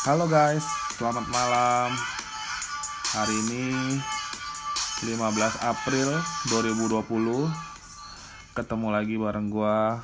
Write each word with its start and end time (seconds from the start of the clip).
Halo 0.00 0.24
guys, 0.32 0.64
selamat 0.96 1.28
malam. 1.28 1.92
Hari 3.12 3.36
ini 3.36 4.00
15 5.04 5.12
April 5.60 6.08
2020 6.48 7.04
ketemu 8.56 8.88
lagi 8.88 9.20
bareng 9.20 9.52
gua 9.52 10.00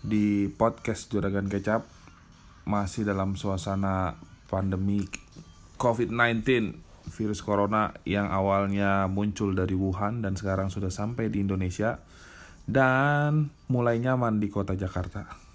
di 0.00 0.48
podcast 0.48 1.12
Juragan 1.12 1.52
Kecap 1.52 1.84
masih 2.64 3.04
dalam 3.04 3.36
suasana 3.36 4.16
pandemi 4.48 5.04
COVID-19 5.76 6.40
virus 7.12 7.44
corona 7.44 7.92
yang 8.08 8.32
awalnya 8.32 9.04
muncul 9.04 9.52
dari 9.52 9.76
Wuhan 9.76 10.24
dan 10.24 10.32
sekarang 10.32 10.72
sudah 10.72 10.88
sampai 10.88 11.28
di 11.28 11.44
Indonesia 11.44 12.00
dan 12.64 13.52
mulai 13.68 14.00
nyaman 14.00 14.40
di 14.40 14.48
kota 14.48 14.72
Jakarta. 14.72 15.45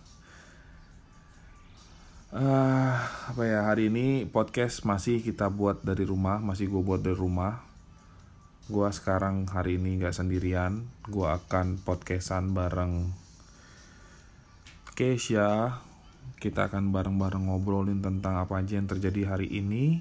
Uh, 2.32 2.96
apa 3.28 3.44
ya 3.44 3.68
hari 3.68 3.92
ini 3.92 4.24
podcast 4.24 4.88
masih 4.88 5.20
kita 5.20 5.52
buat 5.52 5.84
dari 5.84 6.08
rumah 6.08 6.40
masih 6.40 6.72
gue 6.72 6.80
buat 6.80 7.04
dari 7.04 7.20
rumah. 7.20 7.60
Gue 8.72 8.88
sekarang 8.88 9.52
hari 9.52 9.76
ini 9.76 10.00
nggak 10.00 10.16
sendirian 10.16 10.88
gue 11.12 11.28
akan 11.28 11.84
podcastan 11.84 12.56
bareng 12.56 13.12
Keisha. 14.96 15.84
Kita 16.40 16.72
akan 16.72 16.96
bareng-bareng 16.96 17.52
ngobrolin 17.52 18.00
tentang 18.00 18.40
apa 18.40 18.64
aja 18.64 18.80
yang 18.80 18.88
terjadi 18.88 19.36
hari 19.36 19.52
ini 19.52 20.00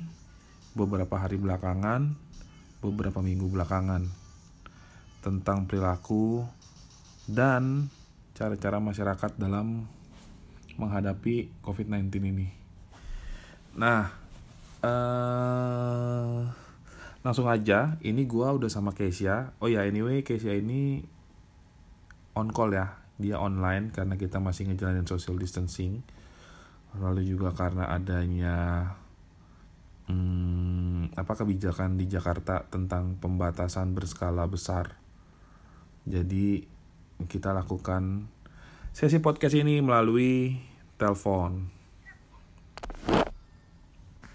beberapa 0.79 1.19
hari 1.19 1.35
belakangan 1.35 2.15
beberapa 2.79 3.19
minggu 3.27 3.51
belakangan. 3.51 4.07
Tentang 5.19 5.67
perilaku 5.67 6.47
dan 7.27 7.91
cara-cara 8.39 8.79
masyarakat 8.79 9.35
dalam 9.35 9.99
menghadapi 10.81 11.61
COVID-19 11.61 12.09
ini. 12.25 12.49
Nah, 13.77 14.11
uh, 14.81 16.49
langsung 17.21 17.47
aja. 17.47 18.01
Ini 18.01 18.25
gua 18.25 18.57
udah 18.57 18.73
sama 18.73 18.97
Kesia. 18.97 19.53
Oh 19.61 19.69
ya, 19.69 19.85
anyway, 19.85 20.25
Kesia 20.25 20.57
ini 20.57 21.05
on 22.35 22.51
call 22.51 22.73
ya. 22.75 22.97
Dia 23.21 23.37
online 23.37 23.93
karena 23.93 24.17
kita 24.17 24.41
masih 24.41 24.73
ngejalanin 24.73 25.05
social 25.05 25.37
distancing. 25.37 26.01
Lalu 26.97 27.29
juga 27.29 27.53
karena 27.53 27.93
adanya 27.93 28.89
hmm, 30.11 31.15
apa 31.15 31.33
kebijakan 31.39 32.01
di 32.01 32.09
Jakarta 32.11 32.67
tentang 32.67 33.21
pembatasan 33.21 33.95
berskala 33.95 34.49
besar. 34.49 34.97
Jadi 36.09 36.65
kita 37.29 37.53
lakukan 37.53 38.27
sesi 38.91 39.21
podcast 39.21 39.55
ini 39.55 39.85
melalui 39.85 40.70
telepon. 41.01 41.73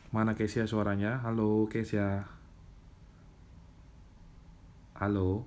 Mana 0.09 0.33
Kesia 0.33 0.65
suaranya? 0.65 1.21
Halo 1.21 1.69
Kesia. 1.69 2.25
Halo. 4.97 5.45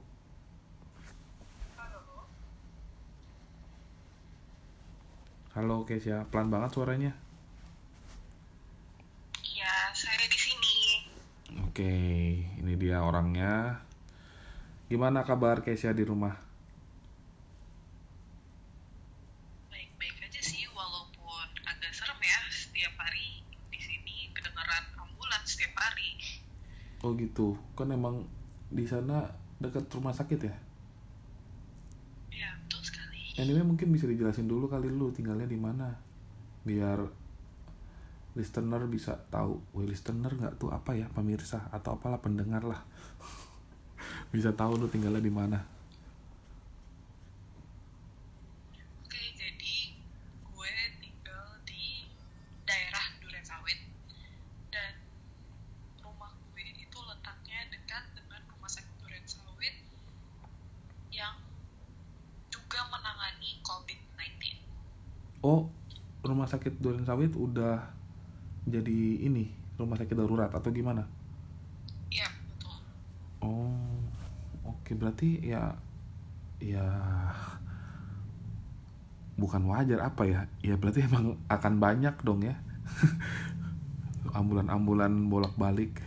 Halo 5.58 5.82
Kesia, 5.82 6.22
pelan 6.30 6.54
banget 6.54 6.70
suaranya. 6.70 7.10
Iya, 9.42 9.74
saya 9.90 10.22
di 10.30 10.38
sini. 10.38 10.76
Oke, 11.66 11.94
ini 12.62 12.78
dia 12.78 13.02
orangnya. 13.02 13.82
Gimana 14.86 15.26
kabar 15.26 15.66
Kesia 15.66 15.90
di 15.90 16.06
rumah? 16.06 16.38
Baik-baik 19.66 20.30
aja 20.30 20.38
sih, 20.46 20.62
walaupun 20.70 21.48
agak 21.66 21.90
serem 21.90 22.22
ya 22.22 22.38
setiap 22.54 22.94
hari 22.94 23.42
di 23.74 23.80
sini 23.82 24.30
kedengeran 24.30 24.84
ambulans 24.94 25.48
setiap 25.48 25.74
hari. 25.74 26.22
Oh 27.08 27.16
gitu, 27.16 27.56
kan 27.72 27.88
emang 27.88 28.28
di 28.68 28.84
sana 28.84 29.24
dekat 29.56 29.88
rumah 29.96 30.12
sakit 30.12 30.40
ya? 30.44 30.52
Ya, 32.28 32.52
betul 32.60 32.84
sekali. 32.84 33.32
Anyway 33.40 33.64
mungkin 33.64 33.88
bisa 33.88 34.04
dijelasin 34.04 34.44
dulu 34.44 34.68
kali 34.68 34.92
lu 34.92 35.08
tinggalnya 35.08 35.48
di 35.48 35.56
mana, 35.56 35.96
biar 36.68 37.08
listener 38.36 38.84
bisa 38.92 39.16
tahu. 39.32 39.56
Wih 39.72 39.88
listener 39.88 40.36
nggak 40.36 40.60
tuh 40.60 40.68
apa 40.68 40.92
ya 40.92 41.08
pemirsa 41.08 41.72
atau 41.72 41.96
apalah 41.96 42.20
pendengar 42.20 42.60
lah, 42.60 42.84
bisa 44.36 44.52
tahu 44.52 44.76
lu 44.76 44.92
tinggalnya 44.92 45.24
di 45.24 45.32
mana. 45.32 45.58
Oke, 49.00 49.22
jadi 49.32 49.76
gue 50.44 50.72
tinggal 51.00 51.46
di 51.64 52.04
daerah 52.68 53.04
Duren 53.18 53.40
Sawit 53.40 53.80
dan 54.68 54.92
rumah 56.04 56.30
gue 56.52 56.62
itu 56.76 56.98
letaknya 57.02 57.66
dekat 57.72 58.04
dengan 58.14 58.40
rumah 58.54 58.70
sakit 58.70 58.94
Duren 59.02 59.24
Sawit 59.26 59.74
yang 61.10 61.34
juga 62.50 62.80
menangani 62.86 63.58
COVID-19. 63.62 64.62
Oh, 65.42 65.70
rumah 66.22 66.46
sakit 66.46 66.78
Duren 66.78 66.97
Sawit 67.08 67.32
udah 67.32 67.88
jadi 68.68 69.24
ini 69.24 69.48
rumah 69.80 69.96
sakit 69.96 70.12
darurat 70.12 70.52
atau 70.52 70.68
gimana? 70.68 71.08
Iya, 72.12 72.28
betul. 72.28 72.76
Oh, 73.40 74.04
oke 74.68 74.92
berarti 74.92 75.40
ya 75.40 75.72
ya 76.60 76.84
bukan 79.40 79.72
wajar 79.72 80.04
apa 80.04 80.28
ya? 80.28 80.52
Ya 80.60 80.76
berarti 80.76 81.08
emang 81.08 81.40
akan 81.48 81.80
banyak 81.80 82.12
dong 82.20 82.44
ya. 82.44 82.60
Ambulan-ambulan 84.36 85.32
bolak-balik. 85.32 86.04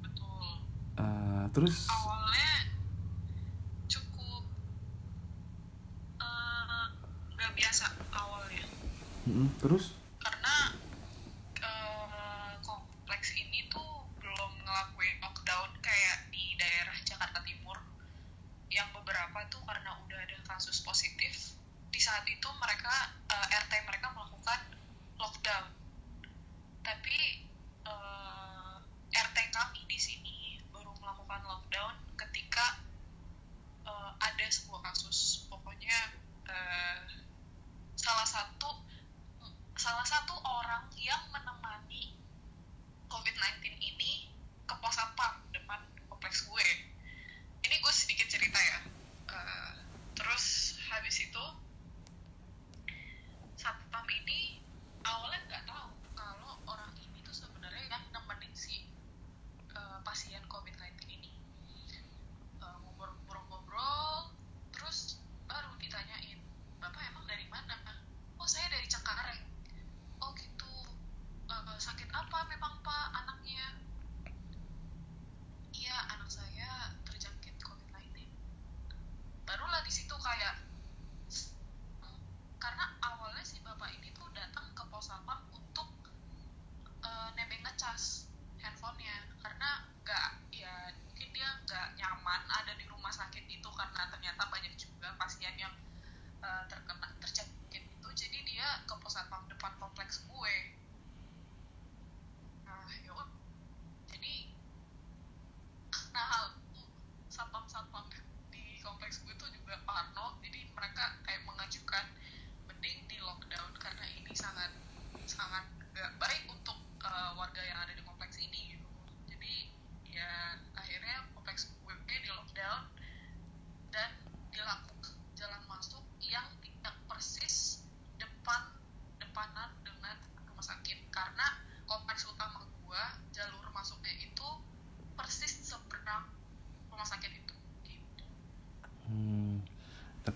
Betul. 0.00 0.64
Eh, 0.96 1.44
terus 1.52 1.84
awalnya 1.92 2.64
cukup 3.92 4.48
eh, 6.16 6.84
nggak 7.36 7.52
biasa 7.52 7.92
awalnya 8.08 8.64
Terus 9.60 9.96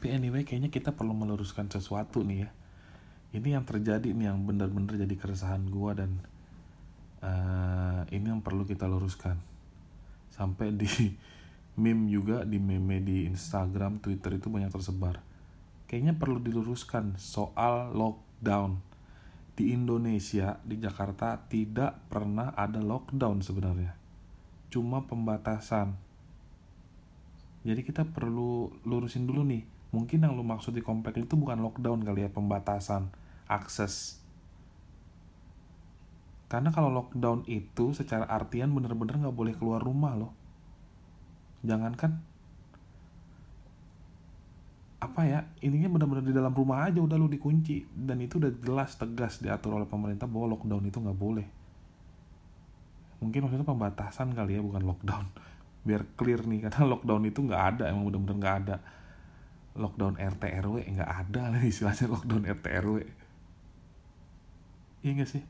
tapi 0.09 0.25
anyway 0.25 0.41
kayaknya 0.41 0.73
kita 0.73 0.97
perlu 0.97 1.13
meluruskan 1.13 1.69
sesuatu 1.69 2.25
nih 2.25 2.49
ya. 2.49 2.51
Ini 3.37 3.61
yang 3.61 3.69
terjadi 3.69 4.09
nih 4.17 4.33
yang 4.33 4.41
benar-benar 4.41 4.97
jadi 4.97 5.15
keresahan 5.21 5.69
gua 5.69 5.93
dan 5.93 6.25
uh, 7.21 8.09
ini 8.09 8.33
yang 8.33 8.41
perlu 8.41 8.65
kita 8.65 8.89
luruskan. 8.89 9.37
Sampai 10.33 10.73
di 10.73 10.89
meme 11.85 12.09
juga 12.09 12.49
di 12.49 12.57
meme 12.57 13.05
di 13.05 13.29
Instagram 13.29 14.01
Twitter 14.01 14.41
itu 14.41 14.49
banyak 14.49 14.73
tersebar. 14.73 15.21
Kayaknya 15.85 16.17
perlu 16.17 16.41
diluruskan 16.41 17.21
soal 17.21 17.93
lockdown. 17.93 18.81
Di 19.61 19.77
Indonesia 19.77 20.57
di 20.65 20.81
Jakarta 20.81 21.37
tidak 21.53 22.01
pernah 22.09 22.57
ada 22.57 22.81
lockdown 22.81 23.45
sebenarnya. 23.45 23.93
Cuma 24.73 25.05
pembatasan. 25.05 26.01
Jadi 27.61 27.85
kita 27.85 28.09
perlu 28.09 28.73
lurusin 28.89 29.29
dulu 29.29 29.45
nih 29.45 29.77
mungkin 29.89 30.21
yang 30.21 30.37
lu 30.37 30.45
maksud 30.45 30.77
di 30.77 30.85
komplek 30.85 31.17
itu 31.17 31.35
bukan 31.37 31.65
lockdown 31.65 32.05
kali 32.05 32.29
ya 32.29 32.31
pembatasan 32.31 33.09
akses. 33.49 34.21
Karena 36.49 36.73
kalau 36.73 36.93
lockdown 36.93 37.45
itu 37.49 37.93
secara 37.93 38.25
artian 38.29 38.73
bener-bener 38.73 39.21
nggak 39.21 39.37
boleh 39.37 39.55
keluar 39.57 39.81
rumah 39.81 40.17
loh. 40.17 40.33
Jangankan 41.65 42.25
apa 44.99 45.23
ya 45.23 45.47
ininya 45.63 45.95
benar-benar 45.95 46.25
di 46.27 46.35
dalam 46.35 46.51
rumah 46.53 46.89
aja 46.89 47.01
udah 47.01 47.17
lu 47.17 47.29
dikunci. 47.29 47.89
Dan 47.93 48.21
itu 48.25 48.41
udah 48.41 48.53
jelas 48.61 48.97
tegas 48.97 49.41
diatur 49.41 49.77
oleh 49.77 49.89
pemerintah 49.89 50.29
bahwa 50.29 50.57
lockdown 50.57 50.85
itu 50.89 51.01
nggak 51.01 51.21
boleh. 51.21 51.47
Mungkin 53.25 53.41
maksudnya 53.45 53.67
pembatasan 53.69 54.33
kali 54.37 54.57
ya 54.57 54.63
bukan 54.65 54.85
lockdown. 54.85 55.27
Biar 55.85 56.05
clear 56.17 56.45
nih 56.45 56.69
karena 56.69 56.85
lockdown 56.93 57.25
itu 57.29 57.41
nggak 57.45 57.63
ada 57.77 57.85
emang 57.93 58.09
benar-benar 58.09 58.37
nggak 58.37 58.57
ada 58.65 58.77
lockdown 59.79 60.19
RT 60.19 60.43
RW 60.67 60.77
nggak 60.99 61.11
ada 61.27 61.43
lah 61.55 61.63
istilahnya 61.63 62.07
lockdown 62.11 62.43
RT 62.45 62.67
RW 62.83 62.97
iya 65.07 65.13
nggak 65.15 65.31
sih 65.31 65.43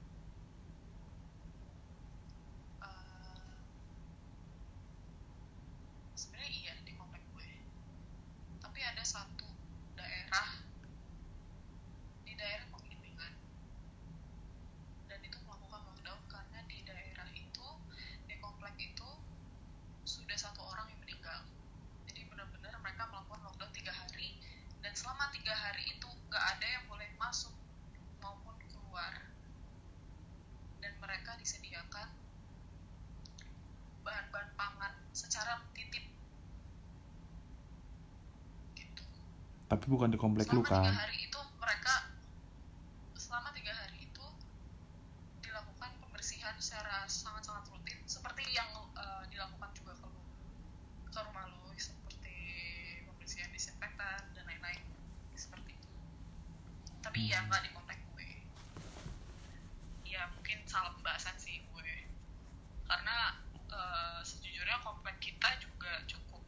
tapi 39.68 39.84
bukan 39.92 40.08
di 40.08 40.16
komplek 40.16 40.48
selama 40.48 40.56
lu 40.56 40.64
kan 40.64 40.80
tiga 40.80 40.96
hari 40.96 41.18
itu 41.28 41.40
mereka 41.60 41.94
selama 43.20 43.48
tiga 43.52 43.72
hari 43.76 44.00
itu 44.00 44.26
dilakukan 45.44 45.90
pembersihan 46.00 46.56
secara 46.56 47.04
sangat-sangat 47.04 47.68
rutin 47.68 48.00
seperti 48.08 48.48
yang 48.56 48.68
uh, 48.96 49.28
dilakukan 49.28 49.68
juga 49.76 49.92
ke 50.00 50.08
ke 51.12 51.20
rumah 51.20 51.52
lu 51.52 51.68
seperti 51.76 52.36
pembersihan 53.04 53.52
disinfektan 53.52 54.24
dan 54.32 54.44
lain-lain 54.48 54.80
seperti 55.36 55.76
itu 55.76 55.88
tapi 57.04 57.28
ya, 57.28 57.36
hmm. 57.36 57.44
ya 57.44 57.48
nggak 57.52 57.60
di 57.68 57.70
komplek 57.76 58.00
gue 58.16 58.28
ya 60.08 60.32
mungkin 60.32 60.64
salah 60.64 60.96
pembahasan 60.96 61.36
sih 61.36 61.60
gue 61.60 61.92
karena 62.88 63.36
uh, 63.68 64.24
sejujurnya 64.24 64.80
komplek 64.80 65.20
kita 65.20 65.60
juga 65.60 65.92
cukup 66.08 66.40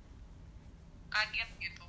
kaget 1.13 1.53
gitu 1.61 1.85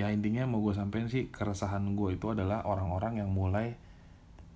ya 0.00 0.08
intinya 0.14 0.46
mau 0.46 0.62
sih 1.20 1.28
keresahan 1.28 1.92
gue 1.92 2.16
itu 2.16 2.32
adalah 2.32 2.64
orang-orang 2.64 3.20
yang 3.20 3.28
mulai 3.28 3.76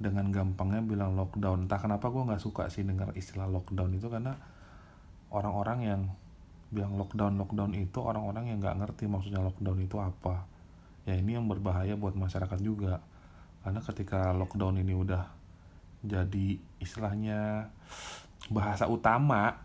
dengan 0.01 0.33
gampangnya 0.33 0.81
bilang 0.81 1.13
lockdown. 1.13 1.69
Entah 1.69 1.77
kenapa 1.77 2.09
gue 2.09 2.25
nggak 2.25 2.41
suka 2.41 2.73
sih 2.73 2.89
dengar 2.89 3.13
istilah 3.13 3.45
lockdown 3.45 3.93
itu 3.93 4.09
karena 4.09 4.33
orang-orang 5.29 5.79
yang 5.85 6.01
bilang 6.73 6.97
lockdown 6.97 7.37
lockdown 7.37 7.77
itu 7.77 8.01
orang-orang 8.01 8.49
yang 8.51 8.59
nggak 8.65 8.81
ngerti 8.81 9.05
maksudnya 9.07 9.45
lockdown 9.45 9.85
itu 9.85 10.01
apa. 10.01 10.49
Ya 11.05 11.21
ini 11.21 11.37
yang 11.37 11.45
berbahaya 11.45 12.01
buat 12.01 12.17
masyarakat 12.17 12.59
juga. 12.65 13.05
Karena 13.61 13.85
ketika 13.85 14.33
lockdown 14.33 14.81
ini 14.81 14.97
udah 14.97 15.29
jadi 16.01 16.57
istilahnya 16.81 17.69
bahasa 18.49 18.89
utama 18.89 19.57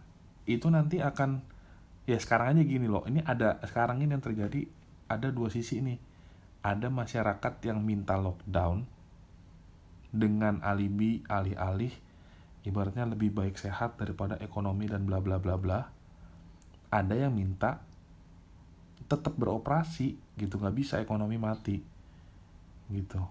itu 0.47 0.71
nanti 0.71 1.03
akan 1.03 1.43
ya 2.07 2.19
sekarang 2.19 2.55
aja 2.55 2.63
gini 2.67 2.91
loh. 2.91 3.07
Ini 3.07 3.23
ada 3.23 3.59
sekarang 3.63 4.03
ini 4.03 4.11
yang 4.19 4.23
terjadi 4.23 4.67
ada 5.07 5.31
dua 5.31 5.47
sisi 5.47 5.79
ini. 5.79 6.08
Ada 6.59 6.91
masyarakat 6.91 7.53
yang 7.63 7.79
minta 7.79 8.19
lockdown 8.19 8.83
dengan 10.09 10.59
alibi 10.65 11.23
alih-alih 11.29 11.93
ibaratnya 12.67 13.07
lebih 13.07 13.31
baik 13.31 13.55
sehat 13.55 13.95
daripada 13.95 14.35
ekonomi 14.43 14.89
dan 14.89 15.07
bla 15.07 15.23
bla 15.23 15.39
bla 15.39 15.55
bla. 15.55 15.79
Ada 16.89 17.15
yang 17.15 17.37
minta 17.37 17.79
tetap 19.09 19.33
beroperasi 19.39 20.19
gitu 20.37 20.59
nggak 20.59 20.75
bisa 20.75 20.95
ekonomi 20.99 21.39
mati 21.39 21.79
gitu. 22.91 23.21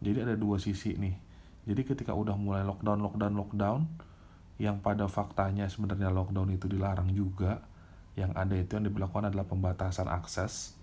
Jadi 0.00 0.18
ada 0.24 0.34
dua 0.38 0.56
sisi 0.56 0.96
nih. 0.96 1.16
Jadi 1.68 1.82
ketika 1.84 2.16
udah 2.16 2.34
mulai 2.40 2.64
lockdown 2.64 3.04
lockdown 3.04 3.34
lockdown 3.36 3.80
yang 4.56 4.80
pada 4.80 5.06
faktanya 5.06 5.68
sebenarnya 5.68 6.08
lockdown 6.08 6.56
itu 6.56 6.66
dilarang 6.68 7.12
juga 7.12 7.60
yang 8.16 8.32
ada 8.36 8.56
itu 8.56 8.76
yang 8.76 8.84
diberlakukan 8.88 9.32
adalah 9.32 9.46
pembatasan 9.48 10.08
akses 10.08 10.79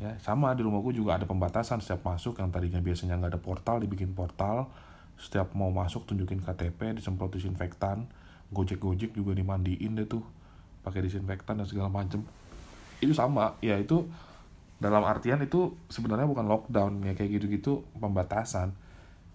ya 0.00 0.16
sama 0.24 0.56
di 0.56 0.64
rumahku 0.64 0.96
juga 0.96 1.20
ada 1.20 1.28
pembatasan. 1.28 1.84
Setiap 1.84 2.08
masuk 2.08 2.40
yang 2.40 2.48
tadinya 2.48 2.80
biasanya 2.80 3.20
nggak 3.20 3.36
ada 3.36 3.40
portal 3.40 3.76
dibikin 3.84 4.16
portal. 4.16 4.72
Setiap 5.20 5.52
mau 5.52 5.68
masuk 5.68 6.08
tunjukin 6.08 6.40
KTP 6.40 6.96
disemprot 6.96 7.28
disinfektan. 7.36 8.08
Gojek 8.48 8.80
gojek 8.80 9.12
juga 9.12 9.36
dimandiin 9.36 9.94
deh 9.94 10.08
tuh 10.08 10.24
pakai 10.80 11.04
disinfektan 11.04 11.60
dan 11.60 11.68
segala 11.68 11.92
macem. 11.92 12.24
Itu 13.04 13.12
sama 13.12 13.60
ya 13.60 13.76
itu 13.76 14.08
dalam 14.80 15.04
artian 15.04 15.44
itu 15.44 15.76
sebenarnya 15.92 16.24
bukan 16.24 16.48
lockdown 16.48 17.04
ya 17.04 17.12
kayak 17.12 17.36
gitu-gitu 17.36 17.84
pembatasan. 18.00 18.72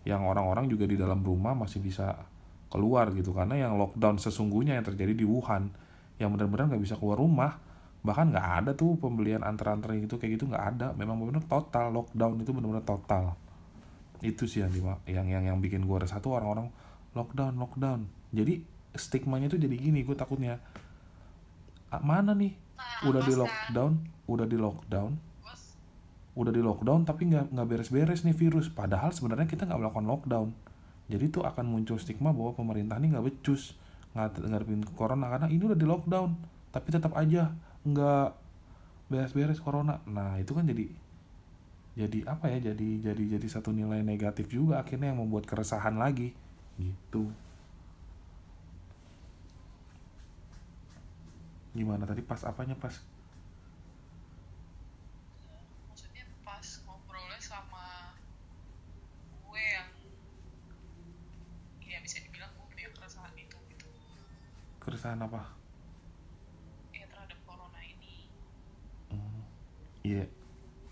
Yang 0.01 0.21
orang-orang 0.25 0.65
juga 0.65 0.89
di 0.89 0.97
dalam 0.97 1.21
rumah 1.21 1.53
masih 1.53 1.77
bisa 1.85 2.25
keluar 2.73 3.13
gitu. 3.13 3.37
Karena 3.37 3.53
yang 3.53 3.77
lockdown 3.77 4.17
sesungguhnya 4.17 4.81
yang 4.81 4.85
terjadi 4.85 5.13
di 5.13 5.25
Wuhan 5.29 5.69
yang 6.17 6.33
benar-benar 6.33 6.73
nggak 6.73 6.81
bisa 6.81 6.97
keluar 6.97 7.21
rumah 7.21 7.61
bahkan 8.05 8.29
nggak 8.29 8.47
ada 8.61 8.71
tuh 8.77 8.95
pembelian 9.01 9.41
antar-antar 9.41 9.97
gitu 9.97 10.21
kayak 10.21 10.37
gitu 10.39 10.45
nggak 10.45 10.65
ada. 10.77 10.87
Memang 10.93 11.17
benar 11.17 11.43
total 11.49 11.89
lockdown 11.89 12.39
itu 12.39 12.53
benar-benar 12.53 12.85
total. 12.85 13.33
Itu 14.21 14.45
sih 14.45 14.61
yang 14.61 14.71
yang 15.09 15.27
yang 15.27 15.43
yang 15.49 15.57
bikin 15.59 15.83
gue 15.83 15.97
resah 15.97 16.21
tuh 16.21 16.37
orang-orang 16.37 16.69
lockdown 17.17 17.57
lockdown. 17.57 18.05
Jadi 18.29 18.61
stigmanya 18.95 19.49
tuh 19.49 19.59
jadi 19.59 19.75
gini 19.75 20.05
gue 20.05 20.13
takutnya 20.13 20.61
ah, 21.89 22.01
mana 22.05 22.37
nih? 22.37 22.53
Udah 23.03 23.21
di 23.25 23.33
lockdown 23.33 23.93
udah 24.25 24.45
di 24.49 24.57
lockdown 24.57 25.11
udah 26.35 26.51
di 26.51 26.59
lockdown 26.59 27.07
tapi 27.07 27.31
nggak 27.31 27.55
nggak 27.55 27.67
beres-beres 27.67 28.21
nih 28.21 28.37
virus. 28.37 28.69
Padahal 28.69 29.09
sebenarnya 29.09 29.49
kita 29.49 29.65
nggak 29.65 29.79
melakukan 29.81 30.05
lockdown. 30.05 30.49
Jadi 31.09 31.25
tuh 31.29 31.43
akan 31.45 31.65
muncul 31.65 31.97
stigma 31.97 32.33
bahwa 32.33 32.53
pemerintah 32.53 32.97
ini 33.01 33.13
nggak 33.13 33.25
becus 33.25 33.77
ngadepin 34.15 34.81
corona 34.95 35.27
karena 35.27 35.47
ini 35.51 35.59
udah 35.59 35.75
di 35.75 35.83
lockdown 35.83 36.55
tapi 36.71 36.87
tetap 36.91 37.11
aja 37.19 37.51
nggak 37.85 38.33
beres-beres 39.07 39.61
corona. 39.61 40.01
Nah 40.09 40.41
itu 40.41 40.51
kan 40.57 40.65
jadi 40.65 40.89
jadi 41.95 42.27
apa 42.27 42.51
ya 42.51 42.73
jadi 42.73 43.13
jadi 43.13 43.39
jadi 43.39 43.47
satu 43.47 43.71
nilai 43.71 44.03
negatif 44.03 44.51
juga 44.51 44.83
akhirnya 44.83 45.13
yang 45.13 45.21
membuat 45.21 45.45
keresahan 45.45 45.95
lagi. 45.95 46.33
Gitu. 46.75 47.31
Gimana 51.77 52.03
tadi? 52.03 52.25
Pas 52.25 52.41
apanya? 52.43 52.75
Pas 52.75 52.91
maksudnya 55.87 56.25
pas 56.43 56.67
ngobrolnya 56.83 57.39
sama 57.39 58.17
gue 59.45 59.61
yang 59.61 59.89
ya 61.85 62.01
bisa 62.01 62.19
dibilang 62.19 62.51
gue 62.57 62.65
punya 62.67 62.89
keresahan 62.91 63.35
itu 63.37 63.55
gitu. 63.71 63.87
Keresahan 64.83 65.21
apa 65.23 65.54
iya. 70.05 70.25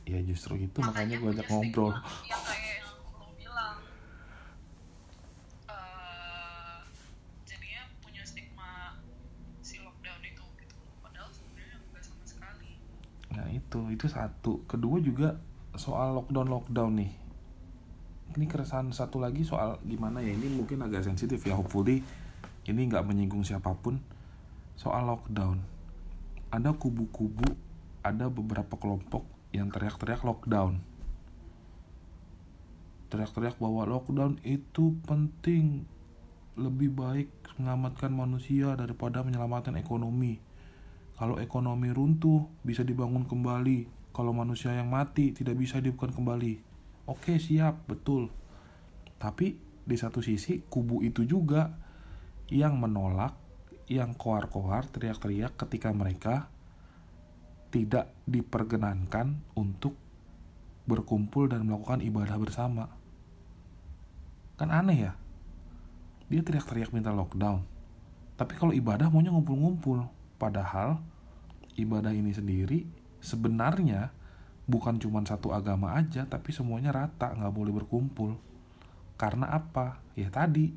Ya 0.04 0.20
justru 0.28 0.60
itu 0.60 0.84
makanya, 0.84 1.16
makanya 1.16 1.22
gue 1.22 1.30
ajak 1.32 1.48
ngobrol. 1.48 1.94
Yang 2.28 2.44
kayak 2.44 2.76
yang 2.84 3.34
bilang 3.40 3.78
uh, 5.72 6.84
jadinya 7.48 7.82
punya 8.04 8.24
stigma 8.28 9.00
si 9.64 9.80
lockdown 9.80 10.20
itu 10.28 10.44
gitu. 10.60 10.76
sekali. 12.28 12.76
Nah 13.32 13.48
itu 13.56 13.80
itu 13.96 14.06
satu. 14.12 14.68
Kedua 14.68 15.00
juga 15.00 15.40
soal 15.80 16.20
lockdown 16.20 16.52
lockdown 16.52 16.92
nih. 17.00 17.12
Ini 18.36 18.46
keresahan 18.52 18.92
satu 18.92 19.24
lagi 19.24 19.48
soal 19.48 19.80
gimana 19.88 20.20
ya 20.20 20.36
ini 20.36 20.52
mungkin 20.52 20.84
agak 20.84 21.08
sensitif 21.08 21.40
ya 21.48 21.56
hopefully 21.56 22.04
ini 22.68 22.82
nggak 22.92 23.08
menyinggung 23.08 23.48
siapa 23.48 23.72
pun. 23.72 24.04
Soal 24.76 25.08
lockdown. 25.08 25.64
Ada 26.52 26.76
kubu-kubu 26.76 27.56
ada 28.04 28.28
beberapa 28.28 28.76
kelompok 28.76 29.24
yang 29.56 29.72
teriak-teriak 29.72 30.22
lockdown. 30.28 30.84
Teriak-teriak 33.08 33.58
bahwa 33.58 33.88
lockdown 33.88 34.44
itu 34.44 35.00
penting 35.08 35.88
lebih 36.60 36.94
baik 36.94 37.30
mengamatkan 37.58 38.14
manusia 38.14 38.76
daripada 38.78 39.24
menyelamatkan 39.26 39.80
ekonomi. 39.80 40.38
Kalau 41.18 41.40
ekonomi 41.40 41.90
runtuh 41.94 42.46
bisa 42.62 42.84
dibangun 42.84 43.24
kembali. 43.26 44.04
Kalau 44.14 44.30
manusia 44.30 44.78
yang 44.78 44.94
mati 44.94 45.34
tidak 45.34 45.58
bisa 45.58 45.82
dihidupkan 45.82 46.14
kembali. 46.14 46.62
Oke 47.10 47.42
siap, 47.42 47.90
betul. 47.90 48.30
Tapi 49.18 49.58
di 49.84 49.96
satu 49.98 50.22
sisi 50.22 50.62
kubu 50.70 51.02
itu 51.02 51.26
juga 51.26 51.74
yang 52.54 52.78
menolak, 52.78 53.34
yang 53.90 54.14
koar-koar, 54.14 54.86
teriak-teriak 54.94 55.58
ketika 55.58 55.90
mereka 55.90 56.53
tidak 57.74 58.14
diperkenankan 58.30 59.42
untuk 59.58 59.98
berkumpul 60.86 61.50
dan 61.50 61.66
melakukan 61.66 62.06
ibadah 62.06 62.38
bersama. 62.38 62.86
Kan 64.62 64.70
aneh 64.70 65.10
ya? 65.10 65.14
Dia 66.30 66.46
teriak-teriak 66.46 66.94
minta 66.94 67.10
lockdown. 67.10 67.66
Tapi 68.38 68.54
kalau 68.54 68.78
ibadah 68.78 69.10
maunya 69.10 69.34
ngumpul-ngumpul. 69.34 70.06
Padahal 70.38 71.02
ibadah 71.74 72.14
ini 72.14 72.30
sendiri 72.30 72.86
sebenarnya 73.24 74.14
bukan 74.70 75.00
cuma 75.00 75.24
satu 75.26 75.52
agama 75.52 75.96
aja 75.98 76.24
tapi 76.28 76.56
semuanya 76.56 76.94
rata 76.94 77.34
nggak 77.36 77.54
boleh 77.54 77.74
berkumpul 77.84 78.38
karena 79.20 79.52
apa 79.52 80.00
ya 80.16 80.32
tadi 80.32 80.72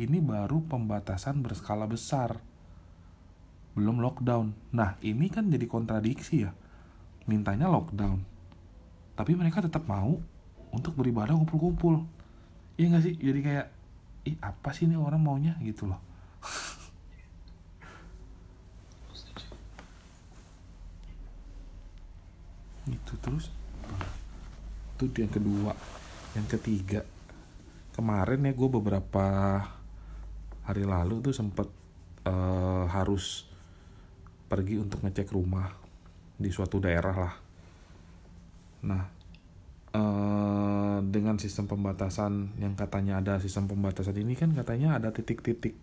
ini 0.00 0.18
baru 0.20 0.64
pembatasan 0.64 1.44
berskala 1.44 1.84
besar 1.84 2.40
belum 3.80 4.04
lockdown. 4.04 4.76
Nah 4.76 5.00
ini 5.00 5.32
kan 5.32 5.48
jadi 5.48 5.64
kontradiksi 5.64 6.44
ya. 6.44 6.52
Mintanya 7.24 7.72
lockdown. 7.72 8.20
Tapi 9.16 9.32
mereka 9.32 9.64
tetap 9.64 9.88
mau 9.88 10.20
untuk 10.68 10.92
beribadah 11.00 11.32
kumpul-kumpul. 11.32 12.04
Iya 12.76 12.92
nggak 12.92 13.04
sih? 13.08 13.16
Jadi 13.16 13.40
kayak 13.40 13.72
ih 14.28 14.36
apa 14.44 14.76
sih 14.76 14.84
ini 14.84 15.00
orang 15.00 15.24
maunya? 15.24 15.56
Gitu 15.64 15.88
loh. 15.88 15.96
Itu 22.92 23.16
terus. 23.24 23.48
Itu 25.00 25.08
yang 25.16 25.32
kedua. 25.32 25.72
Yang 26.36 26.60
ketiga. 26.60 27.00
Kemarin 27.96 28.44
ya 28.44 28.52
gue 28.52 28.68
beberapa 28.68 29.24
hari 30.64 30.86
lalu 30.86 31.18
tuh 31.18 31.34
sempet 31.34 31.66
uh, 32.24 32.86
harus 32.86 33.49
pergi 34.50 34.82
untuk 34.82 35.06
ngecek 35.06 35.30
rumah 35.30 35.70
di 36.34 36.50
suatu 36.50 36.82
daerah 36.82 37.14
lah. 37.14 37.34
Nah 38.90 39.02
uh, 39.94 40.98
dengan 41.06 41.38
sistem 41.38 41.70
pembatasan 41.70 42.58
yang 42.58 42.74
katanya 42.74 43.22
ada 43.22 43.38
sistem 43.38 43.70
pembatasan 43.70 44.18
ini 44.18 44.34
kan 44.34 44.50
katanya 44.50 44.98
ada 44.98 45.14
titik-titik 45.14 45.78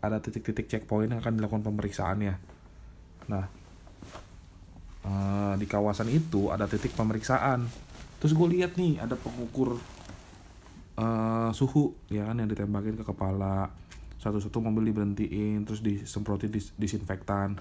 ada 0.00 0.16
titik-titik 0.24 0.64
checkpoint 0.72 1.12
yang 1.12 1.20
akan 1.20 1.36
dilakukan 1.36 1.68
pemeriksaan 1.68 2.24
ya. 2.24 2.40
Nah 3.28 3.44
uh, 5.04 5.54
di 5.60 5.66
kawasan 5.68 6.08
itu 6.08 6.48
ada 6.48 6.64
titik 6.64 6.96
pemeriksaan. 6.96 7.68
Terus 8.18 8.32
gue 8.32 8.48
lihat 8.58 8.80
nih 8.80 8.98
ada 8.98 9.14
pengukur 9.14 9.76
uh, 10.98 11.50
suhu 11.52 11.94
ya 12.08 12.26
kan 12.26 12.40
yang 12.40 12.48
ditembakin 12.48 12.96
ke 12.98 13.04
kepala 13.04 13.70
satu-satu 14.18 14.58
mobil 14.58 14.90
diberhentiin 14.90 15.62
terus 15.62 15.78
disemprotin 15.78 16.50
dis 16.50 16.74
disinfektan. 16.74 17.54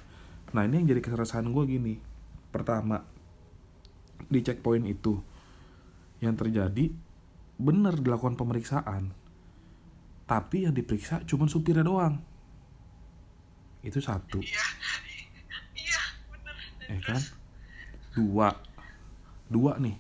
Nah 0.58 0.62
ini 0.66 0.82
yang 0.82 0.98
jadi 0.98 1.02
keresahan 1.06 1.46
gue 1.54 1.64
gini. 1.70 1.96
Pertama 2.50 3.06
di 4.26 4.42
checkpoint 4.42 4.90
itu 4.90 5.22
yang 6.18 6.34
terjadi 6.34 6.90
bener 7.62 7.94
dilakukan 8.02 8.34
pemeriksaan. 8.34 9.14
Tapi 10.26 10.66
yang 10.66 10.74
diperiksa 10.74 11.22
cuma 11.30 11.46
supirnya 11.46 11.86
doang. 11.86 12.18
Itu 13.86 14.02
satu. 14.02 14.42
Iya 14.42 14.66
ya 16.88 17.00
kan? 17.04 17.22
dua. 18.18 18.50
Dua 19.46 19.78
nih. 19.78 19.96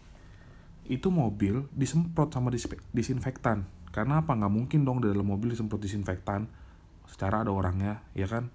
Itu 0.89 1.13
mobil 1.13 1.69
disemprot 1.75 2.33
sama 2.33 2.49
disinfektan 2.95 3.76
karena 3.97 4.21
apa? 4.21 4.37
Nggak 4.37 4.53
mungkin 4.53 4.85
dong 4.85 5.01
di 5.01 5.09
dalam 5.09 5.25
mobil 5.25 5.57
disemprot 5.57 5.81
disinfektan. 5.81 6.45
Secara 7.09 7.41
ada 7.41 7.49
orangnya 7.49 8.05
ya 8.13 8.29
kan? 8.29 8.53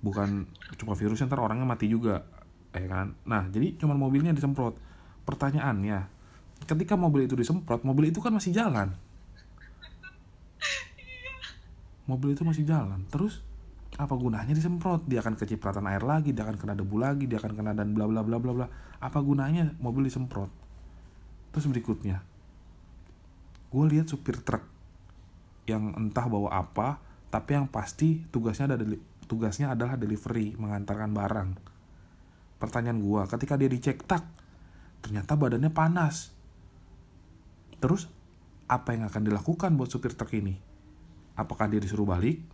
Bukan 0.00 0.48
cuma 0.80 0.96
virusnya 0.96 1.28
ntar 1.28 1.44
orangnya 1.44 1.68
mati 1.68 1.84
juga 1.92 2.24
ya 2.72 2.88
kan? 2.88 3.12
Nah 3.28 3.52
jadi 3.52 3.76
cuma 3.76 3.92
mobilnya 3.92 4.32
disemprot. 4.32 4.80
Pertanyaannya 5.28 6.08
ketika 6.64 6.96
mobil 6.96 7.28
itu 7.28 7.36
disemprot 7.36 7.84
mobil 7.84 8.08
itu 8.08 8.24
kan 8.24 8.32
masih 8.32 8.56
jalan. 8.56 8.96
Mobil 12.08 12.32
itu 12.32 12.40
masih 12.48 12.64
jalan. 12.64 13.04
Terus 13.12 13.44
apa 14.00 14.16
gunanya 14.16 14.56
disemprot? 14.56 15.04
Dia 15.04 15.20
akan 15.20 15.36
kecipratan 15.36 15.84
air 15.92 16.00
lagi 16.00 16.32
dia 16.32 16.48
akan 16.48 16.56
kena 16.56 16.72
debu 16.72 16.96
lagi 16.96 17.28
dia 17.28 17.36
akan 17.36 17.52
kena 17.52 17.76
dan 17.76 17.92
bla 17.92 18.08
bla 18.08 18.24
bla 18.24 18.40
bla 18.40 18.52
bla. 18.56 18.66
Apa 18.96 19.20
gunanya 19.20 19.76
mobil 19.76 20.08
disemprot? 20.08 20.48
Terus 21.52 21.68
berikutnya 21.68 22.31
gue 23.72 23.84
lihat 23.88 24.06
supir 24.12 24.38
truk 24.44 24.62
yang 25.64 25.96
entah 25.96 26.28
bawa 26.28 26.52
apa 26.52 27.00
tapi 27.32 27.56
yang 27.56 27.66
pasti 27.66 28.20
tugasnya 28.28 28.76
ada 28.76 28.84
tugasnya 29.24 29.72
adalah 29.72 29.96
delivery 29.96 30.52
mengantarkan 30.60 31.10
barang 31.16 31.50
pertanyaan 32.60 33.00
gue 33.00 33.22
ketika 33.32 33.56
dia 33.56 33.72
dicek 33.72 34.04
tak 34.04 34.22
ternyata 35.00 35.34
badannya 35.34 35.72
panas 35.72 36.30
terus 37.80 38.06
apa 38.68 38.94
yang 38.94 39.08
akan 39.08 39.22
dilakukan 39.24 39.74
buat 39.74 39.88
supir 39.88 40.12
truk 40.12 40.36
ini 40.36 40.54
apakah 41.34 41.66
dia 41.72 41.80
disuruh 41.80 42.04
balik 42.04 42.52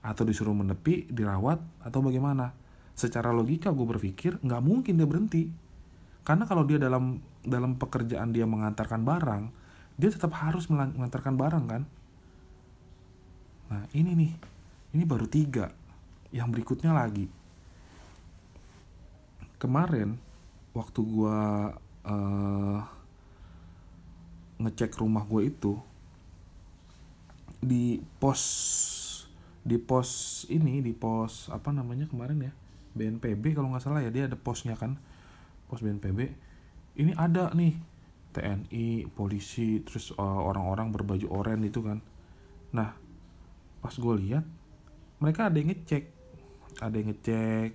atau 0.00 0.24
disuruh 0.24 0.56
menepi, 0.56 1.08
dirawat, 1.12 1.60
atau 1.84 2.00
bagaimana. 2.00 2.56
Secara 2.96 3.32
logika 3.32 3.72
gue 3.72 3.86
berpikir 3.86 4.40
nggak 4.40 4.62
mungkin 4.64 4.96
dia 4.96 5.08
berhenti. 5.08 5.44
Karena 6.24 6.44
kalau 6.44 6.68
dia 6.68 6.76
dalam 6.76 7.20
dalam 7.40 7.80
pekerjaan 7.80 8.32
dia 8.32 8.44
mengantarkan 8.44 9.00
barang, 9.04 9.42
dia 10.00 10.08
tetap 10.08 10.32
harus 10.40 10.64
mengantarkan 10.72 11.36
barang 11.36 11.64
kan. 11.68 11.82
Nah 13.68 13.84
ini 13.92 14.16
nih, 14.16 14.32
ini 14.96 15.04
baru 15.04 15.28
tiga. 15.28 15.68
Yang 16.32 16.48
berikutnya 16.56 16.96
lagi. 16.96 17.28
Kemarin 19.60 20.16
waktu 20.72 21.00
gue 21.04 21.38
uh, 22.08 22.80
ngecek 24.60 24.96
rumah 24.96 25.28
gue 25.28 25.52
itu 25.52 25.76
di 27.60 28.00
pos 28.16 28.40
di 29.60 29.76
pos 29.76 30.42
ini 30.48 30.80
di 30.80 30.96
pos 30.96 31.52
apa 31.52 31.68
namanya 31.76 32.08
kemarin 32.08 32.48
ya 32.48 32.52
BNPB 32.96 33.52
kalau 33.52 33.68
nggak 33.68 33.84
salah 33.84 34.00
ya 34.00 34.08
dia 34.08 34.24
ada 34.24 34.40
posnya 34.40 34.72
kan 34.80 34.96
pos 35.68 35.84
BNPB 35.84 36.32
ini 36.96 37.12
ada 37.12 37.52
nih 37.52 37.76
TNI 38.30 39.10
polisi 39.10 39.82
terus 39.82 40.14
uh, 40.14 40.40
orang-orang 40.46 40.94
berbaju 40.94 41.26
oranye 41.30 41.68
itu 41.68 41.82
kan. 41.82 41.98
Nah 42.70 42.94
pas 43.80 43.94
gue 43.96 44.14
lihat 44.26 44.44
mereka 45.18 45.50
ada 45.50 45.56
yang 45.58 45.74
ngecek. 45.74 46.04
Ada 46.78 46.94
yang 46.94 47.08
ngecek 47.12 47.70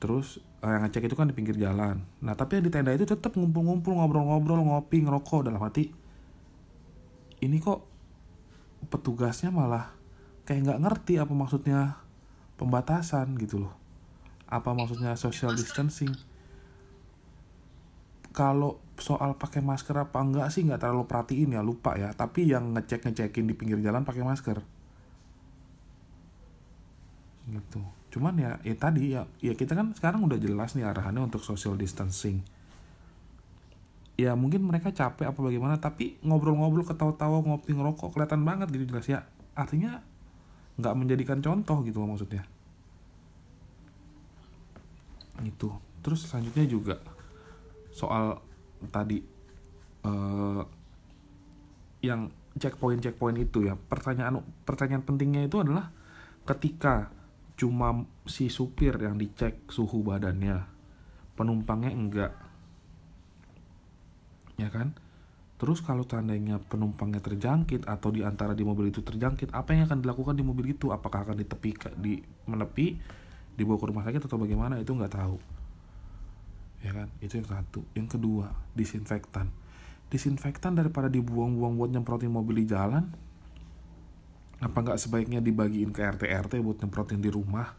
terus 0.00 0.40
uh, 0.64 0.70
yang 0.72 0.82
ngecek 0.88 1.06
itu 1.06 1.16
kan 1.16 1.30
di 1.30 1.34
pinggir 1.36 1.54
jalan. 1.54 2.02
Nah 2.24 2.34
tapi 2.34 2.58
yang 2.58 2.64
di 2.66 2.72
tenda 2.72 2.90
itu 2.90 3.06
tetap 3.06 3.36
ngumpul-ngumpul 3.38 3.94
ngobrol-ngobrol 3.94 4.60
ngopi 4.66 5.06
ngerokok 5.06 5.46
dalam 5.46 5.62
hati. 5.62 5.92
Ini 7.40 7.56
kok 7.62 7.80
petugasnya 8.90 9.52
malah 9.54 9.92
kayak 10.44 10.66
nggak 10.66 10.80
ngerti 10.82 11.14
apa 11.22 11.32
maksudnya 11.32 12.00
pembatasan 12.58 13.38
gitu 13.38 13.64
loh. 13.68 13.74
Apa 14.50 14.74
maksudnya 14.74 15.14
social 15.14 15.54
distancing? 15.54 16.10
Kalau 18.34 18.82
soal 19.00 19.34
pakai 19.34 19.64
masker 19.64 19.96
apa 19.96 20.20
enggak 20.20 20.48
sih? 20.52 20.62
Nggak 20.62 20.84
terlalu 20.84 21.04
perhatiin 21.08 21.56
ya 21.56 21.64
lupa 21.64 21.96
ya. 21.96 22.12
Tapi 22.12 22.46
yang 22.48 22.76
ngecek 22.76 23.08
ngecekin 23.08 23.48
di 23.48 23.54
pinggir 23.56 23.80
jalan 23.80 24.04
pakai 24.04 24.22
masker. 24.22 24.60
Gitu. 27.50 27.80
Cuman 28.10 28.34
ya 28.38 28.60
ya 28.62 28.74
tadi 28.76 29.16
ya 29.16 29.24
ya 29.40 29.56
kita 29.56 29.74
kan 29.74 29.96
sekarang 29.96 30.26
udah 30.26 30.38
jelas 30.38 30.76
nih 30.76 30.86
arahannya 30.86 31.24
untuk 31.24 31.42
social 31.42 31.74
distancing. 31.74 32.44
Ya 34.20 34.36
mungkin 34.36 34.60
mereka 34.68 34.92
capek 34.92 35.32
apa 35.32 35.40
bagaimana 35.40 35.80
tapi 35.80 36.20
ngobrol-ngobrol 36.20 36.84
ketawa-tawa 36.84 37.40
ngopi 37.40 37.72
ngerokok 37.72 38.12
kelihatan 38.12 38.44
banget 38.44 38.68
gitu 38.70 38.84
jelas 38.92 39.06
ya. 39.08 39.24
Artinya 39.56 40.04
nggak 40.76 40.94
menjadikan 40.96 41.38
contoh 41.40 41.80
gitu 41.82 42.04
loh 42.04 42.12
maksudnya. 42.12 42.44
Itu 45.40 45.72
terus 46.04 46.28
selanjutnya 46.28 46.68
juga 46.68 46.96
soal 47.92 48.40
tadi 48.88 49.20
eh, 50.04 50.62
yang 52.00 52.32
checkpoint 52.56 53.04
checkpoint 53.04 53.36
itu 53.36 53.68
ya. 53.68 53.76
Pertanyaan 53.76 54.40
pertanyaan 54.64 55.04
pentingnya 55.04 55.44
itu 55.44 55.60
adalah 55.60 55.92
ketika 56.48 57.12
cuma 57.60 58.08
si 58.24 58.48
supir 58.48 58.96
yang 58.96 59.20
dicek 59.20 59.68
suhu 59.68 60.00
badannya 60.00 60.64
penumpangnya 61.36 61.92
enggak. 61.92 62.32
Ya 64.56 64.72
kan? 64.72 64.96
Terus 65.60 65.84
kalau 65.84 66.08
seandainya 66.08 66.56
penumpangnya 66.56 67.20
terjangkit 67.20 67.84
atau 67.84 68.08
di 68.08 68.24
antara 68.24 68.56
di 68.56 68.64
mobil 68.64 68.88
itu 68.88 69.04
terjangkit 69.04 69.52
apa 69.52 69.76
yang 69.76 69.84
akan 69.84 70.00
dilakukan 70.00 70.32
di 70.32 70.44
mobil 70.44 70.72
itu? 70.72 70.88
Apakah 70.88 71.28
akan 71.28 71.36
ditepi 71.36 71.76
di 72.00 72.16
menepi 72.48 72.96
dibawa 73.60 73.76
ke 73.76 73.86
rumah 73.92 74.04
sakit 74.08 74.24
atau 74.24 74.40
bagaimana? 74.40 74.80
Itu 74.80 74.96
nggak 74.96 75.12
tahu 75.12 75.36
ya 76.80 76.92
kan? 76.96 77.08
Itu 77.20 77.40
yang 77.40 77.48
satu. 77.48 77.80
Yang 77.96 78.18
kedua 78.18 78.52
disinfektan. 78.76 79.52
Disinfektan 80.10 80.74
daripada 80.74 81.06
dibuang-buang 81.06 81.78
buat 81.78 81.90
nyemprotin 81.92 82.32
mobil 82.32 82.64
di 82.64 82.66
jalan? 82.68 83.06
Apa 84.60 84.84
nggak 84.84 85.00
sebaiknya 85.00 85.40
dibagiin 85.40 85.94
ke 85.94 86.04
RT 86.04 86.28
RT 86.28 86.52
buat 86.60 86.76
nyemprotin 86.82 87.22
di 87.22 87.30
rumah 87.32 87.72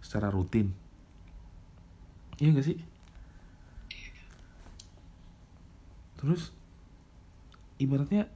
secara 0.00 0.32
rutin? 0.32 0.72
Iya 2.40 2.56
nggak 2.56 2.66
sih? 2.66 2.78
Terus 6.22 6.54
ibaratnya 7.82 8.30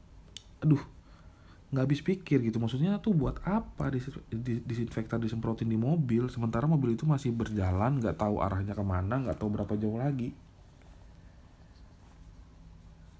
aduh 0.58 0.82
nggak 1.66 1.82
habis 1.82 2.00
pikir 2.02 2.38
gitu. 2.46 2.62
Maksudnya 2.62 2.98
tuh 3.02 3.12
buat 3.16 3.42
apa 3.42 3.90
dis- 3.90 4.10
di- 4.30 4.62
disinfektan 4.62 5.18
disemprotin 5.18 5.66
di 5.66 5.74
mobil 5.74 6.30
sementara 6.30 6.70
mobil 6.70 6.94
itu 6.94 7.02
masih 7.02 7.34
berjalan 7.34 7.98
nggak 7.98 8.16
tahu 8.18 8.38
arahnya 8.38 8.74
ke 8.78 8.84
mana 8.86 9.18
nggak 9.18 9.38
tahu 9.38 9.50
berapa 9.50 9.74
jauh 9.74 9.98
lagi. 9.98 10.30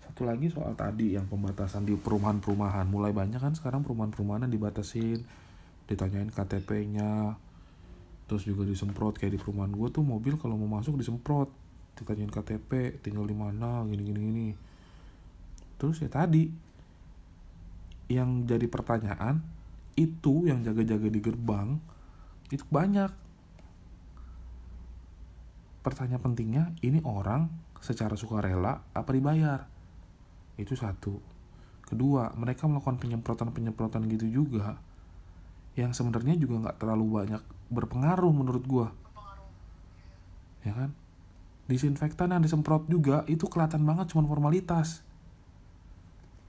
Satu 0.07 0.23
lagi 0.23 0.47
soal 0.49 0.79
tadi 0.79 1.19
yang 1.19 1.27
pembatasan 1.27 1.83
di 1.83 1.99
perumahan-perumahan. 1.99 2.87
Mulai 2.87 3.11
banyak 3.11 3.43
kan 3.43 3.53
sekarang 3.59 3.83
perumahan-perumahan 3.83 4.47
yang 4.47 4.55
dibatasin 4.55 5.27
ditanyain 5.91 6.31
KTP-nya 6.31 7.35
terus 8.31 8.47
juga 8.47 8.63
disemprot. 8.63 9.19
Kayak 9.19 9.37
di 9.37 9.41
perumahan 9.43 9.75
gue 9.75 9.89
tuh 9.91 10.07
mobil 10.07 10.39
kalau 10.39 10.55
mau 10.55 10.79
masuk 10.79 10.99
disemprot. 10.99 11.51
Ditanyain 11.99 12.31
KTP 12.31 13.03
tinggal 13.03 13.27
di 13.27 13.35
mana 13.35 13.83
gini 13.89 14.03
gini 14.05 14.21
gini 14.21 14.49
terus 15.77 16.01
ya 16.01 16.09
tadi 16.09 16.49
yang 18.07 18.47
jadi 18.47 18.67
pertanyaan 18.71 19.43
itu 19.97 20.47
yang 20.47 20.63
jaga-jaga 20.63 21.09
di 21.11 21.21
gerbang 21.23 21.81
itu 22.53 22.63
banyak. 22.69 23.11
Pertanyaan 25.83 26.23
pentingnya 26.23 26.65
ini 26.83 26.99
orang 27.07 27.51
secara 27.79 28.19
sukarela 28.19 28.83
apa 28.95 29.11
dibayar? 29.15 29.67
Itu 30.59 30.75
satu. 30.75 31.19
Kedua 31.87 32.35
mereka 32.35 32.67
melakukan 32.67 32.99
penyemprotan-penyemprotan 32.99 34.07
gitu 34.11 34.43
juga 34.43 34.79
yang 35.79 35.95
sebenarnya 35.95 36.35
juga 36.41 36.67
nggak 36.67 36.79
terlalu 36.83 37.05
banyak 37.23 37.43
berpengaruh 37.71 38.33
menurut 38.35 38.65
gua. 38.67 38.89
Ya 40.67 40.75
kan? 40.75 40.91
Disinfektan 41.71 42.31
yang 42.35 42.43
disemprot 42.43 42.87
juga 42.91 43.23
itu 43.31 43.47
kelihatan 43.47 43.83
banget 43.87 44.11
cuma 44.11 44.27
formalitas. 44.27 45.07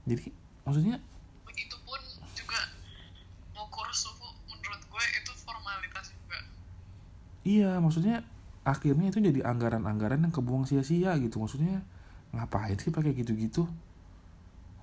Jadi 0.06 0.30
maksudnya 0.64 0.98
begitu 1.44 1.76
pun 1.84 2.00
juga 2.32 2.60
ngukur 3.52 3.88
suhu 3.92 4.30
menurut 4.46 4.82
gue 4.88 5.04
itu 5.20 5.32
formalitas 5.42 6.14
juga 6.14 6.38
Iya, 7.46 7.78
maksudnya 7.78 8.26
akhirnya 8.66 9.08
itu 9.08 9.18
jadi 9.22 9.40
anggaran-anggaran 9.46 10.24
yang 10.24 10.34
kebuang 10.34 10.64
sia-sia 10.68 11.14
gitu. 11.22 11.38
Maksudnya 11.40 11.82
ngapain 12.34 12.76
sih 12.76 12.92
pakai 12.92 13.14
gitu-gitu? 13.16 13.64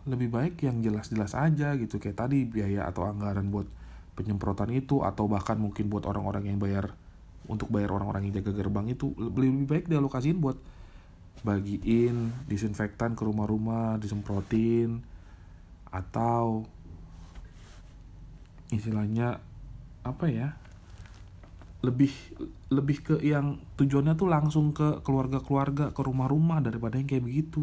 Lebih 0.06 0.30
baik 0.30 0.56
yang 0.66 0.80
jelas-jelas 0.82 1.34
aja 1.38 1.76
gitu. 1.78 1.98
Kayak 2.02 2.26
tadi 2.26 2.46
biaya 2.46 2.88
atau 2.88 3.06
anggaran 3.06 3.50
buat 3.50 3.68
penyemprotan 4.16 4.72
itu 4.72 5.04
atau 5.04 5.28
bahkan 5.28 5.60
mungkin 5.60 5.92
buat 5.92 6.08
orang-orang 6.08 6.48
yang 6.48 6.58
bayar 6.58 6.96
untuk 7.46 7.70
bayar 7.70 7.94
orang-orang 7.94 8.26
yang 8.30 8.42
jaga 8.42 8.58
gerbang 8.58 8.90
itu 8.90 9.14
lebih 9.20 9.70
baik 9.70 9.86
dialokasiin 9.86 10.42
buat 10.42 10.58
bagiin 11.46 12.34
disinfektan 12.50 13.14
ke 13.14 13.22
rumah-rumah, 13.22 14.02
disemprotin 14.02 15.04
atau 15.94 16.66
istilahnya 18.74 19.38
apa 20.02 20.26
ya? 20.32 20.58
Lebih 21.86 22.10
lebih 22.74 22.98
ke 23.06 23.16
yang 23.22 23.62
tujuannya 23.78 24.18
tuh 24.18 24.26
langsung 24.26 24.74
ke 24.74 25.06
keluarga-keluarga 25.06 25.94
ke 25.94 26.02
rumah-rumah 26.02 26.66
daripada 26.66 26.98
yang 26.98 27.06
kayak 27.06 27.26
begitu. 27.26 27.62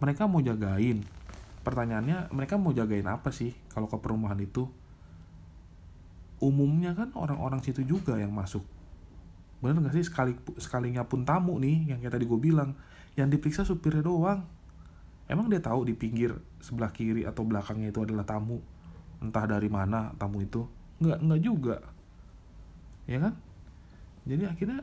Mereka 0.00 0.24
mau 0.24 0.40
jagain. 0.40 1.04
Pertanyaannya 1.60 2.32
mereka 2.32 2.56
mau 2.56 2.72
jagain 2.72 3.04
apa 3.04 3.28
sih 3.28 3.52
kalau 3.68 3.90
ke 3.92 3.96
perumahan 4.00 4.40
itu? 4.40 4.64
Umumnya 6.40 6.96
kan 6.96 7.12
orang-orang 7.16 7.60
situ 7.60 7.84
juga 7.84 8.16
yang 8.16 8.32
masuk. 8.32 8.64
Bener 9.60 9.80
gak 9.84 9.96
sih? 9.96 10.04
Sekali 10.04 10.36
sekalinya 10.56 11.04
pun 11.04 11.24
tamu 11.24 11.56
nih 11.60 11.92
yang 11.92 11.98
kayak 12.00 12.16
tadi 12.16 12.24
gue 12.28 12.40
bilang 12.40 12.76
yang 13.16 13.28
diperiksa 13.28 13.64
supirnya 13.64 14.04
doang. 14.04 14.44
Emang 15.26 15.50
dia 15.50 15.58
tahu 15.58 15.88
di 15.88 15.94
pinggir 15.96 16.36
sebelah 16.62 16.92
kiri 16.94 17.26
atau 17.26 17.42
belakangnya 17.42 17.90
itu 17.90 18.04
adalah 18.04 18.24
tamu? 18.24 18.62
Entah 19.18 19.48
dari 19.48 19.66
mana 19.66 20.12
tamu 20.14 20.44
itu? 20.44 20.68
Nggak 21.02 21.18
nggak 21.24 21.40
juga 21.42 21.76
ya 23.06 23.18
kan? 23.22 23.34
Jadi 24.26 24.42
akhirnya 24.46 24.82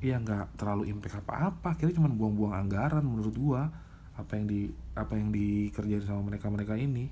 ya 0.00 0.16
nggak 0.16 0.56
terlalu 0.56 0.88
impact 0.88 1.20
apa-apa. 1.20 1.76
Akhirnya 1.76 2.00
cuma 2.00 2.08
buang-buang 2.08 2.56
anggaran 2.56 3.04
menurut 3.04 3.36
gua 3.36 3.62
apa 4.16 4.36
yang 4.36 4.48
di 4.48 4.68
apa 4.96 5.16
yang 5.16 5.32
dikerjain 5.32 6.04
sama 6.04 6.32
mereka 6.32 6.48
mereka 6.48 6.74
ini. 6.76 7.08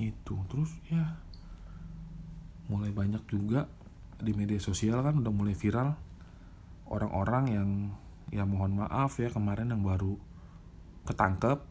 Itu 0.00 0.40
terus 0.48 0.72
ya 0.88 1.20
mulai 2.68 2.92
banyak 2.92 3.24
juga 3.28 3.64
di 4.20 4.32
media 4.36 4.60
sosial 4.60 5.04
kan 5.04 5.20
udah 5.20 5.32
mulai 5.32 5.52
viral. 5.56 5.96
Orang-orang 6.88 7.44
yang 7.52 7.70
ya 8.32 8.44
mohon 8.48 8.80
maaf 8.80 9.20
ya 9.20 9.28
kemarin 9.28 9.72
yang 9.72 9.84
baru 9.84 10.16
ketangkep 11.08 11.64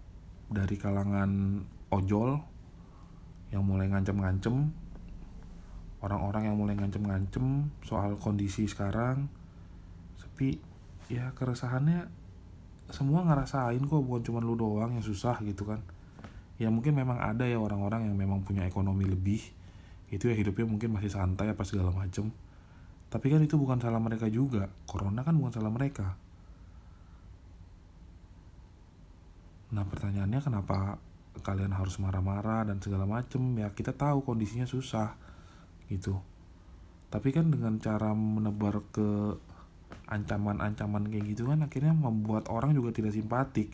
dari 0.49 0.75
kalangan 0.77 1.61
ojol 1.93 2.41
yang 3.51 3.63
mulai 3.63 3.87
ngancem-ngancem 3.87 4.71
orang-orang 6.03 6.51
yang 6.51 6.55
mulai 6.59 6.75
ngancem-ngancem 6.77 7.73
soal 7.81 8.19
kondisi 8.21 8.69
sekarang 8.69 9.31
tapi 10.21 10.61
ya 11.09 11.33
keresahannya 11.33 12.05
semua 12.87 13.23
ngerasain 13.27 13.83
kok 13.83 13.99
bukan 13.99 14.21
cuma 14.23 14.39
lu 14.39 14.55
doang 14.55 14.95
yang 14.95 15.03
susah 15.03 15.41
gitu 15.43 15.67
kan. 15.67 15.83
Ya 16.57 16.71
mungkin 16.71 16.95
memang 16.95 17.19
ada 17.19 17.43
ya 17.43 17.59
orang-orang 17.59 18.07
yang 18.07 18.15
memang 18.15 18.41
punya 18.47 18.63
ekonomi 18.63 19.05
lebih 19.05 19.43
itu 20.07 20.31
ya 20.31 20.35
hidupnya 20.39 20.63
mungkin 20.63 20.95
masih 20.95 21.11
santai 21.11 21.51
apa 21.51 21.67
segala 21.67 21.91
macem. 21.91 22.31
Tapi 23.11 23.27
kan 23.27 23.43
itu 23.43 23.59
bukan 23.59 23.79
salah 23.79 23.99
mereka 23.99 24.31
juga 24.31 24.71
corona 24.87 25.25
kan 25.25 25.35
bukan 25.35 25.53
salah 25.57 25.71
mereka. 25.71 26.15
Nah 29.75 29.83
pertanyaannya 29.83 30.39
kenapa 30.39 31.01
kalian 31.41 31.73
harus 31.73 31.97
marah-marah 32.01 32.67
dan 32.67 32.81
segala 32.81 33.05
macem 33.07 33.41
ya 33.57 33.71
kita 33.73 33.93
tahu 33.93 34.23
kondisinya 34.23 34.65
susah 34.65 35.15
gitu. 35.87 36.19
Tapi 37.07 37.31
kan 37.31 37.47
dengan 37.47 37.79
cara 37.79 38.11
menebar 38.11 38.83
ke 38.91 39.39
ancaman-ancaman 40.07 41.07
kayak 41.07 41.25
gitu 41.35 41.47
kan 41.47 41.63
akhirnya 41.63 41.95
membuat 41.95 42.51
orang 42.51 42.75
juga 42.75 42.91
tidak 42.91 43.15
simpatik. 43.15 43.71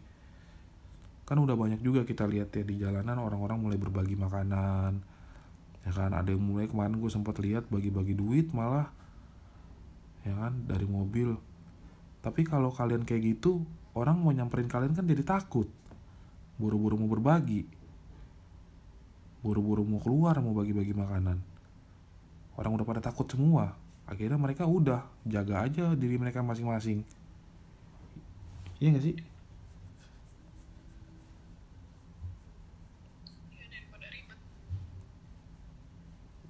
Kan 1.25 1.41
udah 1.41 1.57
banyak 1.57 1.81
juga 1.81 2.05
kita 2.05 2.29
lihat 2.29 2.53
ya 2.53 2.63
di 2.65 2.75
jalanan 2.77 3.17
orang-orang 3.17 3.57
mulai 3.57 3.77
berbagi 3.81 4.13
makanan 4.13 5.01
ya 5.83 5.91
kan? 5.91 6.11
Ada 6.13 6.37
yang 6.37 6.43
mulai 6.45 6.69
kemarin 6.69 7.01
gue 7.01 7.09
sempat 7.09 7.41
lihat 7.41 7.67
bagi-bagi 7.73 8.13
duit 8.13 8.53
malah 8.53 8.93
ya 10.21 10.37
kan? 10.37 10.69
Dari 10.69 10.85
mobil. 10.85 11.33
Tapi 12.23 12.41
kalau 12.45 12.69
kalian 12.69 13.03
kayak 13.03 13.35
gitu 13.35 13.65
orang 13.93 14.21
mau 14.21 14.33
nyamperin 14.33 14.69
kalian 14.69 14.93
kan 14.93 15.05
jadi 15.05 15.21
takut 15.25 15.69
buru-buru 16.63 16.95
mau 16.95 17.11
berbagi. 17.11 17.67
Buru-buru 19.43 19.83
mau 19.83 19.99
keluar 19.99 20.39
mau 20.39 20.55
bagi-bagi 20.55 20.95
makanan. 20.95 21.43
Orang 22.55 22.79
udah 22.79 22.87
pada 22.87 23.03
takut 23.03 23.27
semua. 23.27 23.75
Akhirnya 24.07 24.39
mereka 24.39 24.63
udah 24.63 25.03
jaga 25.27 25.67
aja 25.67 25.91
diri 25.99 26.15
mereka 26.15 26.39
masing-masing. 26.39 27.03
Iya 28.79 28.95
gak 28.95 29.03
sih? 29.03 29.15
Ya 33.51 33.65
ribet. 34.07 34.39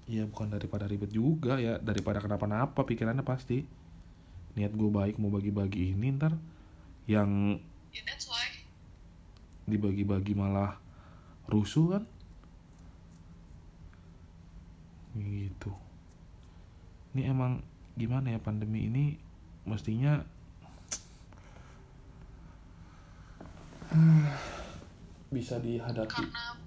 Iya 0.06 0.24
bukan 0.30 0.54
daripada 0.54 0.86
ribet 0.86 1.10
juga 1.10 1.58
ya. 1.58 1.82
Daripada 1.82 2.22
kenapa-napa 2.22 2.86
pikirannya 2.86 3.26
pasti. 3.26 3.66
Niat 4.54 4.78
gue 4.78 4.90
baik 4.94 5.18
mau 5.18 5.34
bagi-bagi 5.34 5.98
ini 5.98 6.14
ntar 6.14 6.38
yang 7.10 7.58
ya 7.94 8.02
why 8.26 8.33
dibagi-bagi 9.70 10.34
malah 10.36 10.78
rusuh 11.48 11.98
kan? 12.00 12.04
Gitu. 15.14 15.72
Ini 17.14 17.30
emang 17.30 17.62
gimana 17.94 18.34
ya 18.34 18.40
pandemi 18.42 18.90
ini? 18.90 19.06
Mestinya 19.64 20.20
bisa 25.30 25.62
dihadapi. 25.62 26.10
Karena 26.10 26.58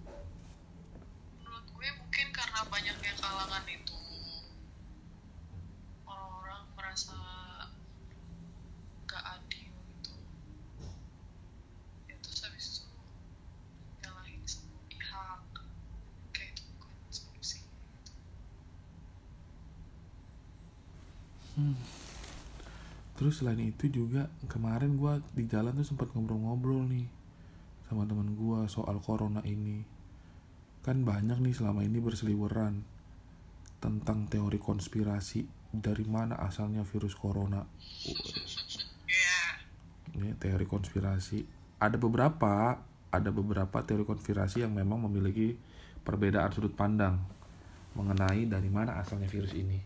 menurut 1.42 1.66
gue 1.74 1.88
mungkin 1.98 2.26
karena 2.30 2.60
banyaknya 2.70 3.12
kalangan 3.18 3.66
itu 3.66 3.98
orang-orang 6.06 6.62
merasa 6.78 7.18
gak 9.10 9.22
adil 9.38 9.70
gitu 9.70 10.14
ya 12.06 12.14
terus 12.22 12.46
habis 12.46 12.78
itu 12.78 12.86
nyalahin 14.02 14.42
semua 14.46 14.82
pihak 14.86 15.42
kayak 16.30 16.54
itu 16.54 16.62
bukan 16.78 16.94
solusi 17.10 17.58
gitu. 17.62 18.14
Terus 23.16 23.40
selain 23.40 23.60
itu 23.64 23.88
juga 23.88 24.28
kemarin 24.44 25.00
gua 25.00 25.24
di 25.32 25.48
jalan 25.48 25.72
tuh 25.72 25.88
sempat 25.88 26.12
ngobrol-ngobrol 26.12 26.84
nih 26.84 27.08
sama 27.88 28.04
teman 28.04 28.36
gua 28.36 28.68
soal 28.68 29.00
corona 29.00 29.40
ini. 29.48 29.80
Kan 30.84 31.02
banyak 31.02 31.40
nih 31.40 31.56
selama 31.56 31.80
ini 31.82 31.98
berseliweran 31.98 32.84
tentang 33.80 34.28
teori 34.28 34.60
konspirasi 34.60 35.48
dari 35.72 36.04
mana 36.04 36.36
asalnya 36.40 36.84
virus 36.84 37.16
corona. 37.16 37.64
ya 39.08 39.40
Ini 40.16 40.36
teori 40.36 40.64
konspirasi. 40.68 41.44
Ada 41.76 41.96
beberapa, 42.00 42.80
ada 43.12 43.30
beberapa 43.32 43.80
teori 43.84 44.04
konspirasi 44.04 44.64
yang 44.64 44.72
memang 44.72 45.08
memiliki 45.08 45.56
perbedaan 46.04 46.52
sudut 46.52 46.72
pandang 46.72 47.20
mengenai 47.96 48.44
dari 48.44 48.68
mana 48.68 49.00
asalnya 49.00 49.28
virus 49.28 49.56
ini. 49.56 49.80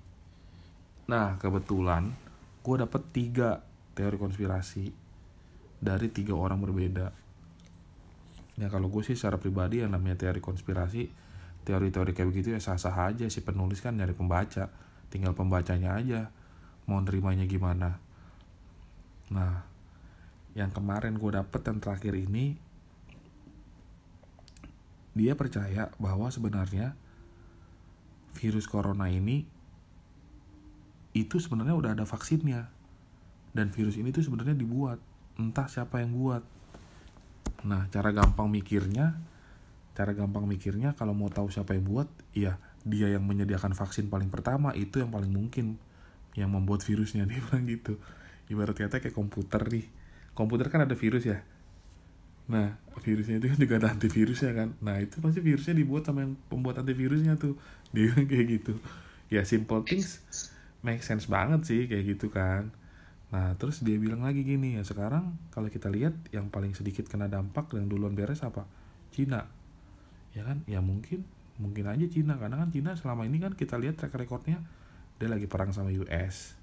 Nah, 1.10 1.34
kebetulan 1.38 2.29
gue 2.60 2.76
dapet 2.76 3.02
tiga 3.12 3.64
teori 3.96 4.16
konspirasi 4.20 4.92
dari 5.80 6.08
tiga 6.12 6.36
orang 6.36 6.60
berbeda. 6.60 7.08
Ya 8.60 8.68
kalau 8.68 8.92
gue 8.92 9.00
sih 9.00 9.16
secara 9.16 9.40
pribadi 9.40 9.80
yang 9.80 9.96
namanya 9.96 10.20
teori 10.20 10.44
konspirasi, 10.44 11.08
teori-teori 11.64 12.12
kayak 12.12 12.28
begitu 12.28 12.52
ya 12.52 12.60
sah-sah 12.60 13.08
aja 13.08 13.24
si 13.32 13.40
penulis 13.40 13.80
kan 13.80 13.96
nyari 13.96 14.12
pembaca, 14.12 14.68
tinggal 15.08 15.32
pembacanya 15.32 15.96
aja 15.96 16.28
mau 16.84 17.00
nerimanya 17.00 17.48
gimana. 17.48 17.96
Nah, 19.32 19.64
yang 20.52 20.74
kemarin 20.74 21.16
gue 21.16 21.30
dapet 21.32 21.62
yang 21.64 21.78
terakhir 21.78 22.12
ini 22.18 22.58
dia 25.14 25.34
percaya 25.34 25.90
bahwa 25.96 26.30
sebenarnya 26.30 26.94
virus 28.34 28.66
corona 28.70 29.10
ini 29.10 29.46
itu 31.16 31.42
sebenarnya 31.42 31.74
udah 31.74 31.90
ada 31.98 32.04
vaksinnya. 32.06 32.70
Dan 33.50 33.74
virus 33.74 33.98
ini 33.98 34.14
tuh 34.14 34.22
sebenarnya 34.22 34.54
dibuat. 34.54 35.02
Entah 35.38 35.66
siapa 35.66 36.02
yang 36.02 36.14
buat. 36.14 36.42
Nah 37.66 37.90
cara 37.90 38.14
gampang 38.14 38.48
mikirnya 38.48 39.30
cara 39.90 40.16
gampang 40.16 40.48
mikirnya 40.48 40.96
kalau 40.96 41.12
mau 41.12 41.28
tahu 41.28 41.52
siapa 41.52 41.76
yang 41.76 41.84
buat 41.84 42.08
ya 42.32 42.56
dia 42.88 43.12
yang 43.12 43.26
menyediakan 43.26 43.76
vaksin 43.76 44.08
paling 44.08 44.32
pertama 44.32 44.72
itu 44.72 44.96
yang 44.96 45.12
paling 45.12 45.28
mungkin 45.28 45.76
yang 46.38 46.48
membuat 46.54 46.80
virusnya. 46.86 47.26
Dia 47.28 47.42
bilang 47.42 47.66
gitu. 47.68 48.00
Ibarat 48.48 48.78
kata 48.78 49.02
kayak 49.02 49.14
komputer 49.14 49.60
nih. 49.68 49.86
Komputer 50.32 50.72
kan 50.72 50.88
ada 50.88 50.96
virus 50.96 51.28
ya. 51.28 51.44
Nah 52.48 52.80
virusnya 53.04 53.38
itu 53.38 53.46
kan 53.52 53.58
juga 53.60 53.74
ada 53.76 53.88
antivirusnya 53.92 54.52
kan. 54.56 54.68
Nah 54.80 54.96
itu 55.02 55.20
pasti 55.20 55.44
virusnya 55.44 55.74
dibuat 55.76 56.08
sama 56.08 56.24
yang 56.24 56.34
pembuat 56.48 56.80
antivirusnya 56.80 57.36
tuh. 57.36 57.60
Dia 57.92 58.10
bilang 58.10 58.26
kayak 58.30 58.46
gitu. 58.48 58.74
Ya 59.28 59.44
simple 59.44 59.84
things 59.84 60.24
make 60.80 61.04
sense 61.04 61.28
banget 61.28 61.64
sih 61.66 61.86
kayak 61.86 62.16
gitu 62.16 62.32
kan. 62.32 62.72
Nah 63.30 63.54
terus 63.56 63.84
dia 63.84 63.96
bilang 63.96 64.26
lagi 64.26 64.42
gini 64.42 64.80
ya 64.80 64.82
sekarang 64.82 65.38
kalau 65.54 65.70
kita 65.70 65.86
lihat 65.92 66.16
yang 66.34 66.50
paling 66.50 66.74
sedikit 66.74 67.06
kena 67.06 67.30
dampak 67.30 67.70
yang 67.76 67.86
duluan 67.86 68.16
beres 68.16 68.42
apa? 68.42 68.66
Cina. 69.14 69.46
Ya 70.34 70.46
kan? 70.46 70.62
Ya 70.66 70.82
mungkin 70.82 71.26
mungkin 71.60 71.86
aja 71.92 72.06
Cina 72.08 72.40
karena 72.40 72.56
kan 72.56 72.72
Cina 72.72 72.96
selama 72.96 73.28
ini 73.28 73.36
kan 73.36 73.52
kita 73.52 73.76
lihat 73.76 74.00
track 74.00 74.16
recordnya 74.16 74.64
dia 75.20 75.28
lagi 75.28 75.44
perang 75.44 75.76
sama 75.76 75.92
US 75.92 76.56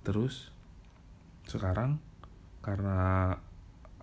terus 0.00 0.48
sekarang 1.44 2.00
karena 2.64 3.36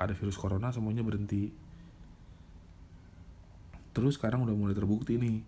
ada 0.02 0.14
virus 0.18 0.38
corona 0.38 0.74
semuanya 0.74 1.06
berhenti. 1.06 1.54
Terus 3.94 4.18
sekarang 4.18 4.42
udah 4.46 4.56
mulai 4.58 4.74
terbukti 4.74 5.22
nih 5.22 5.46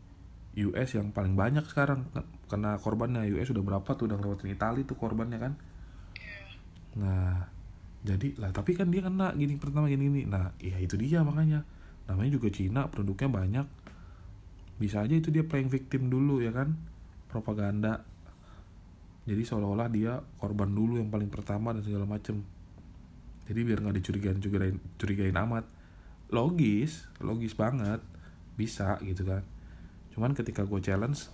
US 0.70 0.94
yang 0.94 1.10
paling 1.10 1.34
banyak 1.34 1.66
sekarang 1.66 2.06
kena 2.54 2.78
korbannya 2.78 3.26
US 3.34 3.50
udah 3.50 3.66
berapa 3.66 3.90
tuh 3.98 4.06
udah 4.06 4.22
lewatin 4.22 4.54
Itali 4.54 4.86
tuh 4.86 4.94
korbannya 4.94 5.42
kan. 5.42 5.54
Nah 7.02 7.50
jadi 8.06 8.38
lah 8.38 8.54
tapi 8.54 8.78
kan 8.78 8.94
dia 8.94 9.02
kena 9.02 9.34
gini 9.34 9.58
pertama 9.58 9.90
gini 9.90 10.06
gini. 10.06 10.22
Nah 10.30 10.54
ya 10.62 10.78
itu 10.78 10.94
dia 10.94 11.26
makanya. 11.26 11.66
Namanya 12.06 12.38
juga 12.38 12.54
Cina 12.54 12.86
produknya 12.94 13.34
banyak. 13.34 13.66
Bisa 14.78 15.02
aja 15.02 15.18
itu 15.18 15.34
dia 15.34 15.42
playing 15.42 15.74
victim 15.74 16.14
dulu 16.14 16.46
ya 16.46 16.54
kan? 16.54 16.78
Propaganda. 17.34 18.06
Jadi 19.24 19.42
seolah-olah 19.42 19.90
dia 19.90 20.20
korban 20.38 20.70
dulu 20.70 21.02
yang 21.02 21.10
paling 21.10 21.34
pertama 21.34 21.74
dan 21.74 21.82
segala 21.82 22.06
macem. 22.06 22.46
Jadi 23.50 23.60
biar 23.66 23.82
nggak 23.82 23.96
dicurigain 23.98 24.38
curigain 24.38 24.78
curigain 25.02 25.38
amat. 25.42 25.66
Logis 26.30 27.10
logis 27.18 27.58
banget. 27.58 28.04
Bisa 28.54 29.02
gitu 29.02 29.26
kan. 29.26 29.42
Cuman 30.14 30.38
ketika 30.38 30.68
gue 30.68 30.78
challenge 30.84 31.32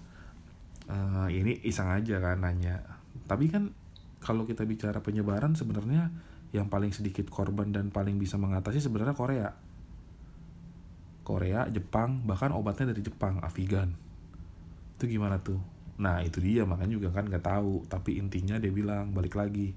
eh, 0.90 1.28
ini 1.32 1.62
iseng 1.64 1.90
aja 1.94 2.18
kan 2.20 2.42
nanya. 2.42 2.82
Tapi 3.30 3.48
kan 3.48 3.72
kalau 4.20 4.44
kita 4.44 4.68
bicara 4.68 5.00
penyebaran 5.00 5.56
sebenarnya 5.56 6.12
yang 6.50 6.68
paling 6.68 6.92
sedikit 6.92 7.30
korban 7.30 7.70
dan 7.70 7.94
paling 7.94 8.18
bisa 8.18 8.36
mengatasi 8.36 8.82
sebenarnya 8.82 9.16
Korea. 9.16 9.50
Korea 11.24 11.70
Jepang 11.70 12.26
bahkan 12.26 12.50
obatnya 12.50 12.90
dari 12.90 13.06
Jepang 13.06 13.38
Avigan 13.46 14.10
itu 15.00 15.16
gimana 15.16 15.40
tuh? 15.40 15.64
Nah 15.96 16.20
itu 16.28 16.44
dia 16.44 16.68
makanya 16.68 17.00
juga 17.00 17.16
kan 17.16 17.32
nggak 17.32 17.48
tahu. 17.48 17.88
Tapi 17.88 18.20
intinya 18.20 18.60
dia 18.60 18.68
bilang 18.68 19.16
balik 19.16 19.40
lagi 19.40 19.72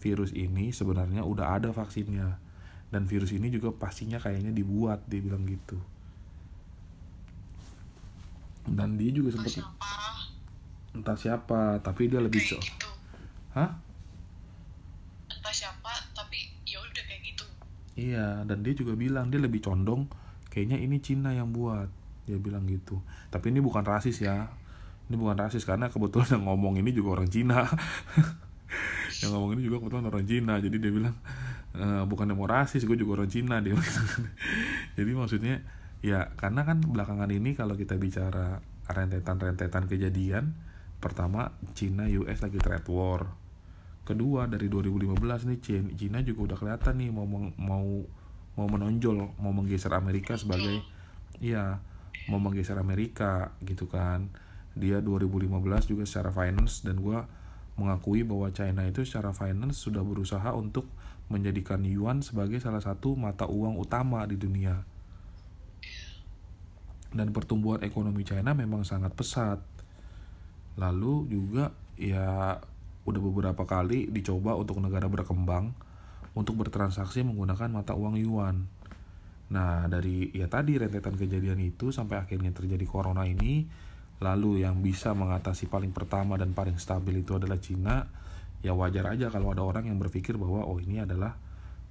virus 0.00 0.32
ini 0.32 0.72
sebenarnya 0.72 1.20
udah 1.20 1.60
ada 1.60 1.68
vaksinnya. 1.68 2.40
Dan 2.88 3.04
virus 3.04 3.36
ini 3.36 3.52
juga 3.52 3.76
pastinya 3.76 4.16
kayaknya 4.16 4.56
dibuat 4.56 5.04
dia 5.04 5.20
bilang 5.20 5.44
gitu. 5.44 5.76
Dan 8.64 8.96
dia 8.96 9.12
juga 9.12 9.36
sempat 9.36 9.60
entah 10.94 11.18
siapa 11.18 11.82
tapi 11.82 12.06
dia 12.06 12.22
lebih 12.22 12.38
cok 12.38 12.62
gitu. 12.62 12.90
Hah? 13.58 13.70
Entah 15.26 15.54
siapa 15.54 15.92
tapi 16.14 16.38
ya 16.62 16.78
udah 16.78 17.04
kayak 17.04 17.22
gitu. 17.26 17.44
Iya 17.98 18.46
dan 18.46 18.62
dia 18.62 18.74
juga 18.78 18.94
bilang 18.94 19.28
dia 19.28 19.42
lebih 19.42 19.58
condong 19.58 20.06
kayaknya 20.54 20.78
ini 20.78 21.02
Cina 21.02 21.34
yang 21.34 21.50
buat. 21.50 21.90
Dia 22.24 22.38
bilang 22.40 22.64
gitu. 22.70 23.02
Tapi 23.28 23.52
ini 23.52 23.60
bukan 23.60 23.84
rasis 23.84 24.22
ya. 24.22 24.48
Ini 25.10 25.20
bukan 25.20 25.36
rasis 25.36 25.68
karena 25.68 25.92
kebetulan 25.92 26.40
yang 26.40 26.48
ngomong 26.48 26.80
ini 26.80 26.94
juga 26.94 27.20
orang 27.20 27.28
Cina. 27.28 27.68
Yang 29.22 29.30
ngomong 29.30 29.50
ini 29.56 29.62
juga 29.68 29.76
kebetulan 29.84 30.06
orang 30.10 30.24
Cina. 30.26 30.54
Jadi 30.58 30.76
dia 30.80 30.92
bilang 30.92 31.16
e, 31.76 31.86
bukan 32.08 32.26
yang 32.28 32.38
mau 32.40 32.48
rasis 32.48 32.82
gue 32.84 32.96
juga 32.98 33.22
orang 33.22 33.30
Cina. 33.30 33.60
Dia 33.64 33.76
jadi 34.98 35.10
maksudnya 35.14 35.64
ya 36.04 36.34
karena 36.36 36.66
kan 36.68 36.82
belakangan 36.84 37.30
ini 37.32 37.56
kalau 37.56 37.78
kita 37.78 37.96
bicara 37.96 38.60
rentetan-rentetan 38.84 39.88
kejadian 39.88 40.52
pertama 41.04 41.52
Cina 41.76 42.08
US 42.08 42.40
lagi 42.40 42.56
trade 42.56 42.88
war. 42.88 43.28
Kedua 44.08 44.48
dari 44.48 44.72
2015 44.72 45.52
nih 45.52 45.58
Cina, 45.60 45.88
Cina 45.92 46.18
juga 46.24 46.40
udah 46.52 46.56
kelihatan 46.56 46.94
nih 46.96 47.10
mau 47.12 47.28
mau 47.28 47.84
mau 48.56 48.66
menonjol 48.70 49.36
mau 49.36 49.52
menggeser 49.52 49.92
Amerika 49.92 50.40
sebagai 50.40 50.80
iya 51.44 51.84
mau 52.32 52.40
menggeser 52.40 52.80
Amerika 52.80 53.52
gitu 53.60 53.84
kan. 53.84 54.32
Dia 54.72 55.04
2015 55.04 55.52
juga 55.92 56.08
secara 56.08 56.32
finance 56.32 56.80
dan 56.80 56.98
gua 57.04 57.28
mengakui 57.74 58.22
bahwa 58.22 58.48
China 58.54 58.86
itu 58.86 59.02
secara 59.02 59.34
finance 59.34 59.82
sudah 59.82 60.00
berusaha 60.00 60.54
untuk 60.54 60.86
menjadikan 61.26 61.82
yuan 61.82 62.22
sebagai 62.22 62.62
salah 62.62 62.80
satu 62.80 63.18
mata 63.18 63.50
uang 63.50 63.80
utama 63.80 64.22
di 64.28 64.38
dunia. 64.38 64.86
Dan 67.14 67.30
pertumbuhan 67.30 67.82
ekonomi 67.86 68.26
China 68.26 68.54
memang 68.54 68.82
sangat 68.82 69.14
pesat. 69.14 69.73
Lalu 70.80 71.30
juga 71.30 71.70
ya 71.94 72.58
udah 73.04 73.20
beberapa 73.20 73.62
kali 73.68 74.08
dicoba 74.08 74.56
untuk 74.56 74.80
negara 74.80 75.06
berkembang 75.06 75.76
untuk 76.34 76.58
bertransaksi 76.58 77.22
menggunakan 77.22 77.70
mata 77.70 77.94
uang 77.94 78.18
yuan. 78.18 78.66
Nah, 79.54 79.86
dari 79.86 80.34
ya 80.34 80.50
tadi 80.50 80.74
rentetan 80.74 81.14
kejadian 81.14 81.62
itu 81.62 81.94
sampai 81.94 82.18
akhirnya 82.18 82.50
terjadi 82.50 82.82
corona 82.88 83.22
ini, 83.22 83.70
lalu 84.18 84.66
yang 84.66 84.82
bisa 84.82 85.14
mengatasi 85.14 85.70
paling 85.70 85.94
pertama 85.94 86.34
dan 86.34 86.50
paling 86.50 86.74
stabil 86.80 87.22
itu 87.22 87.38
adalah 87.38 87.60
Cina, 87.62 88.10
ya 88.66 88.74
wajar 88.74 89.14
aja 89.14 89.30
kalau 89.30 89.54
ada 89.54 89.62
orang 89.62 89.86
yang 89.86 90.00
berpikir 90.02 90.34
bahwa 90.34 90.66
oh 90.66 90.82
ini 90.82 91.06
adalah 91.06 91.38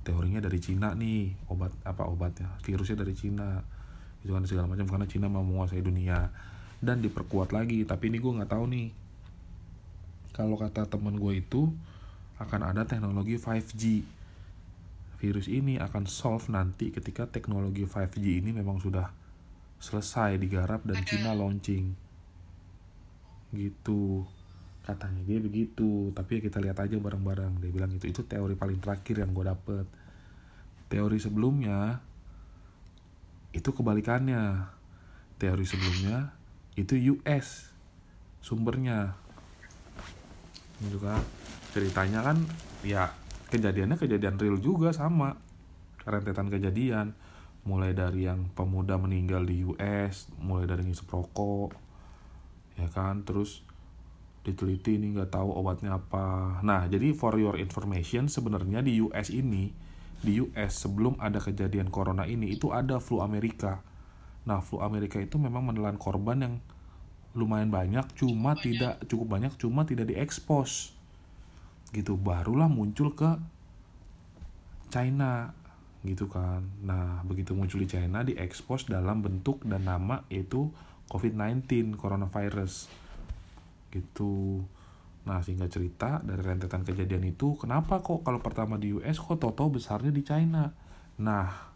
teorinya 0.03 0.43
dari 0.43 0.59
Cina 0.59 0.91
nih, 0.91 1.47
obat 1.47 1.71
apa 1.87 2.03
obatnya, 2.03 2.51
virusnya 2.67 2.99
dari 2.99 3.15
Cina 3.15 3.63
gitu 4.23 4.31
kan 4.31 4.43
segala 4.47 4.71
macam 4.71 4.87
karena 4.87 5.03
Cina 5.03 5.27
mau 5.27 5.43
menguasai 5.43 5.83
dunia 5.83 6.31
dan 6.83 6.99
diperkuat 6.99 7.55
lagi. 7.55 7.87
Tapi 7.87 8.11
ini 8.11 8.19
gue 8.19 8.35
nggak 8.35 8.51
tahu 8.51 8.65
nih. 8.67 8.87
Kalau 10.35 10.59
kata 10.59 10.91
temen 10.91 11.15
gue 11.15 11.39
itu 11.39 11.71
akan 12.43 12.75
ada 12.75 12.83
teknologi 12.83 13.39
5G 13.39 14.03
virus 15.23 15.47
ini 15.47 15.79
akan 15.79 16.03
solve 16.03 16.51
nanti 16.51 16.91
ketika 16.91 17.23
teknologi 17.23 17.87
5G 17.87 18.43
ini 18.43 18.51
memang 18.51 18.83
sudah 18.83 19.07
selesai 19.79 20.35
digarap 20.35 20.83
dan 20.83 20.99
Cina 21.07 21.31
launching. 21.31 21.95
Gitu. 23.55 24.27
Katanya 24.83 25.23
dia 25.23 25.39
begitu. 25.39 26.11
Tapi 26.11 26.39
ya 26.39 26.51
kita 26.51 26.59
lihat 26.59 26.83
aja 26.83 26.99
bareng-bareng. 26.99 27.63
Dia 27.63 27.71
bilang 27.71 27.95
itu 27.95 28.11
itu 28.11 28.27
teori 28.27 28.59
paling 28.59 28.83
terakhir 28.83 29.23
yang 29.23 29.31
gue 29.31 29.45
dapet. 29.47 29.87
Teori 30.91 31.15
sebelumnya 31.23 32.03
itu 33.55 33.71
kebalikannya. 33.71 34.67
Teori 35.39 35.63
sebelumnya 35.63 36.42
itu 36.73 37.17
US 37.17 37.69
sumbernya. 38.41 39.13
Kan 40.83 41.21
ceritanya 41.71 42.19
kan 42.25 42.37
ya 42.83 43.13
kejadiannya 43.53 43.97
kejadian 43.97 44.35
real 44.41 44.57
juga 44.59 44.91
sama. 44.91 45.37
Rentetan 46.03 46.49
kejadian. 46.49 47.15
Mulai 47.63 47.95
dari 47.95 48.27
yang 48.27 48.51
pemuda 48.51 48.99
meninggal 48.99 49.47
di 49.47 49.63
US 49.63 50.27
mulai 50.35 50.67
dari 50.67 50.83
ngisep 50.83 51.07
rokok 51.07 51.71
ya 52.75 52.91
kan? 52.91 53.23
Terus 53.23 53.63
diteliti 54.43 54.99
ini 54.99 55.15
nggak 55.15 55.31
tahu 55.31 55.55
obatnya 55.55 55.95
apa. 55.95 56.59
Nah 56.67 56.91
jadi 56.91 57.15
for 57.15 57.39
your 57.39 57.55
information 57.55 58.27
sebenarnya 58.27 58.83
di 58.83 58.99
US 58.99 59.31
ini 59.31 59.71
di 60.19 60.43
US 60.43 60.83
sebelum 60.83 61.15
ada 61.23 61.39
kejadian 61.39 61.87
corona 61.87 62.27
ini 62.27 62.51
itu 62.51 62.75
ada 62.75 62.99
flu 62.99 63.23
Amerika 63.23 63.92
nah 64.43 64.59
flu 64.59 64.83
Amerika 64.83 65.19
itu 65.19 65.39
memang 65.39 65.71
menelan 65.71 65.95
korban 65.95 66.37
yang 66.39 66.55
lumayan 67.33 67.73
banyak 67.73 68.05
cuma 68.13 68.53
tidak 68.53 69.01
cukup 69.09 69.37
banyak 69.37 69.53
cuma 69.57 69.83
tidak 69.83 70.09
diekspos. 70.13 70.93
Gitu 71.93 72.17
barulah 72.17 72.69
muncul 72.69 73.13
ke 73.13 73.37
China 74.93 75.53
gitu 76.05 76.29
kan. 76.29 76.61
Nah 76.85 77.25
begitu 77.25 77.57
muncul 77.57 77.81
di 77.81 77.89
China 77.89 78.21
diekspos 78.21 78.85
dalam 78.85 79.25
bentuk 79.25 79.65
dan 79.65 79.89
nama 79.89 80.21
yaitu 80.29 80.69
COVID-19 81.09 81.97
coronavirus. 81.97 82.91
Gitu. 83.89 84.61
Nah 85.25 85.41
sehingga 85.41 85.65
cerita 85.71 86.21
dari 86.21 86.43
rentetan 86.43 86.85
kejadian 86.85 87.25
itu 87.33 87.57
kenapa 87.57 88.03
kok 88.05 88.21
kalau 88.21 88.43
pertama 88.43 88.77
di 88.77 88.93
US 88.93 89.17
kok 89.17 89.41
toto 89.41 89.73
besarnya 89.73 90.13
di 90.13 90.21
China? 90.21 90.69
Nah 91.17 91.72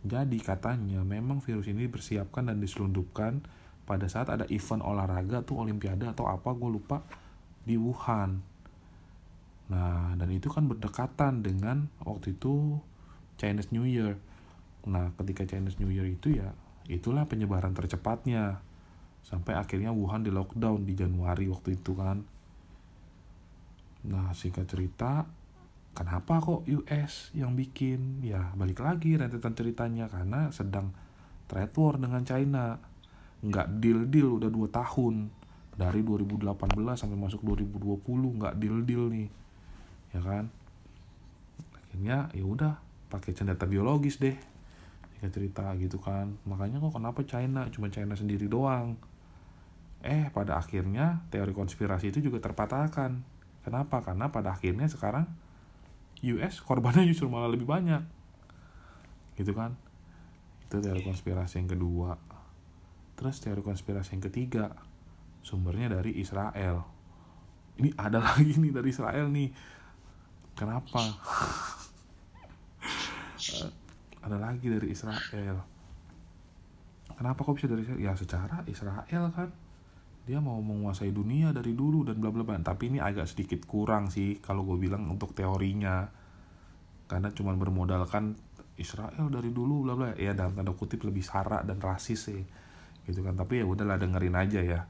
jadi 0.00 0.38
katanya 0.40 1.04
memang 1.04 1.44
virus 1.44 1.68
ini 1.68 1.84
bersiapkan 1.84 2.48
dan 2.48 2.56
diselundupkan 2.56 3.44
pada 3.84 4.08
saat 4.08 4.32
ada 4.32 4.48
event 4.48 4.80
olahraga 4.80 5.44
tuh 5.44 5.60
olimpiade 5.60 6.08
atau 6.08 6.24
apa 6.24 6.56
gue 6.56 6.70
lupa 6.72 7.04
di 7.68 7.76
Wuhan. 7.76 8.40
Nah 9.68 10.16
dan 10.16 10.28
itu 10.32 10.48
kan 10.48 10.64
berdekatan 10.64 11.44
dengan 11.44 11.92
waktu 12.00 12.32
itu 12.32 12.80
Chinese 13.36 13.76
New 13.76 13.84
Year. 13.84 14.16
Nah 14.88 15.12
ketika 15.20 15.44
Chinese 15.44 15.76
New 15.76 15.92
Year 15.92 16.08
itu 16.08 16.32
ya 16.32 16.56
itulah 16.88 17.28
penyebaran 17.28 17.76
tercepatnya. 17.76 18.64
Sampai 19.20 19.52
akhirnya 19.52 19.92
Wuhan 19.92 20.24
di 20.24 20.32
lockdown 20.32 20.88
di 20.88 20.96
Januari 20.96 21.44
waktu 21.52 21.76
itu 21.76 21.92
kan. 21.92 22.24
Nah 24.08 24.32
singkat 24.32 24.64
cerita 24.64 25.28
kenapa 25.94 26.38
kok 26.40 26.66
US 26.66 27.34
yang 27.34 27.54
bikin? 27.58 28.22
Ya 28.22 28.52
balik 28.54 28.80
lagi 28.82 29.18
rentetan 29.18 29.54
ceritanya 29.54 30.06
karena 30.06 30.50
sedang 30.54 30.94
trade 31.50 31.74
war 31.76 31.98
dengan 31.98 32.22
China. 32.22 32.78
Nggak 33.40 33.66
deal 33.82 34.00
deal 34.06 34.28
udah 34.38 34.50
dua 34.52 34.68
tahun. 34.70 35.30
Dari 35.80 36.04
2018 36.04 36.44
sampai 36.92 37.16
masuk 37.16 37.40
2020 37.40 38.04
nggak 38.36 38.54
deal 38.60 38.84
deal 38.84 39.08
nih 39.08 39.28
ya 40.14 40.20
kan? 40.20 40.50
Akhirnya 41.74 42.28
ya 42.34 42.44
udah 42.44 42.72
pakai 43.10 43.34
senjata 43.34 43.66
biologis 43.66 44.18
deh. 44.22 44.36
Jika 45.18 45.28
cerita 45.32 45.64
gitu 45.78 45.98
kan. 45.98 46.38
Makanya 46.46 46.78
kok 46.78 46.94
kenapa 46.94 47.20
China? 47.26 47.66
Cuma 47.72 47.88
China 47.90 48.14
sendiri 48.14 48.46
doang. 48.46 48.98
Eh 50.00 50.32
pada 50.32 50.56
akhirnya 50.56 51.24
teori 51.28 51.52
konspirasi 51.52 52.12
itu 52.12 52.24
juga 52.24 52.40
terpatahkan. 52.40 53.20
Kenapa? 53.60 54.00
Karena 54.00 54.32
pada 54.32 54.56
akhirnya 54.56 54.88
sekarang 54.88 55.28
US 56.20 56.60
korbannya 56.60 57.08
justru 57.08 57.32
malah 57.32 57.48
lebih 57.48 57.64
banyak. 57.64 58.04
Gitu 59.40 59.56
kan? 59.56 59.76
Itu 60.68 60.84
teori 60.84 61.00
konspirasi 61.00 61.64
yang 61.64 61.70
kedua. 61.72 62.16
Terus 63.16 63.40
teori 63.40 63.64
konspirasi 63.64 64.16
yang 64.16 64.24
ketiga 64.28 64.64
sumbernya 65.40 65.88
dari 65.96 66.20
Israel. 66.20 66.84
Ini 67.80 67.96
ada 67.96 68.20
lagi 68.26 68.56
nih 68.60 68.72
dari 68.72 68.88
Israel 68.92 69.26
nih. 69.32 69.48
Kenapa? 70.52 71.00
Ada 74.20 74.36
lagi 74.36 74.68
dari 74.68 74.92
Israel. 74.92 75.64
Kenapa 77.16 77.40
kok 77.40 77.56
bisa 77.56 77.72
dari 77.72 77.88
Israel? 77.88 78.00
Ya 78.04 78.12
secara 78.12 78.60
Israel 78.68 79.32
kan 79.32 79.48
dia 80.24 80.38
mau 80.38 80.60
menguasai 80.60 81.10
dunia 81.10 81.50
dari 81.50 81.72
dulu 81.72 82.06
dan 82.06 82.20
bla 82.20 82.30
bla 82.32 82.44
bla. 82.44 82.56
Tapi 82.60 82.92
ini 82.92 82.98
agak 83.02 83.26
sedikit 83.26 83.64
kurang 83.64 84.12
sih 84.12 84.38
kalau 84.38 84.62
gue 84.64 84.76
bilang 84.76 85.08
untuk 85.08 85.32
teorinya. 85.32 86.06
Karena 87.10 87.34
cuma 87.34 87.56
bermodalkan 87.58 88.38
Israel 88.78 89.26
dari 89.32 89.50
dulu 89.50 89.84
bla 89.84 89.94
bla. 89.96 90.08
Ya 90.14 90.36
dalam 90.36 90.54
tanda 90.54 90.72
kutip 90.76 91.02
lebih 91.02 91.24
sara 91.24 91.64
dan 91.66 91.82
rasis 91.82 92.30
sih. 92.30 92.42
Gitu 93.04 93.20
kan. 93.24 93.34
Tapi 93.34 93.60
ya 93.62 93.66
udahlah 93.66 93.96
dengerin 93.96 94.36
aja 94.36 94.60
ya. 94.62 94.80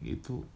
Itu 0.00 0.46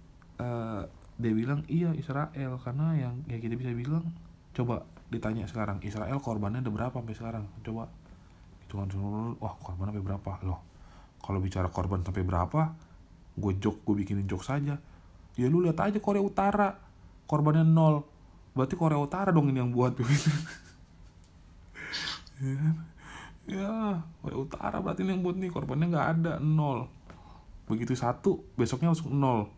uh, 0.41 0.83
dia 1.19 1.33
bilang 1.37 1.67
iya 1.69 1.93
Israel. 1.93 2.57
Karena 2.63 2.97
yang 2.97 3.27
ya 3.29 3.37
kita 3.43 3.55
bisa 3.59 3.71
bilang 3.77 4.11
coba 4.57 4.89
ditanya 5.07 5.47
sekarang 5.47 5.79
Israel 5.87 6.19
korbannya 6.19 6.65
ada 6.65 6.73
berapa 6.73 6.97
sampai 6.97 7.17
sekarang? 7.17 7.45
Coba. 7.61 7.93
Hitungan 8.67 8.91
seluruh 8.91 9.39
wah 9.39 9.55
korban 9.61 9.93
sampai 9.93 10.03
berapa? 10.03 10.33
Loh 10.43 10.77
kalau 11.27 11.43
bicara 11.43 11.67
korban 11.75 12.07
sampai 12.07 12.23
berapa 12.23 12.71
gue 13.37 13.53
jok 13.61 13.85
gue 13.85 13.95
bikinin 14.03 14.25
jok 14.25 14.43
saja. 14.43 14.81
Ya 15.37 15.47
lu 15.53 15.61
lihat 15.61 15.77
aja 15.79 16.01
Korea 16.01 16.25
Utara. 16.25 16.73
Korbannya 17.29 17.63
nol. 17.63 18.03
Berarti 18.57 18.75
Korea 18.75 18.97
Utara 18.97 19.29
dong 19.31 19.53
ini 19.53 19.61
yang 19.61 19.71
buat. 19.71 19.95
Ya 22.37 22.53
kan? 22.53 22.77
ya 23.49 23.73
Korea 24.21 24.39
Utara 24.45 24.77
berarti 24.85 25.01
ini 25.01 25.17
yang 25.17 25.25
buat 25.25 25.41
nih. 25.41 25.49
Korbannya 25.49 25.89
nggak 25.89 26.09
ada 26.21 26.33
nol. 26.37 26.85
Begitu 27.65 27.97
satu 27.97 28.45
besoknya 28.61 28.93
langsung 28.93 29.17
nol. 29.17 29.49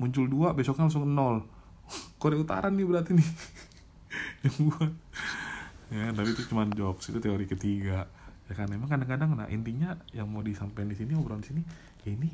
Muncul 0.00 0.24
dua 0.32 0.56
besoknya 0.56 0.88
langsung 0.88 1.04
nol. 1.12 1.44
Korea 2.20 2.40
Utara 2.40 2.72
nih 2.72 2.88
berarti 2.88 3.12
nih. 3.12 3.28
Yang 4.48 4.56
buat. 4.64 4.92
Ya 5.92 6.08
tapi 6.16 6.32
itu 6.32 6.48
cuma 6.48 6.64
jokes 6.72 7.12
itu 7.12 7.20
teori 7.20 7.44
ketiga. 7.44 8.08
Ya 8.48 8.52
kan? 8.56 8.72
Emang 8.72 8.88
kadang-kadang 8.88 9.36
nah 9.36 9.48
intinya 9.52 10.00
yang 10.16 10.24
mau 10.32 10.40
disampaikan 10.40 10.88
di 10.88 10.96
sini 10.96 11.12
obrolan 11.12 11.44
sini 11.44 11.60
ini 12.08 12.32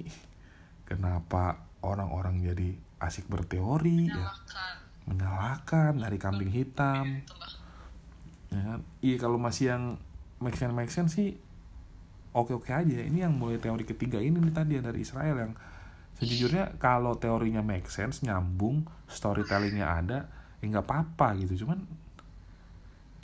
kenapa 0.89 1.69
orang-orang 1.85 2.41
jadi 2.41 2.73
asik 3.05 3.29
berteori 3.29 4.09
ya? 4.09 4.33
Menyalahkan. 5.05 6.01
Dari 6.01 6.17
kambing 6.17 6.49
hitam. 6.49 7.21
Ya 8.49 8.61
kan? 8.65 8.81
Iya 9.05 9.17
kalau 9.21 9.37
masih 9.37 9.77
yang 9.77 9.85
make 10.41 10.57
sense 10.57 10.73
make 10.73 10.89
sense 10.89 11.13
sih 11.13 11.37
oke 12.33 12.57
oke 12.57 12.73
aja. 12.73 13.05
Ini 13.05 13.29
yang 13.29 13.37
mulai 13.37 13.61
teori 13.61 13.85
ketiga 13.85 14.17
ini 14.17 14.41
nih 14.41 14.55
tadi 14.55 14.81
dari 14.81 15.05
Israel 15.05 15.37
yang 15.37 15.53
sejujurnya 16.19 16.81
kalau 16.83 17.15
teorinya 17.15 17.63
make 17.63 17.87
sense 17.93 18.25
nyambung 18.27 18.89
storytellingnya 19.07 19.87
ada 19.87 20.19
ya 20.59 20.65
nggak 20.73 20.87
apa-apa 20.89 21.37
gitu. 21.45 21.69
Cuman 21.69 21.85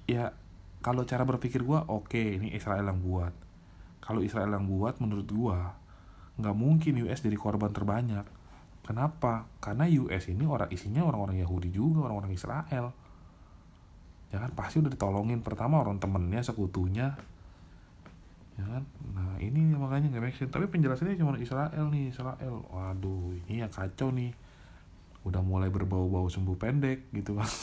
ya 0.04 0.36
kalau 0.84 1.08
cara 1.08 1.24
berpikir 1.24 1.64
gue 1.64 1.80
oke 1.80 2.12
okay, 2.12 2.36
ini 2.36 2.52
Israel 2.52 2.84
yang 2.84 3.00
buat. 3.00 3.32
Kalau 4.04 4.20
Israel 4.20 4.52
yang 4.52 4.68
buat 4.68 5.00
menurut 5.00 5.24
gue 5.24 5.58
nggak 6.34 6.56
mungkin 6.56 6.98
US 7.06 7.22
jadi 7.22 7.38
korban 7.38 7.70
terbanyak. 7.70 8.26
Kenapa? 8.84 9.48
Karena 9.62 9.88
US 9.88 10.28
ini 10.28 10.44
orang 10.44 10.68
isinya 10.68 11.06
orang-orang 11.06 11.40
Yahudi 11.40 11.72
juga 11.72 12.04
orang-orang 12.04 12.36
Israel. 12.36 12.92
Ya 14.28 14.38
kan? 14.42 14.50
Pasti 14.52 14.82
udah 14.82 14.92
ditolongin. 14.92 15.40
Pertama 15.40 15.80
orang 15.80 15.96
temennya 16.02 16.44
sekutunya. 16.44 17.16
Ya 18.60 18.64
kan? 18.66 18.82
Nah 19.14 19.40
ini 19.40 19.72
makanya 19.72 20.12
nggak 20.12 20.24
make 20.24 20.36
sense. 20.36 20.52
Tapi 20.52 20.68
penjelasannya 20.68 21.16
cuma 21.16 21.38
Israel 21.40 21.84
nih 21.88 22.12
Israel. 22.12 22.54
Waduh 22.68 23.38
ini 23.46 23.64
ya 23.64 23.68
kacau 23.72 24.12
nih. 24.12 24.36
Udah 25.24 25.40
mulai 25.40 25.72
berbau-bau 25.72 26.28
sembuh 26.28 26.58
pendek 26.58 27.08
gitu 27.16 27.38
kan. 27.38 27.48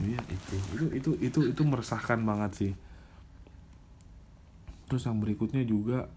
Iya 0.00 0.24
itu 0.24 0.56
itu 0.56 0.86
itu 0.96 1.10
itu 1.20 1.40
itu 1.52 1.62
meresahkan 1.68 2.16
banget 2.24 2.50
sih 2.56 2.72
terus 4.86 5.06
yang 5.08 5.18
berikutnya 5.18 5.62
juga 5.66 6.08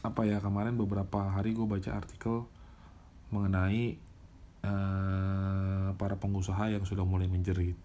apa 0.00 0.24
ya 0.24 0.40
kemarin 0.40 0.80
beberapa 0.80 1.28
hari 1.28 1.52
gue 1.52 1.66
baca 1.68 1.92
artikel 1.92 2.48
mengenai 3.30 4.00
uh, 4.64 5.92
para 5.94 6.16
pengusaha 6.16 6.72
yang 6.72 6.84
sudah 6.88 7.04
mulai 7.04 7.28
menjerit. 7.28 7.76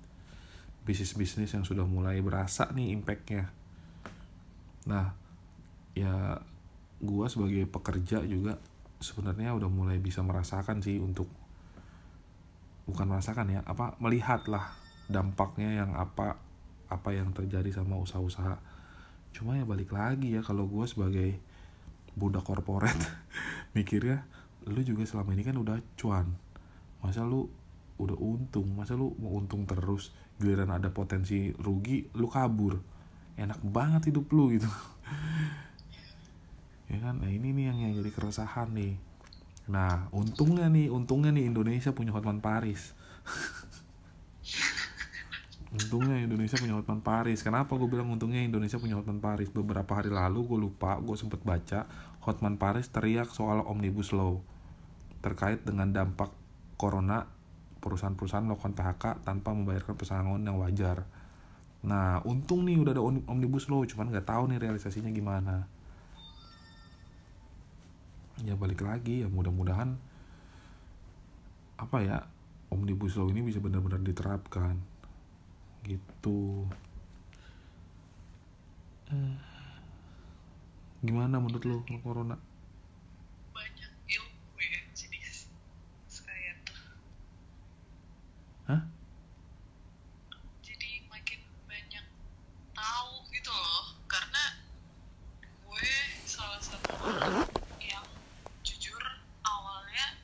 Bisnis-bisnis 0.86 1.52
yang 1.52 1.66
sudah 1.68 1.84
mulai 1.84 2.22
berasa 2.24 2.70
nih 2.72 2.96
impactnya. 2.96 3.52
Nah 4.88 5.12
ya 5.96 6.40
gue 7.04 7.26
sebagai 7.28 7.68
pekerja 7.68 8.24
juga 8.24 8.60
sebenarnya 9.04 9.52
udah 9.56 9.68
mulai 9.68 10.00
bisa 10.00 10.24
merasakan 10.24 10.80
sih 10.80 11.04
untuk 11.04 11.28
bukan 12.86 13.10
merasakan 13.10 13.50
ya 13.50 13.62
apa 13.66 13.98
melihat 13.98 14.46
lah 14.46 14.72
dampaknya 15.10 15.84
yang 15.84 15.92
apa 15.98 16.38
apa 16.86 17.10
yang 17.12 17.34
terjadi 17.34 17.82
sama 17.82 17.98
usaha-usaha 17.98 18.75
cuma 19.36 19.60
ya 19.60 19.68
balik 19.68 19.92
lagi 19.92 20.32
ya 20.32 20.40
kalau 20.40 20.64
gue 20.72 20.88
sebagai 20.88 21.36
budak 22.16 22.48
korporat 22.48 22.96
mikirnya 23.76 24.24
lu 24.66 24.82
juga 24.82 25.06
selama 25.06 25.36
ini 25.38 25.46
kan 25.46 25.58
udah 25.60 25.78
cuan. 26.00 26.34
Masa 27.04 27.22
lu 27.22 27.46
udah 28.02 28.18
untung? 28.18 28.66
Masa 28.74 28.98
lu 28.98 29.14
mau 29.22 29.38
untung 29.38 29.70
terus? 29.70 30.10
Giliran 30.42 30.74
ada 30.74 30.90
potensi 30.90 31.54
rugi 31.54 32.10
lu 32.18 32.26
kabur. 32.26 32.82
Enak 33.38 33.62
banget 33.62 34.10
hidup 34.10 34.32
lu 34.34 34.56
gitu. 34.56 34.70
Ya 36.86 37.02
kan? 37.02 37.18
Nah 37.18 37.34
ini 37.34 37.50
nih 37.50 37.74
yang, 37.74 37.82
yang 37.82 37.94
jadi 37.98 38.14
keresahan 38.14 38.70
nih. 38.78 38.94
Nah 39.74 40.06
untungnya 40.14 40.70
nih 40.70 40.94
untungnya 40.94 41.34
nih 41.34 41.50
Indonesia 41.50 41.90
punya 41.98 42.14
Hotman 42.14 42.46
Paris 42.46 42.94
untungnya 45.76 46.24
Indonesia 46.24 46.56
punya 46.56 46.80
Hotman 46.80 47.04
Paris. 47.04 47.44
Kenapa 47.44 47.76
gue 47.76 47.88
bilang 47.92 48.08
untungnya 48.08 48.40
Indonesia 48.40 48.80
punya 48.80 48.96
Hotman 48.96 49.20
Paris? 49.20 49.52
Beberapa 49.52 50.00
hari 50.00 50.08
lalu 50.08 50.48
gue 50.48 50.60
lupa 50.72 50.96
gue 51.04 51.16
sempet 51.20 51.44
baca 51.44 51.84
Hotman 52.24 52.56
Paris 52.56 52.88
teriak 52.88 53.28
soal 53.30 53.62
omnibus 53.68 54.16
law 54.16 54.40
terkait 55.20 55.62
dengan 55.68 55.92
dampak 55.92 56.32
corona 56.80 57.28
perusahaan-perusahaan 57.84 58.46
melakukan 58.46 58.74
PHK 58.74 59.04
tanpa 59.28 59.52
membayarkan 59.52 59.96
pesangon 60.00 60.42
yang 60.42 60.58
wajar. 60.58 61.04
Nah 61.86 62.24
untung 62.24 62.66
nih 62.66 62.80
udah 62.80 62.96
ada 62.96 63.04
omnibus 63.04 63.68
law 63.68 63.84
cuman 63.84 64.10
nggak 64.10 64.26
tahu 64.26 64.50
nih 64.50 64.58
realisasinya 64.58 65.12
gimana. 65.12 65.68
Ya 68.42 68.56
balik 68.56 68.82
lagi 68.82 69.22
ya 69.22 69.30
mudah-mudahan 69.30 69.96
apa 71.76 71.98
ya 72.00 72.18
omnibus 72.72 73.20
law 73.20 73.28
ini 73.28 73.44
bisa 73.44 73.60
benar-benar 73.60 74.00
diterapkan 74.00 74.95
gitu 75.86 76.66
Eh, 79.06 79.38
gimana 81.06 81.38
menurut 81.38 81.62
lo 81.62 81.86
sama 81.86 82.02
corona 82.02 82.36
banyak 83.54 83.92
ilmu 84.10 84.58
ya 84.58 84.82
jadi 84.98 85.20
saya 86.10 86.54
tuh 86.66 86.82
Hah? 88.66 88.82
jadi 90.66 91.06
makin 91.06 91.38
banyak 91.70 92.06
tahu 92.74 93.14
gitu 93.30 93.54
loh 93.54 93.94
karena 94.10 94.44
gue 95.62 95.90
salah 96.26 96.58
satu 96.58 96.90
orang 97.06 97.46
yang 97.78 98.06
jujur 98.66 99.04
awalnya 99.46 100.18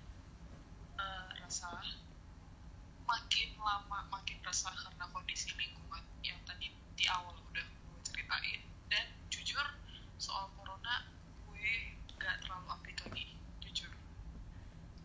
eh, 0.97 1.25
resah 1.45 1.85
makin 3.05 3.49
lama 3.61 4.09
makin 4.09 4.41
resah 4.41 4.73
karena 4.73 5.05
kondisi 5.13 5.53
lingkungan 5.53 6.01
yang 6.25 6.41
tadi 6.49 6.73
di 6.97 7.05
awal 7.05 7.37
udah 7.53 7.65
gue 7.65 7.99
ceritain 8.01 8.61
dan 8.91 9.05
jujur 9.31 9.63
soal 10.19 10.51
corona 10.53 11.07
gue 11.47 11.67
gak 12.19 12.35
terlalu 12.43 12.67
update 12.69 12.99
lagi 13.07 13.25
jujur 13.63 13.91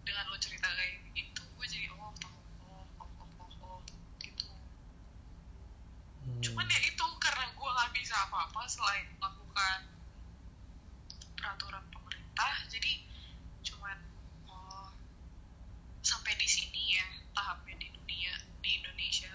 dengan 0.02 0.26
lo 0.26 0.36
cerita 0.42 0.66
kayak 0.66 1.06
gitu 1.14 1.42
gue 1.46 1.66
jadi 1.70 1.86
oh 1.94 2.10
tahu 2.18 2.38
oh 2.66 2.84
oh 2.98 3.10
oh 3.22 3.30
oh, 3.46 3.50
oh 3.62 3.78
gitu 4.20 4.50
cuman 6.42 6.66
ya 6.66 6.80
itu 6.82 7.06
karena 7.22 7.44
gue 7.54 7.68
nggak 7.70 7.92
bisa 7.94 8.14
apa-apa 8.26 8.60
selain 8.66 9.06
melakukan 9.22 9.78
peraturan 11.38 11.84
pemerintah 11.94 12.54
jadi 12.66 13.06
cuman 13.62 13.98
oh 14.50 14.90
sampai 16.02 16.34
di 16.36 16.48
sini 16.50 16.98
ya 16.98 17.06
tahapnya 17.32 17.78
di 17.78 17.88
dunia 17.94 18.34
di 18.60 18.82
Indonesia 18.82 19.30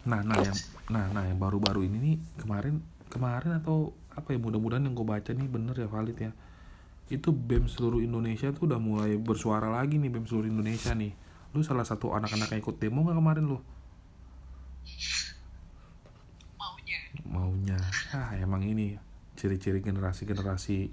nah 0.00 0.24
nah 0.24 0.40
yang 0.40 0.56
nah 0.88 1.04
nah 1.12 1.28
yang 1.28 1.36
baru-baru 1.36 1.84
ini 1.84 1.96
nih 2.00 2.16
kemarin 2.40 2.80
kemarin 3.12 3.60
atau 3.60 3.92
apa 4.14 4.34
ya 4.34 4.38
mudah-mudahan 4.42 4.84
yang 4.84 4.94
gue 4.94 5.06
baca 5.06 5.30
nih 5.30 5.48
bener 5.48 5.76
ya 5.78 5.88
valid 5.90 6.18
ya. 6.18 6.32
Itu 7.10 7.34
bem 7.34 7.66
seluruh 7.66 8.02
Indonesia 8.02 8.50
tuh 8.54 8.70
udah 8.70 8.78
mulai 8.78 9.18
bersuara 9.18 9.70
lagi 9.70 9.98
nih 9.98 10.10
bem 10.10 10.26
seluruh 10.26 10.50
Indonesia 10.50 10.94
nih. 10.94 11.12
Lu 11.54 11.62
salah 11.66 11.86
satu 11.86 12.14
anak-anak 12.14 12.54
yang 12.54 12.60
ikut 12.62 12.76
demo 12.78 13.02
nggak 13.02 13.18
kemarin 13.18 13.44
lu? 13.50 13.58
Maunya. 16.58 16.98
Maunya. 17.26 17.78
Ah 18.14 18.34
emang 18.38 18.62
ini 18.62 18.94
ciri-ciri 19.34 19.82
generasi-generasi 19.82 20.90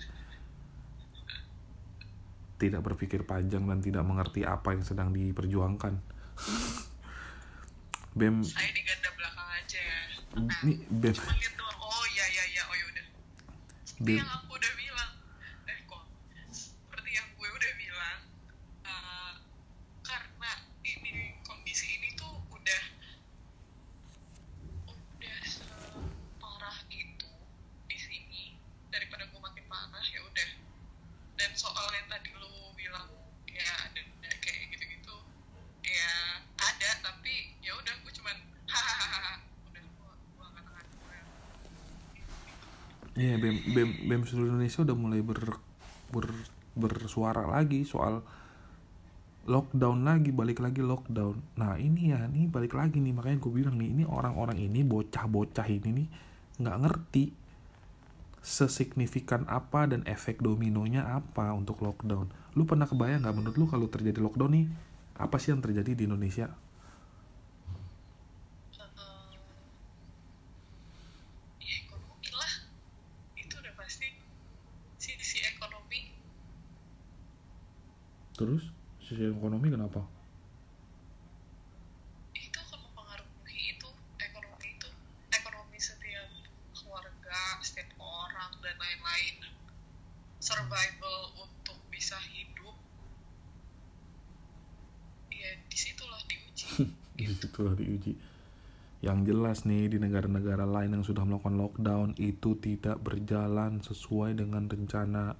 tidak 2.57 2.81
berpikir 2.81 3.21
panjang 3.21 3.69
dan 3.69 3.85
tidak 3.85 4.01
mengerti 4.01 4.41
apa 4.41 4.73
yang 4.73 4.81
sedang 4.81 5.13
diperjuangkan. 5.13 6.01
Bem 8.17 8.41
saya 8.41 8.73
di 8.73 8.81
ganda 8.81 9.13
belakang 9.13 9.45
aja 9.45 9.77
nah, 9.77 10.09
ini 10.37 10.73
cuma 11.13 11.33
lihat 11.33 11.53
doang. 11.57 11.77
Oh 11.81 12.03
iya 12.13 12.25
iya 12.29 12.43
iya. 12.53 12.63
Oh 12.69 12.77
bem 13.97 14.21
yang 14.21 14.29
aku 14.29 14.53
udah 14.53 14.73
bilang 14.77 15.11
eh 15.65 15.79
kok 15.89 16.05
seperti 16.53 17.09
yang 17.17 17.25
gue 17.33 17.49
udah 17.49 17.71
bilang 17.81 18.19
eh, 18.85 19.33
karena 20.05 20.51
ini 20.85 21.33
kondisi 21.41 21.97
ini 21.97 22.13
tuh 22.13 22.29
udah 22.53 22.83
udah 24.85 25.39
separah 25.49 26.77
itu 26.93 27.29
di 27.89 27.97
sini 27.97 28.43
daripada 28.93 29.25
gue 29.25 29.41
makin 29.41 29.65
parah 29.65 30.05
ya 30.13 30.21
udah 30.21 30.49
dan 31.41 31.51
soal 31.57 31.89
yang 31.89 32.05
tadi 32.05 32.29
lu 32.37 32.53
bilang 32.77 33.09
ya 33.49 33.65
ada 33.81 34.01
ada 34.21 34.37
kayak 34.45 34.77
gitu-gitu 34.77 35.15
ya 35.81 36.13
ada 36.61 36.89
tapi 37.01 37.57
ya 37.65 37.73
udah 37.73 37.97
gue 38.05 38.13
cuman 38.13 38.37
hahaha 38.69 39.41
udah 39.73 39.81
gue 39.81 40.11
gue 40.37 40.43
angkat-angkat 40.45 40.87
gue 41.01 41.17
Iya, 43.17 43.33
BEM, 44.07 44.23
seluruh 44.27 44.49
Indonesia 44.55 44.79
udah 44.85 44.97
mulai 44.97 45.21
ber, 45.29 45.39
ber- 46.13 46.49
bersuara 46.77 47.43
lagi 47.55 47.83
soal 47.83 48.21
lockdown 49.47 49.99
lagi, 50.09 50.29
balik 50.39 50.59
lagi 50.65 50.81
lockdown. 50.83 51.35
Nah 51.61 51.73
ini 51.87 52.11
ya, 52.13 52.27
nih 52.27 52.45
balik 52.51 52.73
lagi 52.79 52.97
nih, 52.99 53.13
makanya 53.15 53.37
gue 53.43 53.51
bilang 53.57 53.75
nih, 53.79 53.89
ini 53.95 54.03
orang-orang 54.17 54.59
ini, 54.59 54.83
bocah-bocah 54.83 55.67
ini 55.71 55.89
nih, 56.03 56.07
nggak 56.61 56.77
ngerti 56.83 57.23
sesignifikan 58.43 59.43
apa 59.59 59.81
dan 59.91 60.01
efek 60.07 60.39
dominonya 60.39 61.01
apa 61.19 61.51
untuk 61.59 61.77
lockdown. 61.85 62.27
Lu 62.55 62.63
pernah 62.69 62.87
kebayang 62.91 63.21
nggak 63.23 63.35
menurut 63.37 63.55
lu 63.59 63.65
kalau 63.71 63.87
terjadi 63.91 64.19
lockdown 64.23 64.51
nih, 64.55 64.65
apa 65.19 65.35
sih 65.41 65.49
yang 65.51 65.61
terjadi 65.63 65.91
di 65.97 66.03
Indonesia? 66.07 66.47
ya 71.67 71.73
ekonomi 71.83 72.29
lah 72.31 72.53
itu 73.35 73.53
udah 73.59 73.73
pasti 73.75 74.07
sisi 74.95 75.37
ekonomi 75.43 75.99
Terus, 78.37 78.63
sisi 79.01 79.25
ekonomi 79.25 79.73
kenapa? 79.73 80.05
itu 82.37 82.57
akan 82.61 82.79
mempengaruhi 82.85 83.57
itu 83.73 83.89
ekonomi 84.21 84.67
itu 84.77 84.89
ekonomi 85.33 85.77
setiap 85.81 86.29
keluarga 86.77 87.41
setiap 87.65 87.89
orang 87.97 88.51
dan 88.61 88.75
lain-lain 88.77 89.35
survival 90.37 91.33
untuk 91.41 91.81
bisa 91.89 92.15
hidup 92.29 92.77
ya 95.33 95.51
di 95.65 95.77
situlah 95.77 96.21
diuji 96.29 96.65
Itulah 97.17 97.73
diuji. 97.73 98.13
Yang 99.01 99.19
jelas 99.29 99.57
nih 99.65 99.89
di 99.89 99.97
negara-negara 99.97 100.65
lain 100.65 100.93
yang 100.93 101.05
sudah 101.05 101.25
melakukan 101.25 101.57
lockdown 101.57 102.09
itu 102.17 102.57
tidak 102.61 103.01
berjalan 103.01 103.81
sesuai 103.81 104.37
dengan 104.37 104.69
rencana. 104.69 105.33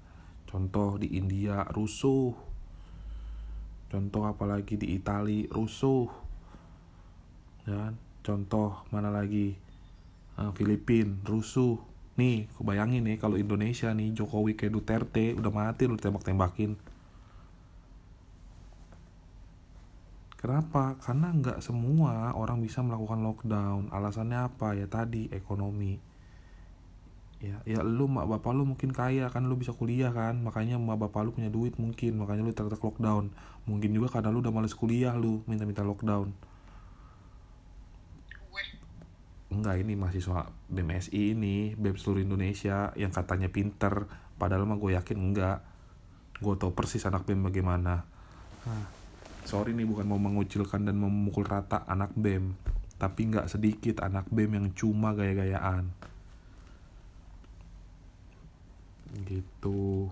Contoh 0.50 0.98
di 0.98 1.14
India 1.18 1.66
rusuh. 1.70 2.34
Contoh 3.88 4.28
apalagi 4.28 4.76
di 4.76 5.00
Itali 5.00 5.48
rusuh. 5.48 6.08
Ya, 7.68 7.92
kan? 7.92 7.94
contoh 8.24 8.84
mana 8.92 9.08
lagi? 9.08 9.56
Eh, 10.36 10.52
Filipin 10.56 11.24
rusuh. 11.24 11.80
Nih, 12.20 12.50
kebayangin 12.58 13.06
nih 13.06 13.18
kalau 13.22 13.40
Indonesia 13.40 13.94
nih 13.94 14.12
Jokowi 14.12 14.58
kayak 14.58 14.74
Duterte 14.74 15.38
udah 15.38 15.52
mati 15.54 15.86
lu 15.88 15.96
tembak-tembakin. 15.96 16.76
Kenapa? 20.38 20.98
Karena 21.02 21.34
nggak 21.34 21.60
semua 21.66 22.32
orang 22.38 22.62
bisa 22.62 22.86
melakukan 22.86 23.26
lockdown. 23.26 23.90
Alasannya 23.90 24.48
apa? 24.48 24.78
Ya 24.78 24.86
tadi 24.86 25.30
ekonomi. 25.34 26.07
Ya, 27.38 27.62
ya 27.70 27.86
lu 27.86 28.10
mak 28.10 28.26
bapak 28.26 28.50
lu 28.58 28.66
mungkin 28.66 28.90
kaya 28.90 29.30
kan 29.30 29.46
lu 29.46 29.62
bisa 29.62 29.70
kuliah 29.70 30.10
kan, 30.10 30.42
makanya 30.42 30.82
mak 30.82 30.98
bapak 30.98 31.22
lu 31.22 31.30
punya 31.38 31.54
duit 31.54 31.78
mungkin, 31.78 32.18
makanya 32.18 32.42
lu 32.42 32.54
tertek 32.54 32.82
lockdown. 32.82 33.30
Mungkin 33.70 33.94
juga 33.94 34.10
karena 34.10 34.34
lu 34.34 34.42
udah 34.42 34.50
males 34.50 34.74
kuliah 34.74 35.14
lu 35.14 35.46
minta-minta 35.46 35.86
lockdown. 35.86 36.34
Enggak, 39.48 39.80
ini 39.80 39.94
mahasiswa 39.96 40.52
BMSI 40.68 41.38
ini, 41.38 41.72
BEM 41.80 41.96
seluruh 41.96 42.20
Indonesia 42.20 42.92
yang 43.00 43.16
katanya 43.16 43.48
pinter, 43.48 44.04
padahal 44.36 44.68
mah 44.68 44.76
gue 44.76 44.98
yakin 44.98 45.18
enggak. 45.18 45.60
gue 46.38 46.54
tau 46.54 46.70
persis 46.70 47.02
anak 47.02 47.26
BEM 47.26 47.50
bagaimana. 47.50 48.06
Nah, 48.70 48.86
sorry 49.48 49.72
nih 49.72 49.88
bukan 49.88 50.06
mau 50.06 50.20
mengucilkan 50.20 50.84
dan 50.84 51.00
memukul 51.00 51.48
rata 51.48 51.88
anak 51.88 52.12
BEM 52.14 52.52
tapi 52.98 53.30
nggak 53.32 53.48
sedikit 53.48 54.04
anak 54.04 54.28
BEM 54.28 54.60
yang 54.60 54.68
cuma 54.76 55.16
gaya-gayaan 55.16 55.96
gitu. 59.28 60.12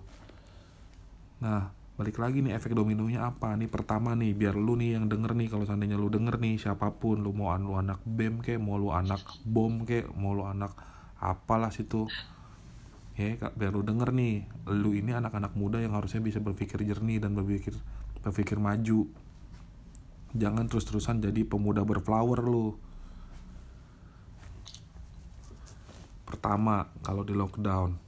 Nah 1.42 1.72
balik 1.96 2.20
lagi 2.20 2.44
nih 2.44 2.52
efek 2.52 2.76
dominonya 2.76 3.24
apa? 3.32 3.56
Nih 3.56 3.72
pertama 3.72 4.12
nih 4.12 4.36
biar 4.36 4.56
lu 4.56 4.76
nih 4.76 5.00
yang 5.00 5.08
denger 5.08 5.32
nih 5.32 5.48
kalau 5.48 5.64
seandainya 5.64 5.96
lu 5.96 6.12
denger 6.12 6.36
nih 6.36 6.60
siapa 6.60 6.92
pun 6.96 7.24
lu 7.24 7.32
mau 7.32 7.56
lu 7.56 7.72
anak 7.76 8.04
bem 8.04 8.44
kek 8.44 8.60
mau 8.60 8.76
lu 8.76 8.92
anak 8.92 9.20
bom 9.48 9.88
kek 9.88 10.12
mau 10.12 10.36
lu 10.36 10.44
anak 10.44 10.76
apalah 11.16 11.72
situ 11.72 12.04
ya 13.16 13.40
biar 13.56 13.72
lu 13.72 13.80
denger 13.80 14.12
nih 14.12 14.44
lu 14.68 14.92
ini 14.92 15.16
anak-anak 15.16 15.56
muda 15.56 15.80
yang 15.80 15.96
harusnya 15.96 16.20
bisa 16.20 16.36
berpikir 16.36 16.84
jernih 16.84 17.16
dan 17.16 17.32
berpikir 17.32 17.72
berpikir 18.20 18.60
maju. 18.60 19.08
Jangan 20.36 20.68
terus-terusan 20.68 21.24
jadi 21.24 21.48
pemuda 21.48 21.80
berflower 21.80 22.44
lu. 22.44 22.76
Pertama 26.28 26.92
kalau 27.00 27.24
di 27.24 27.32
lockdown 27.32 28.05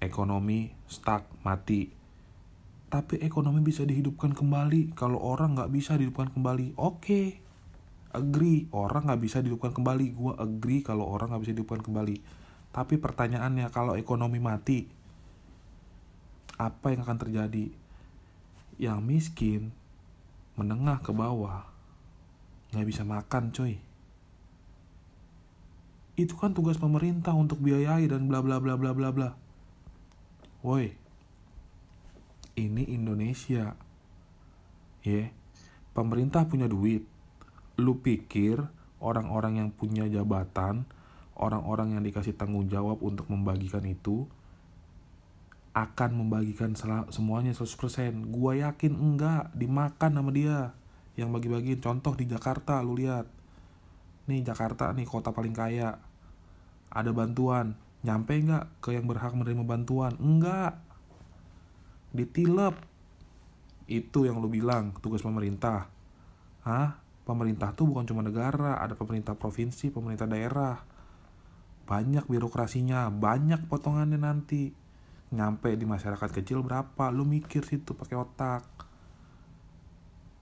ekonomi 0.00 0.72
stuck 0.88 1.28
mati. 1.44 1.92
Tapi 2.90 3.22
ekonomi 3.22 3.62
bisa 3.62 3.86
dihidupkan 3.86 4.34
kembali 4.34 4.98
kalau 4.98 5.22
orang 5.22 5.54
nggak 5.54 5.70
bisa 5.70 5.94
dihidupkan 5.94 6.32
kembali. 6.34 6.74
Oke 6.74 6.98
okay. 6.98 7.26
agree. 8.16 8.66
Orang 8.74 9.06
nggak 9.06 9.22
bisa 9.22 9.38
dihidupkan 9.38 9.70
kembali. 9.70 10.06
Gue 10.10 10.34
agree 10.34 10.82
kalau 10.82 11.06
orang 11.06 11.30
nggak 11.30 11.42
bisa 11.46 11.52
dihidupkan 11.54 11.84
kembali. 11.86 12.16
Tapi 12.74 12.94
pertanyaannya 12.98 13.70
kalau 13.70 13.94
ekonomi 13.94 14.42
mati 14.42 14.88
apa 16.58 16.90
yang 16.90 17.06
akan 17.06 17.18
terjadi? 17.20 17.70
Yang 18.80 18.98
miskin 19.04 19.62
menengah 20.58 20.98
ke 21.04 21.14
bawah 21.14 21.68
nggak 22.74 22.88
bisa 22.88 23.06
makan 23.06 23.54
coy. 23.54 23.78
Itu 26.18 26.34
kan 26.34 26.58
tugas 26.58 26.80
pemerintah 26.80 27.38
untuk 27.38 27.62
biayai 27.62 28.10
dan 28.10 28.26
bla 28.26 28.42
bla 28.42 28.58
bla 28.58 28.74
bla 28.74 28.90
bla 28.90 29.14
bla 29.14 29.30
woi 30.60 31.00
ini 32.60 32.84
Indonesia. 32.92 33.74
Ya, 35.00 35.08
yeah. 35.08 35.28
pemerintah 35.96 36.44
punya 36.44 36.68
duit. 36.68 37.08
Lu 37.80 38.04
pikir 38.04 38.60
orang-orang 39.00 39.64
yang 39.64 39.68
punya 39.72 40.04
jabatan, 40.04 40.84
orang-orang 41.40 41.96
yang 41.96 42.04
dikasih 42.04 42.36
tanggung 42.36 42.68
jawab 42.68 43.00
untuk 43.00 43.32
membagikan 43.32 43.80
itu 43.88 44.28
akan 45.72 46.10
membagikan 46.20 46.76
semuanya 47.08 47.56
100%. 47.56 48.28
Gua 48.28 48.58
yakin 48.58 48.92
enggak, 48.92 49.54
dimakan 49.56 50.12
sama 50.20 50.30
dia. 50.34 50.76
Yang 51.16 51.28
bagi-bagiin 51.40 51.80
contoh 51.80 52.12
di 52.12 52.28
Jakarta 52.28 52.84
lu 52.84 53.00
lihat. 53.00 53.24
Nih 54.28 54.44
Jakarta 54.44 54.92
nih 54.92 55.08
kota 55.08 55.32
paling 55.32 55.56
kaya. 55.56 55.96
Ada 56.90 57.14
bantuan, 57.14 57.78
nyampe 58.00 58.32
enggak 58.36 58.64
ke 58.80 58.96
yang 58.96 59.04
berhak 59.04 59.32
menerima 59.36 59.64
bantuan? 59.64 60.16
Enggak 60.16 60.80
ditilep. 62.16 62.76
Itu 63.90 64.22
yang 64.26 64.38
lu 64.38 64.46
bilang 64.46 64.94
tugas 65.02 65.22
pemerintah. 65.22 65.90
Hah? 66.62 67.10
pemerintah 67.30 67.70
tuh 67.78 67.86
bukan 67.86 68.10
cuma 68.10 68.26
negara 68.26 68.82
ada 68.82 68.98
pemerintah 68.98 69.38
provinsi 69.38 69.94
pemerintah 69.94 70.26
daerah. 70.26 70.82
Banyak 71.86 72.26
birokrasinya 72.26 73.06
banyak 73.10 73.70
potongannya 73.70 74.18
nanti. 74.18 74.74
Nyampe 75.30 75.78
di 75.78 75.86
masyarakat 75.86 76.30
kecil 76.42 76.66
berapa? 76.66 77.14
Lu 77.14 77.22
mikir 77.22 77.62
situ 77.62 77.94
pakai 77.94 78.18
otak. 78.18 78.66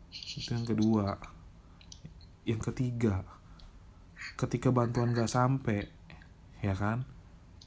Itu 0.08 0.56
yang 0.56 0.64
kedua. 0.64 1.20
Yang 2.48 2.72
ketiga. 2.72 3.20
Ketika 4.40 4.72
bantuan 4.72 5.12
gak 5.12 5.28
sampai 5.28 5.84
ya 6.58 6.74
kan 6.74 7.17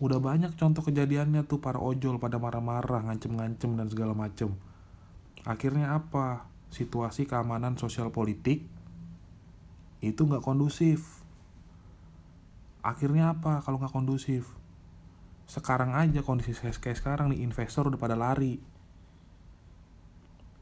udah 0.02 0.18
banyak 0.18 0.58
contoh 0.58 0.82
kejadiannya 0.82 1.46
tuh 1.46 1.62
para 1.62 1.78
ojol 1.78 2.18
pada 2.18 2.42
marah-marah 2.42 3.06
ngancem-ngancem 3.06 3.78
dan 3.78 3.86
segala 3.86 4.18
macem. 4.18 4.58
Akhirnya 5.46 5.94
apa? 5.94 6.50
Situasi 6.74 7.30
keamanan 7.30 7.78
sosial 7.78 8.10
politik 8.10 8.66
itu 10.02 10.22
nggak 10.26 10.42
kondusif. 10.42 11.22
Akhirnya 12.82 13.38
apa 13.38 13.62
kalau 13.62 13.78
nggak 13.78 13.94
kondusif? 13.94 14.50
Sekarang 15.46 15.94
aja 15.94 16.26
kondisi 16.26 16.58
kayak 16.58 16.98
sekarang 16.98 17.30
nih 17.30 17.46
investor 17.46 17.86
udah 17.86 18.02
pada 18.02 18.18
lari. 18.18 18.58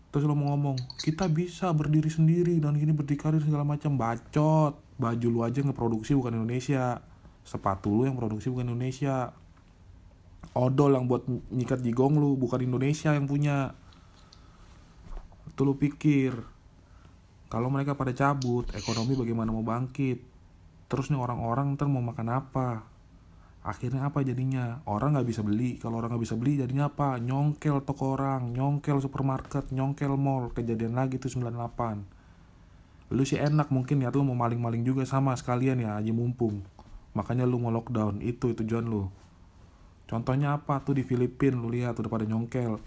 Terus 0.09 0.25
lo 0.25 0.35
mau 0.35 0.51
ngomong 0.51 0.99
kita 0.99 1.29
bisa 1.31 1.71
berdiri 1.71 2.11
sendiri 2.11 2.57
dan 2.59 2.75
gini 2.75 2.91
berdikari 2.91 3.39
segala 3.39 3.63
macam 3.63 3.95
bacot. 3.95 4.75
Baju 4.99 5.27
lu 5.31 5.47
aja 5.47 5.63
ngeproduksi 5.63 6.11
bukan 6.11 6.35
Indonesia 6.35 6.99
sepatu 7.43 7.91
lu 7.91 8.03
yang 8.07 8.17
produksi 8.19 8.51
bukan 8.51 8.71
Indonesia. 8.71 9.33
Odol 10.55 10.97
yang 10.97 11.05
buat 11.05 11.29
nyikat 11.53 11.83
jigong 11.85 12.17
lu 12.17 12.39
bukan 12.39 12.63
Indonesia 12.63 13.13
yang 13.13 13.29
punya. 13.29 13.75
Itu 15.47 15.67
lu 15.67 15.77
pikir. 15.77 16.33
Kalau 17.49 17.69
mereka 17.73 17.97
pada 17.97 18.13
cabut 18.13 18.69
ekonomi 18.77 19.17
bagaimana 19.17 19.49
mau 19.49 19.65
bangkit? 19.65 20.21
Terus 20.89 21.09
nih 21.13 21.17
orang-orang 21.21 21.77
ntar 21.77 21.89
mau 21.89 22.01
makan 22.01 22.27
apa? 22.33 22.85
Akhirnya 23.65 24.09
apa 24.09 24.21
jadinya? 24.25 24.81
Orang 24.89 25.17
nggak 25.17 25.27
bisa 25.27 25.41
beli. 25.41 25.77
Kalau 25.77 26.01
orang 26.01 26.15
nggak 26.15 26.23
bisa 26.25 26.37
beli 26.37 26.61
jadinya 26.61 26.89
apa? 26.89 27.17
Nyongkel 27.21 27.85
toko 27.85 28.17
orang 28.17 28.53
nyongkel 28.53 29.01
supermarket 29.01 29.69
nyongkel 29.73 30.13
mall. 30.17 30.49
Kejadian 30.53 30.97
lagi 30.97 31.21
tuh 31.21 31.29
98 31.29 32.19
lu 33.09 33.25
sih 33.25 33.41
enak 33.41 33.73
mungkin 33.73 34.05
ya 34.05 34.13
lu 34.13 34.21
mau 34.21 34.37
maling-maling 34.37 34.85
juga 34.85 35.01
sama 35.01 35.33
sekalian 35.33 35.81
ya 35.81 35.97
aja 35.97 36.13
mumpung 36.13 36.61
makanya 37.13 37.45
lu 37.45 37.57
mau 37.61 37.73
lockdown 37.73 38.21
itu 38.21 38.53
tujuan 38.53 38.85
lu. 38.85 39.09
Contohnya 40.09 40.57
apa 40.57 40.81
tuh 40.81 40.97
di 40.97 41.05
Filipina 41.05 41.57
lu 41.57 41.69
lihat 41.69 41.97
udah 42.01 42.09
pada 42.09 42.25
nyongkel. 42.25 42.81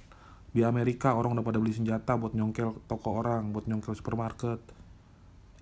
Di 0.52 0.66
Amerika 0.66 1.16
orang 1.16 1.38
udah 1.38 1.46
pada 1.46 1.56
beli 1.62 1.72
senjata 1.72 2.18
buat 2.18 2.34
nyongkel 2.34 2.84
toko 2.90 3.08
orang 3.22 3.54
buat 3.54 3.64
nyongkel 3.70 3.94
supermarket. 3.94 4.58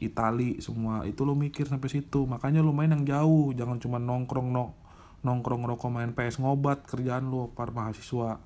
Itali 0.00 0.58
semua 0.64 1.04
itu 1.04 1.22
lu 1.22 1.36
mikir 1.36 1.68
sampai 1.68 1.92
situ. 1.92 2.24
Makanya 2.24 2.64
lu 2.64 2.72
main 2.72 2.90
yang 2.90 3.04
jauh 3.04 3.52
jangan 3.52 3.76
cuma 3.78 4.00
nongkrong 4.00 4.48
no 4.50 4.72
nongkrong 5.20 5.68
rokok 5.68 5.92
main 5.92 6.16
PS 6.16 6.40
ngobat 6.40 6.88
kerjaan 6.88 7.28
lu 7.28 7.52
para 7.52 7.68
mahasiswa 7.68 8.40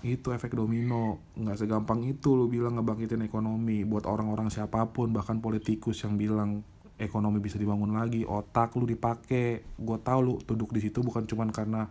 itu 0.00 0.32
efek 0.32 0.56
domino. 0.56 1.20
Nggak 1.36 1.64
segampang 1.64 2.00
itu 2.08 2.32
lu 2.32 2.48
bilang 2.48 2.80
ngebangkitin 2.80 3.24
ekonomi 3.24 3.84
buat 3.84 4.08
orang-orang 4.08 4.48
siapa 4.48 4.88
pun 4.88 5.12
bahkan 5.12 5.44
politikus 5.44 6.00
yang 6.04 6.16
bilang 6.16 6.64
ekonomi 6.96 7.40
bisa 7.40 7.60
dibangun 7.60 7.92
lagi 7.92 8.24
otak 8.24 8.76
lu 8.80 8.88
dipakai. 8.88 9.76
Gue 9.76 9.98
tau 10.00 10.20
lu 10.24 10.40
duduk 10.40 10.72
di 10.72 10.80
situ 10.80 11.04
bukan 11.04 11.28
cuman 11.28 11.52
karena 11.52 11.82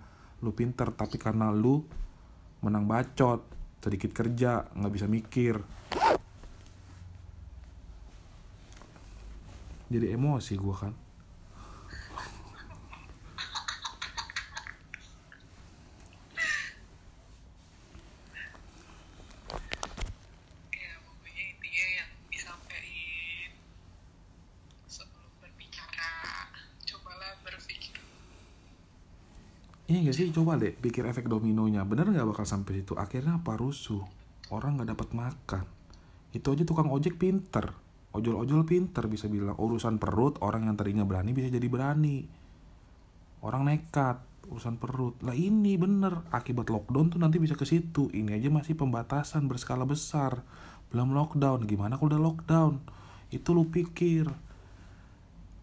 lu 0.42 0.56
pinter 0.56 0.90
tapi 0.96 1.22
karena 1.22 1.54
lu 1.54 1.86
menang 2.66 2.90
bacot 2.90 3.46
sedikit 3.80 4.12
kerja 4.12 4.66
nggak 4.74 4.94
bisa 4.94 5.06
mikir. 5.06 5.62
Jadi 9.90 10.06
emosi 10.14 10.54
gue 10.54 10.76
kan 10.78 10.94
Iya 29.90 30.06
gak 30.06 30.18
sih 30.22 30.29
coba 30.40 30.56
deh 30.56 30.72
pikir 30.72 31.04
efek 31.04 31.28
dominonya. 31.28 31.84
Bener 31.84 32.08
nggak 32.08 32.24
bakal 32.32 32.48
sampai 32.48 32.80
situ? 32.80 32.96
Akhirnya 32.96 33.44
apa? 33.44 33.60
Rusuh. 33.60 34.00
Orang 34.56 34.80
nggak 34.80 34.96
dapat 34.96 35.10
makan. 35.12 35.66
Itu 36.32 36.56
aja 36.56 36.64
tukang 36.64 36.88
ojek 36.88 37.20
pinter. 37.20 37.76
Ojol-ojol 38.16 38.64
pinter 38.64 39.06
bisa 39.12 39.28
bilang. 39.28 39.60
Urusan 39.60 40.00
perut 40.00 40.40
orang 40.40 40.72
yang 40.72 40.80
tadinya 40.80 41.04
berani 41.04 41.36
bisa 41.36 41.52
jadi 41.52 41.68
berani. 41.68 42.24
Orang 43.44 43.68
nekat 43.68 44.24
urusan 44.48 44.80
perut. 44.80 45.20
Lah 45.22 45.36
ini 45.36 45.76
bener. 45.76 46.24
Akibat 46.32 46.72
lockdown 46.72 47.12
tuh 47.12 47.20
nanti 47.20 47.38
bisa 47.38 47.60
ke 47.60 47.68
situ. 47.68 48.08
Ini 48.10 48.40
aja 48.40 48.48
masih 48.48 48.80
pembatasan 48.80 49.46
berskala 49.52 49.84
besar. 49.84 50.42
Belum 50.90 51.12
lockdown. 51.12 51.68
Gimana 51.68 52.00
kalau 52.00 52.16
udah 52.16 52.24
lockdown? 52.24 52.74
Itu 53.30 53.54
lu 53.54 53.70
pikir 53.70 54.49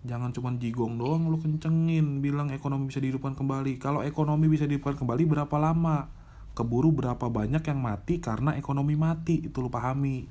jangan 0.07 0.30
cuma 0.30 0.54
jigong 0.57 0.96
doang 0.96 1.26
lu 1.26 1.36
kencengin 1.42 2.22
bilang 2.22 2.48
ekonomi 2.54 2.88
bisa 2.88 3.02
dihidupkan 3.02 3.34
kembali. 3.34 3.76
Kalau 3.82 4.07
ekonomi 4.07 4.46
bisa 4.46 4.64
dihidupkan 4.64 4.94
kembali 4.94 5.22
berapa 5.26 5.57
lama? 5.59 6.09
Keburu 6.57 6.94
berapa 6.94 7.26
banyak 7.28 7.61
yang 7.61 7.80
mati 7.82 8.22
karena 8.22 8.57
ekonomi 8.57 8.96
mati 8.96 9.44
itu 9.44 9.59
lu 9.61 9.68
pahami. 9.68 10.24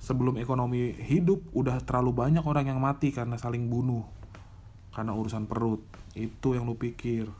Sebelum 0.00 0.40
ekonomi 0.40 0.96
hidup 0.96 1.44
udah 1.52 1.78
terlalu 1.84 2.16
banyak 2.16 2.42
orang 2.42 2.66
yang 2.72 2.80
mati 2.80 3.12
karena 3.12 3.36
saling 3.36 3.68
bunuh 3.68 4.02
karena 4.90 5.14
urusan 5.14 5.46
perut. 5.46 5.84
Itu 6.16 6.58
yang 6.58 6.66
lu 6.66 6.74
pikir. 6.74 7.30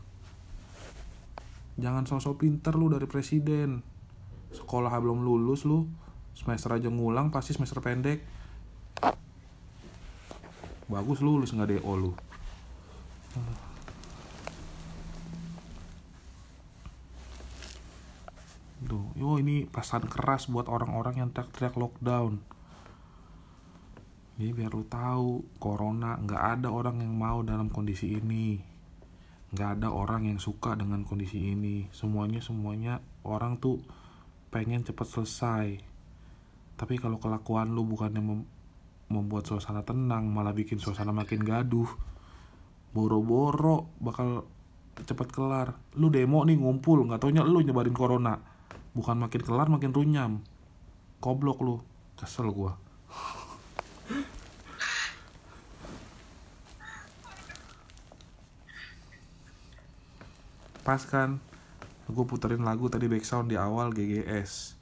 Jangan 1.80 2.04
sosok 2.06 2.44
pinter 2.46 2.76
lu 2.76 2.92
dari 2.92 3.08
presiden. 3.08 3.82
Sekolah 4.54 4.92
belum 5.00 5.24
lulus 5.24 5.64
lu 5.64 5.88
semester 6.40 6.72
aja 6.72 6.88
ngulang 6.88 7.28
pasti 7.28 7.52
semester 7.52 7.82
pendek 7.84 8.39
bagus 10.90 11.22
lu 11.22 11.38
lulus 11.38 11.54
nggak 11.54 11.78
DO 11.78 11.94
lu 11.94 12.12
Tuh, 18.90 19.06
yo 19.14 19.38
ini 19.38 19.70
pesan 19.70 20.10
keras 20.10 20.50
buat 20.50 20.66
orang-orang 20.66 21.22
yang 21.22 21.30
teriak-teriak 21.30 21.78
lockdown. 21.78 22.42
Jadi 24.34 24.50
biar 24.50 24.72
lu 24.74 24.82
tahu, 24.88 25.46
corona 25.62 26.18
nggak 26.18 26.42
ada 26.58 26.74
orang 26.74 26.98
yang 26.98 27.14
mau 27.14 27.44
dalam 27.46 27.70
kondisi 27.70 28.18
ini. 28.18 28.58
Nggak 29.54 29.70
ada 29.78 29.94
orang 29.94 30.26
yang 30.26 30.42
suka 30.42 30.74
dengan 30.74 31.06
kondisi 31.06 31.38
ini. 31.38 31.86
Semuanya 31.94 32.42
semuanya 32.42 32.98
orang 33.22 33.62
tuh 33.62 33.78
pengen 34.50 34.82
cepet 34.82 35.06
selesai. 35.06 35.66
Tapi 36.74 36.94
kalau 36.98 37.22
kelakuan 37.22 37.70
lu 37.70 37.86
bukannya 37.86 38.18
mem- 38.18 38.48
membuat 39.10 39.44
suasana 39.44 39.82
tenang, 39.82 40.30
malah 40.30 40.54
bikin 40.54 40.78
suasana 40.78 41.10
makin 41.10 41.42
gaduh. 41.42 41.90
Boro-boro 42.94 43.90
bakal 43.98 44.46
cepet 45.02 45.28
kelar. 45.34 45.74
Lu 45.98 46.08
demo 46.08 46.46
nih 46.46 46.54
ngumpul, 46.56 47.02
nggak 47.04 47.26
taunya 47.26 47.42
lu 47.42 47.60
nyebarin 47.60 47.94
corona. 47.94 48.38
Bukan 48.94 49.18
makin 49.18 49.42
kelar 49.42 49.66
makin 49.66 49.90
runyam. 49.90 50.32
Goblok 51.18 51.58
lu. 51.60 51.76
Kesel 52.14 52.48
gua. 52.54 52.78
Pas 60.80 61.02
kan 61.06 61.38
gue 62.10 62.24
puterin 62.26 62.66
lagu 62.66 62.90
tadi 62.90 63.06
background 63.06 63.46
di 63.46 63.54
awal 63.54 63.94
GGS 63.94 64.79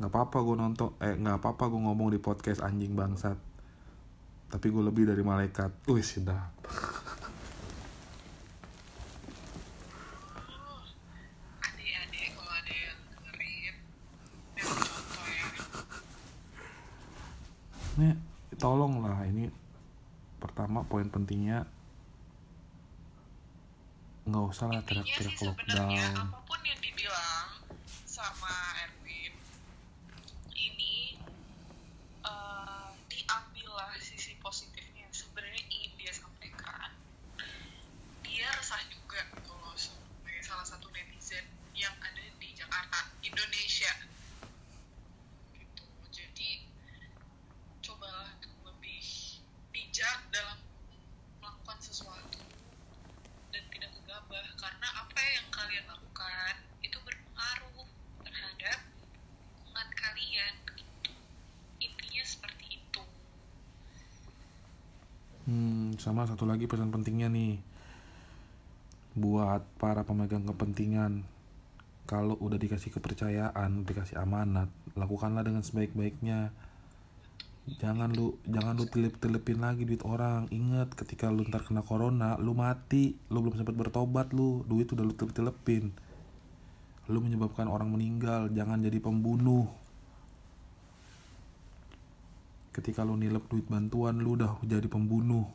nggak 0.00 0.10
apa-apa 0.16 0.38
gue 0.40 0.56
nonton 0.56 0.88
eh 1.04 1.12
nggak 1.12 1.44
apa-apa 1.44 1.68
gue 1.68 1.80
ngomong 1.84 2.08
di 2.08 2.16
podcast 2.16 2.64
anjing 2.64 2.96
bangsat. 2.96 3.36
Tapi 4.48 4.66
gue 4.66 4.82
lebih 4.82 5.04
dari 5.06 5.20
malaikat. 5.20 5.70
Wih 5.86 6.00
sedap. 6.00 6.50
Contoh 14.56 15.26
ya. 15.28 15.44
Nih, 17.98 18.14
tolong 18.56 19.04
lah 19.04 19.20
ini 19.26 19.52
pertama 20.40 20.82
poin 20.82 21.06
pentingnya. 21.06 21.68
Nggak 24.24 24.44
usah 24.48 24.66
lah 24.70 24.82
teriak-teriak 24.84 25.36
lockdown. 25.42 26.14
apa 26.16 26.38
pun 26.44 26.60
yang 26.62 26.80
dibilang 26.80 27.48
sama 28.06 28.52
Erwin 28.84 29.32
ini 30.54 31.16
eh, 32.22 32.88
diambillah 33.08 33.90
sisi 33.98 34.36
positifnya 34.38 35.08
sebenarnya 35.10 35.62
ingin 35.66 35.92
dia 35.96 36.12
sampaikan 36.12 36.90
dia 38.22 38.46
resah 38.54 38.82
juga 38.92 39.24
kalau 39.42 39.72
sebagai 39.74 40.42
salah 40.44 40.66
satu 40.66 40.86
netizen 40.92 41.42
yang 41.74 41.96
ada 41.98 42.22
di 42.38 42.48
Jakarta 42.52 43.08
Indonesia 43.24 43.92
gitu 45.56 45.84
jadi 46.12 46.50
cobalah 47.80 48.30
lebih 48.68 49.02
bijak 49.72 50.18
dalam 50.30 50.58
melakukan 51.40 51.78
sesuatu 51.80 52.40
dan 53.50 53.64
tidak 53.72 53.90
gegabah 53.98 54.46
karena 54.54 54.88
apa 54.94 55.20
yang 55.24 55.46
kalian 55.50 55.84
lakukan 55.88 56.54
itu 56.80 56.98
berpengaruh 57.00 57.86
terhadap 58.22 58.78
lingkungan 59.56 59.88
kalian 59.96 60.52
gitu. 60.76 61.10
intinya 61.80 62.24
seperti 62.24 62.66
itu 62.78 63.02
Hmm, 65.48 65.96
sama 65.98 66.28
satu 66.28 66.46
lagi 66.60 66.68
pesan 66.68 66.92
pentingnya 66.92 67.32
nih 67.32 67.56
buat 69.16 69.64
para 69.80 70.04
pemegang 70.04 70.44
kepentingan. 70.44 71.24
Kalau 72.04 72.36
udah 72.36 72.60
dikasih 72.60 72.92
kepercayaan, 72.92 73.88
dikasih 73.88 74.20
amanat, 74.20 74.68
lakukanlah 74.92 75.40
dengan 75.40 75.64
sebaik-baiknya. 75.64 76.52
Jangan 77.80 78.12
lu 78.12 78.36
jangan 78.44 78.76
lu 78.76 78.84
tilip-tilipin 78.92 79.64
lagi 79.64 79.88
duit 79.88 80.04
orang. 80.04 80.52
Ingat 80.52 80.92
ketika 81.00 81.32
lu 81.32 81.48
ntar 81.48 81.64
kena 81.64 81.80
corona, 81.80 82.36
lu 82.36 82.52
mati, 82.52 83.16
lu 83.32 83.40
belum 83.40 83.56
sempat 83.56 83.72
bertobat 83.72 84.36
lu, 84.36 84.60
duit 84.68 84.92
udah 84.92 85.00
lu 85.00 85.16
tilip-tilipin. 85.16 85.96
Lu 87.08 87.24
menyebabkan 87.24 87.72
orang 87.72 87.88
meninggal, 87.88 88.52
jangan 88.52 88.84
jadi 88.84 89.00
pembunuh 89.00 89.64
ketika 92.76 93.00
lu 93.00 93.16
nilep 93.16 93.48
duit 93.48 93.64
bantuan 93.64 94.20
lu 94.20 94.36
udah 94.36 94.60
jadi 94.60 94.86
pembunuh 94.92 95.48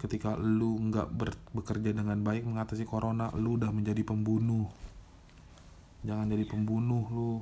ketika 0.00 0.32
lu 0.40 0.80
nggak 0.88 1.12
bekerja 1.52 1.92
dengan 1.92 2.24
baik 2.24 2.48
mengatasi 2.48 2.88
corona 2.88 3.28
lu 3.36 3.60
udah 3.60 3.68
menjadi 3.68 4.00
pembunuh. 4.00 4.64
Jangan 6.00 6.32
jadi 6.32 6.48
pembunuh 6.48 7.04
lu 7.12 7.32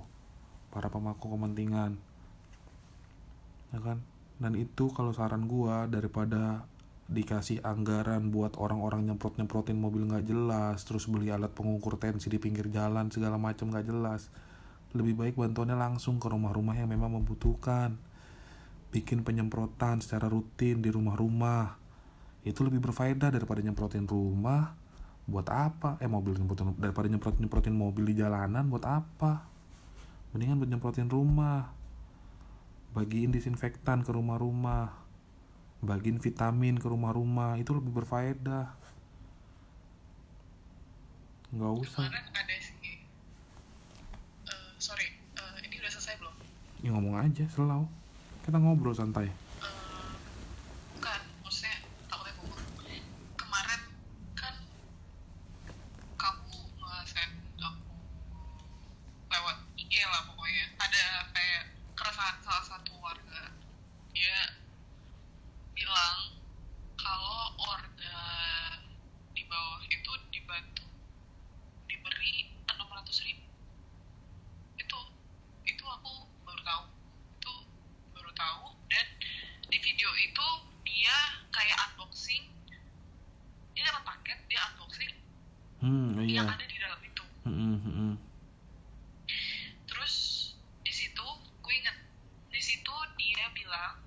para 0.75 0.91
pemangku 0.91 1.31
kepentingan. 1.31 1.95
Ya 3.71 3.79
kan? 3.79 4.03
Dan 4.43 4.59
itu 4.59 4.91
kalau 4.91 5.15
saran 5.15 5.47
gua 5.47 5.87
daripada 5.87 6.67
dikasih 7.09 7.63
anggaran 7.63 8.29
buat 8.35 8.59
orang-orang 8.61 9.09
nyemprot 9.09 9.41
nyemprotin 9.41 9.81
mobil 9.81 10.05
nggak 10.05 10.29
jelas 10.29 10.85
terus 10.85 11.09
beli 11.09 11.33
alat 11.33 11.49
pengukur 11.57 11.97
tensi 11.97 12.29
di 12.29 12.37
pinggir 12.37 12.69
jalan 12.69 13.09
segala 13.15 13.39
macam 13.39 13.71
nggak 13.71 13.87
jelas. 13.87 14.35
Lebih 14.99 15.15
baik 15.15 15.35
bantuannya 15.39 15.79
langsung 15.79 16.19
ke 16.19 16.27
rumah-rumah 16.27 16.75
yang 16.75 16.91
memang 16.91 17.23
membutuhkan. 17.23 17.95
Bikin 18.91 19.23
penyemprotan 19.23 20.03
secara 20.03 20.27
rutin 20.27 20.83
di 20.83 20.91
rumah-rumah 20.91 21.78
itu 22.49 22.65
lebih 22.65 22.81
berfaedah 22.81 23.29
daripada 23.29 23.61
nyemprotin 23.61 24.09
rumah 24.09 24.73
buat 25.29 25.45
apa? 25.47 26.01
Eh 26.01 26.09
mobil 26.09 26.33
nyemprotin 26.33 26.73
daripada 26.75 27.05
nyemprot 27.05 27.37
nyemprotin 27.37 27.77
mobil 27.77 28.09
di 28.09 28.17
jalanan 28.17 28.65
buat 28.67 28.83
apa? 28.83 29.45
Mendingan 30.33 30.57
buat 30.57 30.71
nyemprotin 30.71 31.09
rumah. 31.09 31.69
Bagiin 32.91 33.29
disinfektan 33.29 34.01
ke 34.01 34.11
rumah-rumah. 34.11 34.89
Bagiin 35.81 36.17
vitamin 36.17 36.81
ke 36.81 36.89
rumah-rumah. 36.89 37.61
Itu 37.61 37.77
lebih 37.77 37.93
berfaedah. 37.95 38.73
Nggak 41.51 41.73
usah. 41.77 42.09
Kemarin 42.09 42.27
ada 42.33 42.55
sih. 42.59 42.97
Eh, 44.45 44.71
sorry. 44.77 45.09
Eh, 45.13 45.53
ini 45.65 45.77
udah 45.77 45.91
selesai 45.91 46.17
belum? 46.17 46.35
Ya 46.79 46.91
ngomong 46.93 47.17
aja 47.17 47.45
selalu. 47.49 47.85
Kita 48.41 48.57
ngobrol 48.57 48.97
santai 48.97 49.29
Eh, 49.29 49.35
bukan 50.97 51.21
maksudnya 51.43 51.77
takutnya 52.09 52.33
gugur 52.35 52.61
kemarin 53.37 53.81
kan 54.33 54.55
kamu 56.17 56.57
nge-send 56.75 57.33
aku 57.59 57.93
lewat 59.29 59.57
IG 59.77 59.93
lah 60.01 60.23
pokoknya 60.27 60.65
ada 60.77 61.05
kayak 61.31 61.63
keresahan 61.93 62.37
salah 62.41 62.65
satu 62.67 62.93
warga 62.99 63.53
dia 64.11 64.37
bilang 65.71 66.41
kalau 66.97 67.39
order 67.59 68.25
di 69.31 69.45
bawah 69.45 69.85
itu 69.85 70.13
dibantu 70.31 70.89
diberi 71.85 72.49
600 72.65 72.81
ribu 73.25 73.45
itu 74.75 74.99
itu 75.67 75.85
aku 75.85 76.13
baru 76.43 76.63
tahu 76.63 76.85
itu 77.37 77.55
baru 78.11 78.33
tahu 78.33 78.65
dan 78.89 79.07
di 79.69 79.79
video 79.79 80.09
itu 80.17 80.47
dia 80.83 81.17
kayak 81.51 81.77
unboxing 81.87 82.45
dia 83.71 83.85
dapat 83.85 84.03
paket 84.03 84.39
dia 84.49 84.61
unboxing 84.67 85.13
hmm 85.79 86.09
iya 86.25 86.41
yang 86.41 86.49
ada 86.49 86.65
di 86.65 86.77
dalam 86.77 87.01
itu 87.01 87.25
Mm-mm, 87.45 87.77
mm-mm. 87.79 88.13
terus 89.85 90.15
di 90.83 90.91
situ 90.91 91.27
gue 91.59 91.75
inget 91.75 91.97
di 92.49 92.59
situ 92.59 92.95
dia 93.15 93.47
bilang 93.53 94.01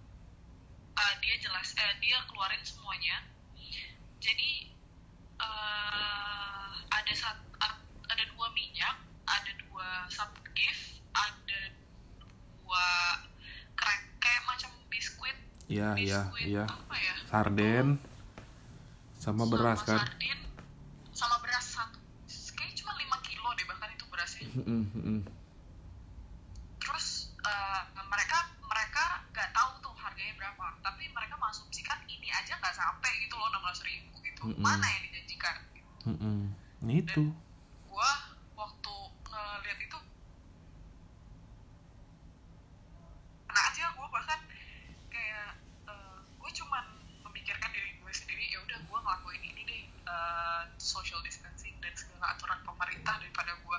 eh, 0.91 1.13
dia 1.21 1.35
jelas 1.37 1.71
eh, 1.73 1.93
dia 1.99 2.17
keluarin 2.25 2.61
semuanya 2.61 3.21
jadi 4.17 4.51
eh, 5.37 6.71
ada 6.89 7.13
sat, 7.13 7.37
a- 7.59 7.81
ada 8.07 8.23
dua 8.27 8.47
minyak 8.51 8.97
ada 9.23 9.51
dua 9.61 9.87
sabun 10.09 10.43
gift 10.51 10.99
ada 11.13 11.61
dua 12.57 12.85
krek 13.73 14.01
kayak 14.17 14.43
macam 14.43 14.69
biskuit 14.87 15.37
iya 15.67 15.95
iya. 16.51 16.65
Apa 16.67 16.95
ya? 16.97 17.13
Sarden. 17.25 17.87
Sama 19.15 19.43
beras 19.47 19.79
sama 19.79 19.87
kan? 19.87 19.99
sardin 20.03 20.39
sama 21.13 21.35
beras 21.39 21.65
satu. 21.65 21.99
Kayak 22.51 22.73
cuma 22.75 22.91
5 22.97 23.27
kilo 23.27 23.49
deh 23.53 23.65
bahkan 23.65 23.89
itu 23.89 24.05
berasnya 24.05 24.47
terus 26.77 27.07
eh, 27.39 27.81
mereka 28.03 28.37
mereka 28.61 29.03
nggak 29.29 29.49
tahu 29.51 29.71
tuh 29.79 29.93
harganya 29.95 30.33
berapa. 30.35 30.65
Tapi 30.81 31.03
mereka 31.07 31.37
mengasumsikan 31.37 32.01
ini 32.05 32.27
aja 32.29 32.57
nggak 32.57 32.73
sampai 32.73 33.11
gitu 33.21 33.37
loh 33.37 33.47
16 33.47 33.87
ribu 33.87 34.13
gitu. 34.21 34.41
Mana 34.57 34.83
yang 34.83 35.03
dijanjikan? 35.07 35.55
Mm-mm. 36.03 36.39
Nah, 36.81 36.95
itu 36.97 37.29
gue 37.85 38.11
waktu 38.55 38.93
ngeliat 39.21 39.79
itu 39.79 39.99
karena 43.45 43.61
aja 43.67 43.83
gue 43.91 44.07
bahkan 44.09 44.39
kayak 45.07 45.49
gue 46.39 46.51
cuman 46.55 46.85
memikirkan 47.21 47.69
diri 47.69 47.91
gue 47.95 48.11
sendiri 48.11 48.49
ya 48.49 48.59
udah 48.59 48.79
gue 48.81 48.97
ngelakuin 48.97 49.43
ini 49.45 49.61
deh 49.61 49.83
eh, 50.07 50.63
social 50.77 51.21
distancing 51.21 51.75
dan 51.77 51.93
segala 51.93 52.33
aturan 52.33 52.57
pemerintah 52.63 53.19
daripada 53.19 53.53
gue 53.53 53.77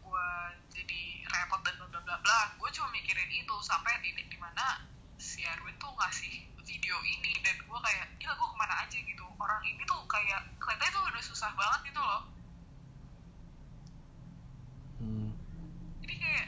gue 0.00 0.26
jadi 0.72 1.00
repot 1.28 1.60
dan 1.60 1.74
bla 1.76 1.88
bla 1.90 2.00
bla 2.00 2.16
bla 2.16 2.40
gue 2.56 2.68
cuma 2.72 2.88
mikirin 2.88 3.28
itu 3.28 3.54
sampai 3.60 4.00
titik 4.00 4.30
di 4.30 4.38
mana 4.38 4.88
si 5.18 5.44
Erwin 5.44 5.76
tuh 5.76 5.92
ngasih 5.92 6.32
video 6.62 6.96
ini 7.04 7.36
dan 7.42 7.58
gue 7.58 7.78
kayak 7.82 8.06
gila 8.16 8.32
gue 8.32 8.48
ke 8.48 8.56
mana 8.56 8.74
aja 8.86 8.96
gitu 8.96 9.24
orang 9.36 9.60
ini 9.62 9.82
tuh 9.84 10.00
kayak 10.06 10.40
kelihatannya 10.56 10.90
tuh 10.90 11.02
udah 11.04 11.22
susah 11.22 11.50
banget 11.52 11.92
gitu 11.92 12.00
loh 12.00 12.22
Hmm. 14.98 15.30
jadi 16.02 16.14
kayak 16.18 16.46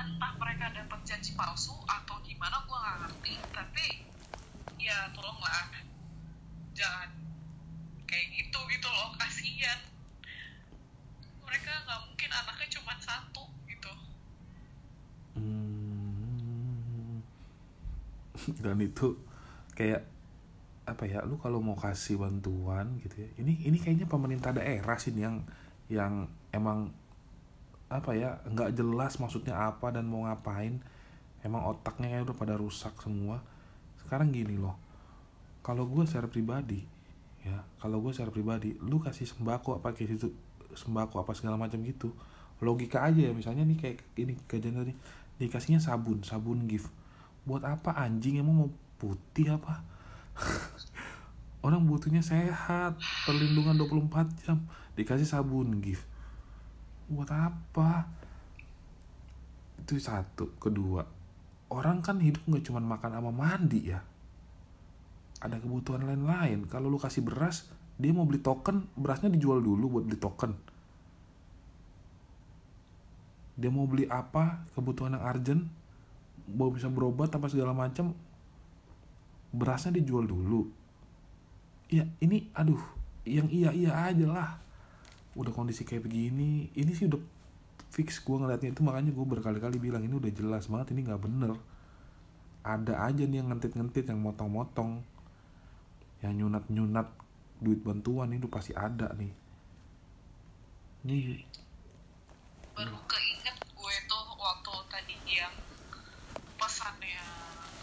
entah 0.00 0.32
mereka 0.40 0.72
dapat 0.72 0.96
janji 1.04 1.36
palsu 1.36 1.76
atau 1.84 2.16
gimana 2.24 2.64
gue 2.64 2.72
nggak 2.72 2.96
ngerti 3.04 3.34
tapi 3.52 3.86
ya 4.80 5.12
tolonglah 5.12 5.68
jangan 6.72 7.12
kayak 8.08 8.32
gitu 8.32 8.56
gitu 8.72 8.88
loh 8.88 9.12
kasihan 9.20 9.76
mereka 11.44 11.68
nggak 11.84 12.00
mungkin 12.08 12.30
anaknya 12.32 12.68
cuma 12.72 12.96
satu 12.96 13.44
gitu 13.68 13.92
Hmm. 15.36 17.20
dan 18.56 18.80
itu 19.02 19.18
kayak 19.74 20.06
apa 20.86 21.10
ya 21.10 21.26
lu 21.26 21.38
kalau 21.42 21.58
mau 21.58 21.74
kasih 21.74 22.18
bantuan 22.18 22.98
gitu 23.02 23.22
ya 23.26 23.28
ini 23.42 23.66
ini 23.66 23.78
kayaknya 23.82 24.06
pemerintah 24.06 24.54
daerah 24.54 24.98
sih 24.98 25.10
yang 25.14 25.42
yang 25.90 26.30
emang 26.54 26.94
apa 27.90 28.14
ya 28.14 28.38
nggak 28.46 28.78
jelas 28.78 29.18
maksudnya 29.18 29.58
apa 29.58 29.92
dan 29.92 30.06
mau 30.06 30.24
ngapain. 30.24 30.80
Emang 31.42 31.66
otaknya 31.66 32.06
kayak 32.06 32.30
udah 32.30 32.36
pada 32.38 32.54
rusak 32.54 32.94
semua. 33.02 33.42
Sekarang 33.98 34.30
gini 34.30 34.54
loh 34.56 34.78
kalau 35.62 35.86
gue 35.86 36.02
secara 36.04 36.26
pribadi 36.26 36.82
ya 37.42 37.62
kalau 37.78 38.02
gue 38.02 38.10
secara 38.10 38.34
pribadi 38.34 38.74
lu 38.82 38.98
kasih 38.98 39.26
sembako 39.26 39.78
apa 39.78 39.94
kayak 39.94 40.18
situ 40.18 40.34
sembako 40.74 41.22
apa 41.22 41.32
segala 41.38 41.54
macam 41.54 41.78
gitu 41.82 42.14
logika 42.62 43.02
aja 43.02 43.30
ya 43.30 43.32
misalnya 43.34 43.66
nih 43.66 43.78
kayak 43.78 43.98
ini 44.18 44.38
kejadian 44.46 44.82
tadi 44.82 44.92
dikasihnya 45.38 45.82
sabun 45.82 46.22
sabun 46.22 46.70
gift. 46.70 46.90
Buat 47.42 47.66
apa 47.66 47.98
anjing 47.98 48.38
emang 48.38 48.54
mau 48.54 48.70
putih 49.02 49.58
apa? 49.58 49.82
Orang 51.66 51.90
butuhnya 51.90 52.22
sehat 52.22 52.98
perlindungan 53.26 53.74
24 53.74 54.46
jam 54.46 54.62
dikasih 54.94 55.26
sabun 55.26 55.82
gift 55.82 56.06
buat 57.10 57.30
apa? 57.30 58.06
Itu 59.82 59.98
satu. 59.98 60.54
Kedua 60.58 61.22
orang 61.72 62.04
kan 62.04 62.20
hidup 62.20 62.44
nggak 62.44 62.68
cuma 62.68 62.84
makan 62.84 63.16
sama 63.16 63.32
mandi 63.32 63.80
ya. 63.88 64.04
Ada 65.40 65.58
kebutuhan 65.58 66.04
lain-lain. 66.04 66.68
Kalau 66.68 66.92
lu 66.92 67.00
kasih 67.00 67.24
beras 67.24 67.72
dia 67.96 68.12
mau 68.12 68.28
beli 68.28 68.44
token 68.44 68.88
berasnya 68.94 69.32
dijual 69.32 69.64
dulu 69.64 69.98
buat 69.98 70.04
beli 70.04 70.20
token. 70.20 70.52
Dia 73.56 73.72
mau 73.72 73.88
beli 73.88 74.04
apa 74.06 74.68
kebutuhan 74.76 75.16
yang 75.16 75.24
urgent 75.24 75.62
mau 76.52 76.68
bisa 76.68 76.92
berobat 76.92 77.32
apa 77.32 77.48
segala 77.48 77.72
macam 77.72 78.12
berasnya 79.52 80.00
dijual 80.00 80.24
dulu. 80.26 80.68
Ya 81.92 82.08
ini 82.24 82.48
aduh 82.56 82.80
yang 83.28 83.46
iya 83.52 83.70
iya 83.70 83.92
aja 84.08 84.26
lah. 84.26 84.50
Udah 85.36 85.52
kondisi 85.52 85.84
kayak 85.84 86.08
begini 86.08 86.72
ini 86.72 86.92
sih 86.96 87.06
udah 87.08 87.20
fix 87.92 88.24
gue 88.24 88.36
ngeliatnya 88.36 88.72
itu 88.72 88.80
makanya 88.80 89.12
gue 89.12 89.26
berkali-kali 89.28 89.76
bilang 89.76 90.00
ini 90.00 90.16
udah 90.16 90.32
jelas 90.32 90.66
banget 90.72 90.96
ini 90.96 91.04
nggak 91.04 91.22
bener. 91.22 91.52
Ada 92.64 93.12
aja 93.12 93.22
nih 93.28 93.44
yang 93.44 93.52
ngentit-ngentit 93.52 94.08
yang 94.08 94.20
motong-motong 94.24 95.04
yang 96.22 96.32
nyunat-nyunat 96.38 97.10
duit 97.60 97.82
bantuan 97.82 98.32
itu 98.32 98.46
pasti 98.46 98.72
ada 98.72 99.10
nih. 99.18 99.32
Nih. 101.02 101.42
Baru 102.72 102.96
keinget 103.10 103.58
gue 103.74 103.94
tuh 104.08 104.24
waktu 104.38 104.72
tadi 104.88 105.16
yang 105.26 105.52
pesannya 106.56 107.20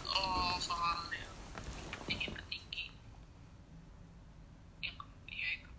lo 0.08 0.56
soal 0.56 1.04
yang 1.12 1.28
tinggi 2.08 2.32
tinggi 2.48 2.84
yang 4.80 4.96
ya 5.28 5.48
itu 5.60 5.70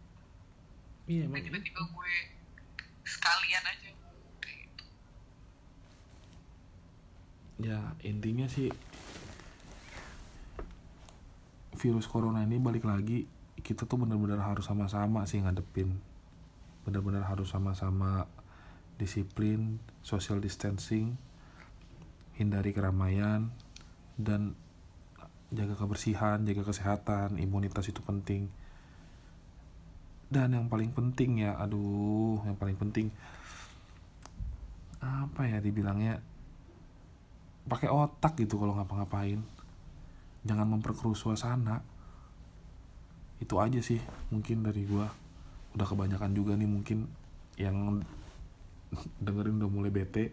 iya 1.11 1.27
tiba-tiba 1.27 1.81
gue 1.83 2.13
sekalian 3.03 3.63
aja. 3.67 3.89
Kayak 4.39 4.57
gitu 4.63 4.83
ya 7.61 7.79
intinya 8.07 8.47
sih 8.47 8.71
virus 11.75 12.07
corona 12.07 12.47
ini 12.47 12.61
balik 12.63 12.87
lagi 12.87 13.27
kita 13.59 13.85
tuh 13.85 13.99
benar-benar 14.01 14.41
harus 14.41 14.65
sama-sama 14.65 15.27
sih 15.27 15.43
ngadepin. 15.43 15.99
Benar-benar 16.87 17.29
harus 17.29 17.53
sama-sama 17.53 18.25
disiplin 18.97 19.77
social 20.01 20.41
distancing 20.41 21.17
hindari 22.37 22.73
keramaian 22.73 23.53
dan 24.17 24.57
jaga 25.51 25.75
kebersihan 25.75 26.41
jaga 26.47 26.63
kesehatan 26.63 27.37
imunitas 27.37 27.85
itu 27.91 27.99
penting 28.01 28.49
dan 30.31 30.55
yang 30.55 30.71
paling 30.71 30.95
penting 30.95 31.43
ya 31.43 31.59
aduh 31.59 32.39
yang 32.47 32.55
paling 32.55 32.79
penting. 32.79 33.11
Apa 35.03 35.43
ya 35.43 35.59
dibilangnya? 35.59 36.23
Pakai 37.67 37.91
otak 37.91 38.39
gitu 38.39 38.55
kalau 38.55 38.79
ngapa-ngapain. 38.79 39.43
Jangan 40.47 40.67
memperkeruh 40.71 41.19
suasana. 41.19 41.83
Itu 43.43 43.59
aja 43.59 43.83
sih 43.83 43.99
mungkin 44.31 44.63
dari 44.63 44.87
gua. 44.87 45.11
Udah 45.75 45.83
kebanyakan 45.83 46.31
juga 46.31 46.55
nih 46.55 46.69
mungkin 46.71 47.11
yang 47.59 47.99
dengerin 49.25 49.59
udah 49.59 49.69
mulai 49.69 49.91
bete 49.91 50.31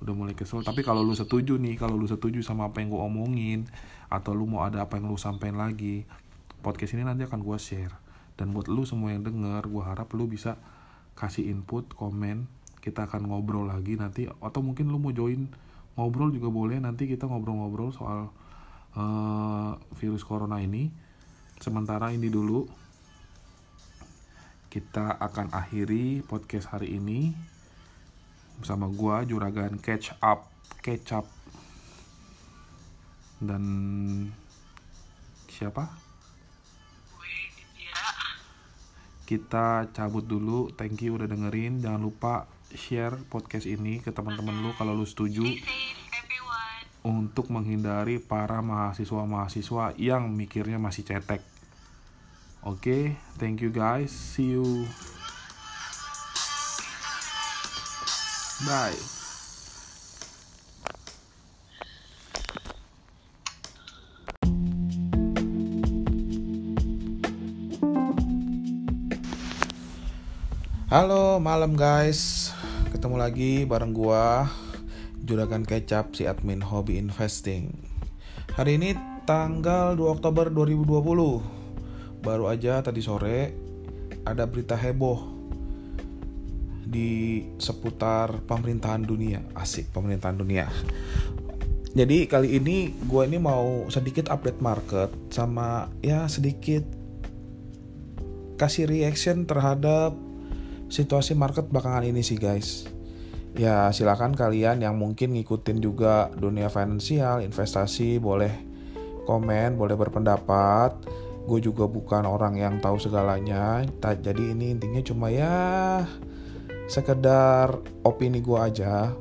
udah 0.00 0.14
mulai 0.16 0.32
kesel. 0.32 0.64
Tapi 0.64 0.80
kalau 0.80 1.04
lu 1.04 1.12
setuju 1.12 1.60
nih 1.60 1.76
kalau 1.76 2.00
lu 2.00 2.08
setuju 2.08 2.40
sama 2.40 2.72
apa 2.72 2.80
yang 2.80 2.96
gua 2.96 3.04
omongin 3.12 3.68
atau 4.08 4.32
lu 4.32 4.48
mau 4.48 4.64
ada 4.64 4.88
apa 4.88 4.96
yang 4.96 5.08
lu 5.08 5.20
sampein 5.20 5.56
lagi 5.56 6.08
podcast 6.64 6.96
ini 6.96 7.04
nanti 7.04 7.28
akan 7.28 7.40
gua 7.44 7.60
share 7.60 8.03
dan 8.34 8.50
buat 8.50 8.66
lu 8.66 8.82
semua 8.82 9.14
yang 9.14 9.22
denger 9.22 9.70
gua 9.70 9.94
harap 9.94 10.10
lu 10.14 10.26
bisa 10.26 10.58
kasih 11.14 11.46
input 11.50 11.86
komen. 11.94 12.50
Kita 12.82 13.06
akan 13.06 13.30
ngobrol 13.30 13.70
lagi 13.70 13.94
nanti. 13.96 14.26
Atau 14.42 14.60
mungkin 14.60 14.90
lu 14.90 14.98
mau 14.98 15.14
join 15.14 15.46
ngobrol 15.94 16.34
juga 16.34 16.50
boleh. 16.50 16.82
Nanti 16.82 17.06
kita 17.06 17.30
ngobrol-ngobrol 17.30 17.94
soal 17.94 18.28
eh, 18.98 19.72
virus 19.96 20.26
corona 20.26 20.58
ini. 20.58 20.90
Sementara 21.62 22.10
ini 22.10 22.26
dulu. 22.28 22.66
Kita 24.68 25.14
akan 25.22 25.54
akhiri 25.54 26.26
podcast 26.26 26.74
hari 26.74 26.98
ini. 26.98 27.30
Bersama 28.58 28.90
gua 28.90 29.22
juragan 29.22 29.78
catch 29.78 30.18
up 30.18 30.50
kecap 30.82 31.24
dan 33.40 33.64
siapa 35.48 36.03
kita 39.24 39.88
cabut 39.96 40.24
dulu 40.28 40.68
thank 40.76 41.00
you 41.00 41.16
udah 41.16 41.28
dengerin 41.28 41.80
jangan 41.80 42.00
lupa 42.04 42.34
share 42.76 43.16
podcast 43.32 43.64
ini 43.64 44.04
ke 44.04 44.12
teman-teman 44.12 44.60
lu 44.60 44.70
kalau 44.76 44.92
lu 44.92 45.08
setuju 45.08 45.44
untuk 47.04 47.52
menghindari 47.52 48.16
para 48.16 48.64
mahasiswa-mahasiswa 48.64 49.92
yang 50.00 50.32
mikirnya 50.32 50.80
masih 50.80 51.04
cetek. 51.04 51.44
Oke, 52.64 53.20
thank 53.36 53.60
you 53.60 53.68
guys. 53.68 54.08
See 54.08 54.56
you. 54.56 54.88
Bye. 58.64 59.13
Halo, 70.94 71.42
malam 71.42 71.74
guys. 71.74 72.54
Ketemu 72.94 73.18
lagi 73.18 73.66
bareng 73.66 73.90
gua 73.90 74.46
Juragan 75.26 75.66
Kecap 75.66 76.14
si 76.14 76.22
admin 76.22 76.62
Hobi 76.62 77.02
Investing. 77.02 77.74
Hari 78.54 78.78
ini 78.78 78.94
tanggal 79.26 79.98
2 79.98 80.06
Oktober 80.06 80.54
2020. 80.54 82.22
Baru 82.22 82.46
aja 82.46 82.78
tadi 82.78 83.02
sore 83.02 83.50
ada 84.22 84.46
berita 84.46 84.78
heboh 84.78 85.18
di 86.86 87.42
seputar 87.58 88.46
pemerintahan 88.46 89.02
dunia. 89.02 89.42
Asik 89.58 89.90
pemerintahan 89.90 90.38
dunia. 90.38 90.70
jadi 91.90 92.30
kali 92.30 92.62
ini 92.62 92.94
gue 93.02 93.22
ini 93.26 93.42
mau 93.42 93.90
sedikit 93.90 94.30
update 94.30 94.62
market 94.62 95.10
sama 95.34 95.90
ya 96.06 96.30
sedikit 96.30 96.86
kasih 98.54 98.86
reaction 98.86 99.42
terhadap 99.42 100.33
situasi 100.88 101.36
market 101.36 101.68
belakangan 101.68 102.04
ini 102.04 102.20
sih 102.20 102.36
guys. 102.36 102.88
Ya 103.54 103.86
silakan 103.94 104.34
kalian 104.34 104.82
yang 104.82 104.98
mungkin 104.98 105.30
ngikutin 105.38 105.78
juga 105.78 106.26
dunia 106.34 106.66
finansial, 106.66 107.38
investasi 107.38 108.18
boleh 108.18 108.50
komen, 109.24 109.78
boleh 109.78 109.94
berpendapat. 109.94 110.98
Gue 111.44 111.60
juga 111.60 111.84
bukan 111.86 112.26
orang 112.26 112.58
yang 112.58 112.80
tahu 112.82 112.98
segalanya. 112.98 113.86
Jadi 114.00 114.56
ini 114.56 114.74
intinya 114.74 114.98
cuma 115.04 115.30
ya 115.30 116.02
sekedar 116.90 117.78
opini 118.02 118.42
gue 118.42 118.58
aja, 118.58 119.12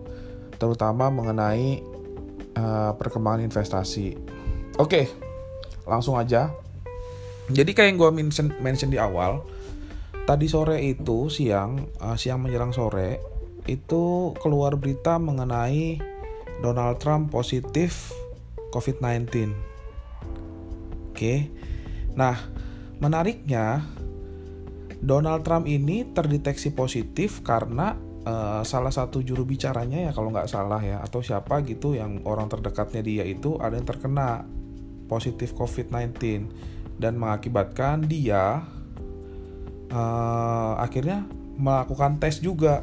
terutama 0.58 1.14
mengenai 1.14 1.84
uh, 2.58 2.92
perkembangan 2.98 3.46
investasi. 3.46 4.18
Oke, 4.82 5.08
langsung 5.86 6.18
aja. 6.18 6.50
Jadi 7.52 7.76
kayak 7.76 7.88
yang 7.94 8.00
gue 8.00 8.12
mention, 8.12 8.48
mention 8.64 8.90
di 8.90 8.98
awal, 8.98 9.44
tadi 10.24 10.48
sore 10.48 10.80
itu 10.84 11.28
siang, 11.28 11.84
uh, 12.00 12.16
siang 12.16 12.44
menjelang 12.44 12.72
sore 12.72 13.20
itu 13.68 14.36
keluar 14.40 14.76
berita 14.76 15.20
mengenai 15.20 16.00
Donald 16.60 17.00
Trump 17.00 17.32
positif 17.32 18.12
COVID-19. 18.72 19.52
Oke, 21.14 21.48
nah 22.18 22.36
menariknya 22.98 23.86
Donald 25.04 25.44
Trump 25.44 25.68
ini 25.68 26.08
terdeteksi 26.16 26.72
positif 26.72 27.44
karena 27.44 28.00
uh, 28.24 28.64
salah 28.64 28.92
satu 28.92 29.20
juru 29.20 29.44
bicaranya 29.44 30.10
ya 30.10 30.12
kalau 30.16 30.32
nggak 30.32 30.48
salah 30.48 30.80
ya 30.80 31.04
atau 31.04 31.20
siapa 31.20 31.60
gitu 31.68 31.94
yang 32.00 32.24
orang 32.24 32.48
terdekatnya 32.48 33.04
dia 33.04 33.24
itu 33.28 33.60
ada 33.60 33.76
yang 33.76 33.88
terkena 33.88 34.48
positif 35.12 35.52
COVID-19 35.54 36.48
dan 36.98 37.20
mengakibatkan 37.20 38.08
dia 38.08 38.64
uh, 39.94 40.74
akhirnya 40.82 41.24
melakukan 41.62 42.18
tes 42.18 42.42
juga 42.42 42.82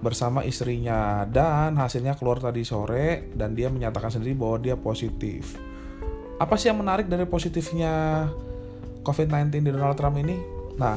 bersama 0.00 0.44
istrinya 0.44 1.28
dan 1.28 1.76
hasilnya 1.76 2.16
keluar 2.16 2.40
tadi 2.40 2.64
sore 2.64 3.32
dan 3.36 3.52
dia 3.52 3.68
menyatakan 3.68 4.12
sendiri 4.12 4.36
bahwa 4.36 4.56
dia 4.60 4.76
positif. 4.76 5.56
Apa 6.40 6.56
sih 6.56 6.72
yang 6.72 6.80
menarik 6.80 7.04
dari 7.04 7.28
positifnya 7.28 8.24
COVID-19 9.04 9.60
di 9.60 9.70
Donald 9.72 9.96
Trump 10.00 10.16
ini? 10.16 10.40
Nah, 10.80 10.96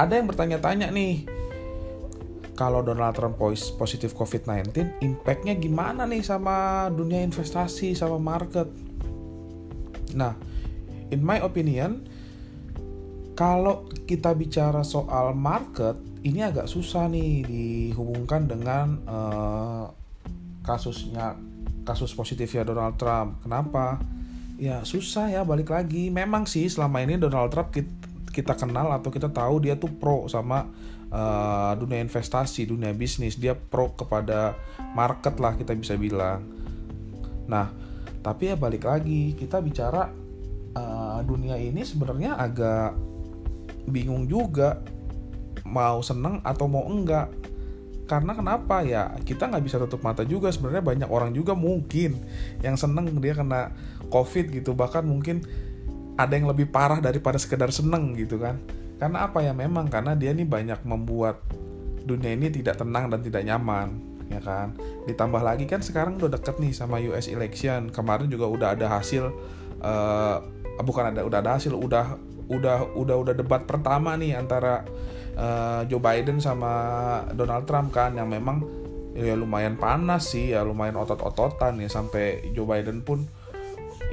ada 0.00 0.12
yang 0.16 0.24
bertanya-tanya 0.24 0.88
nih, 0.88 1.28
kalau 2.56 2.80
Donald 2.80 3.12
Trump 3.12 3.36
positif 3.76 4.16
COVID-19, 4.16 5.04
impactnya 5.04 5.52
gimana 5.60 6.08
nih 6.08 6.24
sama 6.24 6.88
dunia 6.88 7.20
investasi, 7.20 7.92
sama 7.92 8.16
market? 8.16 8.72
Nah, 10.16 10.32
in 11.12 11.20
my 11.20 11.44
opinion, 11.44 12.08
kalau 13.32 13.88
kita 14.04 14.36
bicara 14.36 14.84
soal 14.84 15.32
market, 15.32 15.96
ini 16.22 16.44
agak 16.44 16.68
susah 16.68 17.08
nih 17.08 17.42
dihubungkan 17.42 18.44
dengan 18.44 19.00
uh, 19.08 19.86
kasusnya 20.62 21.34
kasus 21.82 22.14
positifnya 22.14 22.62
Donald 22.62 23.00
Trump. 23.00 23.42
Kenapa? 23.42 23.98
Ya 24.60 24.86
susah 24.86 25.32
ya 25.32 25.42
balik 25.42 25.74
lagi. 25.74 26.12
Memang 26.12 26.46
sih 26.46 26.70
selama 26.70 27.02
ini 27.02 27.18
Donald 27.18 27.50
Trump 27.50 27.74
kita 28.32 28.54
kenal 28.54 28.94
atau 28.94 29.10
kita 29.10 29.28
tahu 29.32 29.64
dia 29.64 29.74
tuh 29.74 29.90
pro 29.90 30.30
sama 30.30 30.70
uh, 31.10 31.72
dunia 31.74 31.98
investasi, 32.04 32.70
dunia 32.70 32.94
bisnis. 32.94 33.40
Dia 33.40 33.58
pro 33.58 33.90
kepada 33.96 34.54
market 34.94 35.34
lah 35.42 35.58
kita 35.58 35.74
bisa 35.74 35.98
bilang. 35.98 36.46
Nah, 37.50 37.66
tapi 38.22 38.54
ya 38.54 38.56
balik 38.60 38.86
lagi 38.86 39.34
kita 39.34 39.58
bicara 39.58 40.06
uh, 40.78 41.18
dunia 41.26 41.58
ini 41.58 41.82
sebenarnya 41.82 42.38
agak 42.38 43.11
bingung 43.88 44.30
juga 44.30 44.82
mau 45.66 46.02
seneng 46.02 46.42
atau 46.42 46.66
mau 46.66 46.84
enggak. 46.86 47.30
Karena 48.06 48.36
kenapa 48.36 48.84
ya? 48.84 49.14
Kita 49.22 49.48
nggak 49.48 49.62
bisa 49.64 49.80
tutup 49.80 50.04
mata 50.04 50.26
juga 50.26 50.52
sebenarnya 50.52 50.84
banyak 50.84 51.08
orang 51.08 51.30
juga 51.32 51.56
mungkin 51.56 52.18
yang 52.60 52.76
seneng 52.76 53.08
dia 53.22 53.32
kena 53.32 53.72
covid 54.12 54.52
gitu. 54.52 54.76
Bahkan 54.76 55.06
mungkin 55.06 55.40
ada 56.18 56.36
yang 56.36 56.50
lebih 56.50 56.68
parah 56.68 57.00
daripada 57.00 57.40
sekedar 57.40 57.72
seneng 57.72 58.12
gitu 58.18 58.36
kan. 58.36 58.60
Karena 59.00 59.24
apa 59.24 59.40
ya? 59.40 59.56
Memang 59.56 59.88
karena 59.88 60.12
dia 60.12 60.34
nih 60.34 60.44
banyak 60.44 60.84
membuat 60.84 61.40
dunia 62.02 62.34
ini 62.34 62.50
tidak 62.50 62.82
tenang 62.82 63.08
dan 63.08 63.22
tidak 63.22 63.42
nyaman 63.46 64.12
ya 64.28 64.40
kan? 64.42 64.76
Ditambah 65.08 65.40
lagi 65.40 65.64
kan 65.64 65.80
sekarang 65.80 66.20
udah 66.20 66.32
deket 66.36 66.58
nih 66.60 66.72
sama 66.74 67.00
US 67.00 67.28
election. 67.30 67.88
Kemarin 67.88 68.28
juga 68.28 68.48
udah 68.50 68.68
ada 68.76 68.92
hasil 68.92 69.30
uh, 69.80 70.36
bukan 70.80 71.12
ada 71.12 71.20
udah 71.22 71.38
ada 71.44 71.56
hasil 71.56 71.76
udah 71.76 72.16
udah 72.50 72.94
udah 72.96 73.16
udah 73.22 73.34
debat 73.34 73.62
pertama 73.66 74.18
nih 74.18 74.34
antara 74.34 74.82
uh, 75.36 75.82
Joe 75.86 76.02
Biden 76.02 76.42
sama 76.42 76.72
Donald 77.34 77.66
Trump 77.68 77.94
kan 77.94 78.16
yang 78.16 78.26
memang 78.30 78.64
ya 79.12 79.36
lumayan 79.36 79.76
panas 79.76 80.32
sih 80.32 80.56
ya 80.56 80.64
lumayan 80.64 80.96
otot-ototan 80.96 81.76
ya 81.78 81.88
sampai 81.88 82.52
Joe 82.56 82.64
Biden 82.64 83.04
pun 83.04 83.28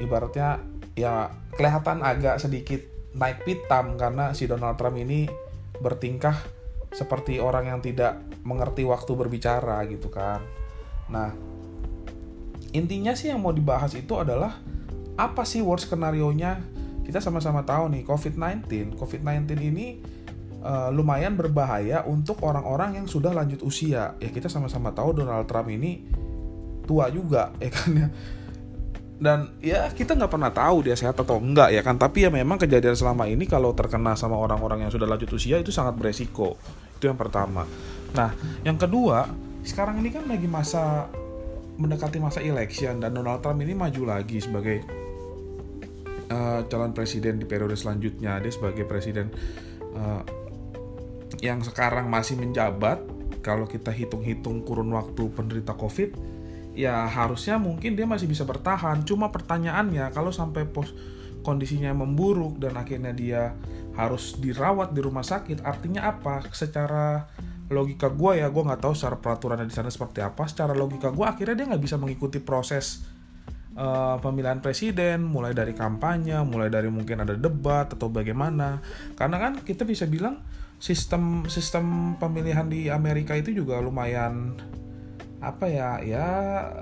ibaratnya 0.00 0.60
ya 0.96 1.32
kelihatan 1.56 2.04
agak 2.04 2.40
sedikit 2.40 2.80
naik 3.16 3.42
pitam 3.42 3.98
karena 3.98 4.36
si 4.36 4.46
Donald 4.46 4.78
Trump 4.78 5.00
ini 5.00 5.26
bertingkah 5.80 6.36
seperti 6.90 7.38
orang 7.38 7.70
yang 7.70 7.80
tidak 7.80 8.18
mengerti 8.42 8.82
waktu 8.82 9.12
berbicara 9.14 9.86
gitu 9.86 10.10
kan. 10.10 10.42
Nah, 11.10 11.30
intinya 12.74 13.14
sih 13.14 13.30
yang 13.30 13.42
mau 13.42 13.54
dibahas 13.54 13.94
itu 13.94 14.14
adalah 14.18 14.58
apa 15.14 15.42
sih 15.46 15.62
worst 15.62 15.90
skenario-nya? 15.90 16.58
Kita 17.10 17.18
sama-sama 17.18 17.66
tahu 17.66 17.90
nih 17.90 18.06
COVID-19. 18.06 18.94
COVID-19 18.94 19.50
ini 19.58 19.98
uh, 20.62 20.94
lumayan 20.94 21.34
berbahaya 21.34 22.06
untuk 22.06 22.38
orang-orang 22.46 23.02
yang 23.02 23.06
sudah 23.10 23.34
lanjut 23.34 23.66
usia. 23.66 24.14
Ya 24.22 24.30
kita 24.30 24.46
sama-sama 24.46 24.94
tahu 24.94 25.18
Donald 25.18 25.50
Trump 25.50 25.74
ini 25.74 26.06
tua 26.86 27.10
juga 27.10 27.50
ya 27.62 27.70
kan 27.70 27.90
ya 27.94 28.08
dan 29.20 29.38
ya 29.60 29.92
kita 29.92 30.16
nggak 30.16 30.32
pernah 30.32 30.48
tahu 30.48 30.88
dia 30.88 30.96
sehat 30.96 31.12
atau 31.12 31.36
enggak 31.36 31.76
ya 31.76 31.84
kan 31.84 32.00
tapi 32.00 32.24
ya 32.24 32.32
memang 32.32 32.56
kejadian 32.56 32.96
selama 32.96 33.28
ini 33.28 33.44
kalau 33.44 33.76
terkena 33.76 34.16
sama 34.16 34.32
orang-orang 34.34 34.88
yang 34.88 34.90
sudah 34.90 35.04
lanjut 35.04 35.28
usia 35.36 35.60
itu 35.60 35.68
sangat 35.68 35.92
beresiko 35.92 36.56
itu 36.96 37.04
yang 37.04 37.20
pertama 37.20 37.68
nah 38.16 38.32
yang 38.64 38.80
kedua 38.80 39.28
sekarang 39.60 40.00
ini 40.00 40.08
kan 40.08 40.24
lagi 40.24 40.48
masa 40.48 41.04
mendekati 41.76 42.16
masa 42.16 42.40
election 42.40 42.96
dan 42.96 43.12
Donald 43.12 43.44
Trump 43.44 43.60
ini 43.60 43.76
maju 43.76 44.08
lagi 44.08 44.40
sebagai 44.40 44.88
uh, 46.30 46.64
calon 46.70 46.94
presiden 46.94 47.36
di 47.36 47.44
periode 47.44 47.74
selanjutnya 47.76 48.38
dia 48.38 48.52
sebagai 48.54 48.86
presiden 48.86 49.28
uh, 49.94 50.22
yang 51.44 51.60
sekarang 51.60 52.08
masih 52.08 52.38
menjabat 52.38 53.02
kalau 53.40 53.68
kita 53.68 53.90
hitung-hitung 53.90 54.62
kurun 54.64 54.92
waktu 54.92 55.28
penderita 55.32 55.74
COVID 55.76 56.40
ya 56.74 57.06
harusnya 57.06 57.58
mungkin 57.58 57.98
dia 57.98 58.06
masih 58.06 58.30
bisa 58.30 58.46
bertahan. 58.46 59.02
Cuma 59.02 59.28
pertanyaannya 59.28 60.10
kalau 60.14 60.30
sampai 60.30 60.66
pos 60.68 60.94
kondisinya 61.40 61.96
memburuk 61.96 62.60
dan 62.60 62.76
akhirnya 62.76 63.16
dia 63.16 63.56
harus 63.96 64.36
dirawat 64.38 64.92
di 64.92 65.00
rumah 65.00 65.24
sakit, 65.24 65.64
artinya 65.64 66.08
apa? 66.08 66.44
Secara 66.52 67.26
logika 67.70 68.12
gue 68.12 68.44
ya, 68.44 68.48
gue 68.52 68.62
nggak 68.62 68.82
tahu 68.82 68.94
secara 68.94 69.16
peraturannya 69.18 69.66
di 69.66 69.74
sana 69.74 69.90
seperti 69.90 70.20
apa. 70.20 70.46
Secara 70.46 70.76
logika 70.76 71.10
gue 71.10 71.26
akhirnya 71.26 71.64
dia 71.64 71.66
nggak 71.74 71.82
bisa 71.82 71.96
mengikuti 71.96 72.38
proses 72.38 73.02
uh, 73.80 74.16
pemilihan 74.20 74.60
presiden, 74.60 75.24
mulai 75.24 75.56
dari 75.56 75.72
kampanye, 75.72 76.36
mulai 76.44 76.68
dari 76.68 76.92
mungkin 76.92 77.24
ada 77.24 77.32
debat 77.32 77.88
atau 77.88 78.12
bagaimana. 78.12 78.84
Karena 79.16 79.40
kan 79.40 79.52
kita 79.64 79.88
bisa 79.88 80.04
bilang 80.04 80.44
sistem 80.76 81.48
sistem 81.48 82.16
pemilihan 82.20 82.68
di 82.68 82.92
Amerika 82.92 83.36
itu 83.36 83.52
juga 83.52 83.80
lumayan 83.80 84.56
apa 85.40 85.72
ya 85.72 86.04
ya 86.04 86.26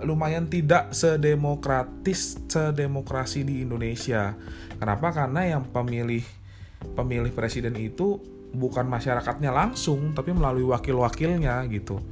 lumayan 0.02 0.50
tidak 0.50 0.90
sedemokratis 0.90 2.42
sedemokrasi 2.50 3.46
di 3.46 3.62
Indonesia. 3.62 4.34
Kenapa? 4.78 5.14
Karena 5.14 5.46
yang 5.46 5.62
pemilih 5.70 6.26
pemilih 6.94 7.30
presiden 7.34 7.74
itu 7.78 8.18
bukan 8.54 8.86
masyarakatnya 8.86 9.54
langsung 9.54 10.14
tapi 10.14 10.34
melalui 10.34 10.66
wakil-wakilnya 10.66 11.62
gitu. 11.70 12.02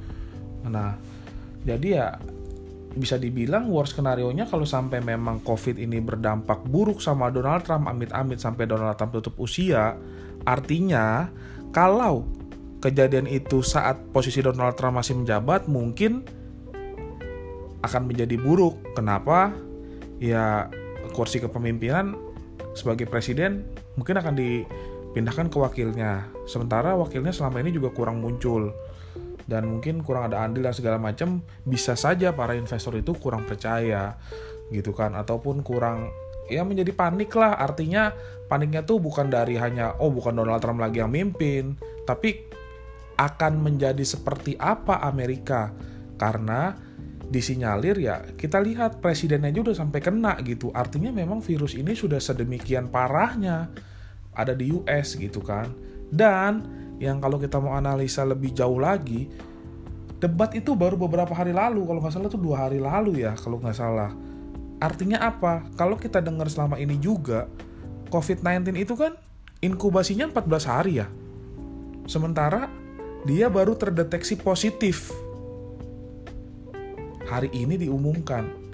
Nah, 0.67 0.99
jadi 1.63 1.87
ya 1.87 2.07
bisa 2.97 3.15
dibilang 3.21 3.69
worst 3.69 3.95
skenario-nya 3.95 4.49
kalau 4.49 4.65
sampai 4.65 4.99
memang 4.99 5.45
COVID 5.45 5.77
ini 5.77 6.01
berdampak 6.01 6.65
buruk 6.65 6.99
sama 6.99 7.29
Donald 7.29 7.63
Trump, 7.63 7.87
amit-amit 7.87 8.41
sampai 8.41 8.65
Donald 8.65 8.97
Trump 8.97 9.13
tutup 9.15 9.37
usia, 9.39 9.95
artinya 10.43 11.29
kalau 11.71 12.25
kejadian 12.81 13.25
itu 13.29 13.61
saat 13.61 13.97
posisi 14.13 14.41
Donald 14.41 14.77
Trump 14.77 15.01
masih 15.01 15.17
menjabat, 15.17 15.69
mungkin 15.69 16.25
akan 17.81 18.01
menjadi 18.09 18.35
buruk. 18.37 18.97
Kenapa? 18.97 19.53
Ya 20.17 20.67
kursi 21.13 21.37
kepemimpinan 21.37 22.17
sebagai 22.73 23.09
presiden 23.09 23.65
mungkin 23.97 24.17
akan 24.17 24.33
dipindahkan 24.37 25.49
ke 25.49 25.57
wakilnya. 25.57 26.29
Sementara 26.45 26.93
wakilnya 26.93 27.33
selama 27.33 27.61
ini 27.61 27.73
juga 27.73 27.93
kurang 27.93 28.21
muncul. 28.21 28.73
Dan 29.47 29.63
mungkin 29.65 30.03
kurang 30.03 30.27
ada 30.29 30.43
andil 30.43 30.67
dan 30.67 30.75
segala 30.75 30.99
macam 30.99 31.39
bisa 31.63 31.95
saja 31.95 32.35
para 32.35 32.53
investor 32.53 32.93
itu 32.99 33.15
kurang 33.15 33.47
percaya 33.47 34.19
gitu 34.69 34.91
kan? 34.91 35.15
Ataupun 35.15 35.63
kurang 35.63 36.11
ya 36.51 36.67
menjadi 36.67 36.91
panik 36.91 37.31
lah. 37.31 37.55
Artinya 37.55 38.11
paniknya 38.51 38.83
tuh 38.83 38.99
bukan 38.99 39.31
dari 39.31 39.55
hanya 39.55 39.95
oh 40.03 40.11
bukan 40.11 40.35
Donald 40.35 40.59
Trump 40.59 40.83
lagi 40.83 40.99
yang 40.99 41.11
mimpin 41.11 41.79
tapi 42.03 42.47
akan 43.17 43.63
menjadi 43.63 44.03
seperti 44.03 44.59
apa 44.59 44.99
Amerika. 44.99 45.71
Karena 46.19 46.75
disinyalir 47.27 47.99
ya 47.99 48.23
kita 48.39 48.59
lihat 48.63 49.03
presidennya 49.03 49.51
juga 49.55 49.71
sampai 49.71 50.03
kena 50.03 50.35
gitu. 50.43 50.75
Artinya 50.75 51.11
memang 51.15 51.39
virus 51.39 51.75
ini 51.75 51.95
sudah 51.95 52.19
sedemikian 52.19 52.91
parahnya 52.91 53.71
ada 54.35 54.51
di 54.51 54.75
US 54.75 55.15
gitu 55.15 55.39
kan. 55.39 55.71
Dan 56.07 56.86
yang 56.97 57.21
kalau 57.21 57.37
kita 57.37 57.61
mau 57.61 57.77
analisa 57.77 58.25
lebih 58.25 58.53
jauh 58.53 58.81
lagi 58.81 59.29
debat 60.17 60.49
itu 60.57 60.73
baru 60.73 60.97
beberapa 60.97 61.33
hari 61.33 61.53
lalu. 61.53 61.85
Kalau 61.85 61.99
nggak 62.01 62.13
salah 62.13 62.29
itu 62.29 62.39
dua 62.41 62.55
hari 62.67 62.79
lalu 62.81 63.21
ya 63.25 63.37
kalau 63.37 63.61
nggak 63.61 63.77
salah. 63.77 64.11
Artinya 64.77 65.21
apa? 65.21 65.65
Kalau 65.73 65.97
kita 65.97 66.21
dengar 66.21 66.49
selama 66.49 66.77
ini 66.77 66.97
juga 67.01 67.49
COVID-19 68.13 68.77
itu 68.77 68.93
kan 68.93 69.17
inkubasinya 69.61 70.29
14 70.29 70.69
hari 70.69 71.01
ya. 71.01 71.07
Sementara 72.05 72.69
dia 73.25 73.49
baru 73.49 73.73
terdeteksi 73.73 74.37
positif. 74.37 75.09
Hari 77.27 77.51
ini 77.51 77.75
diumumkan 77.75 78.66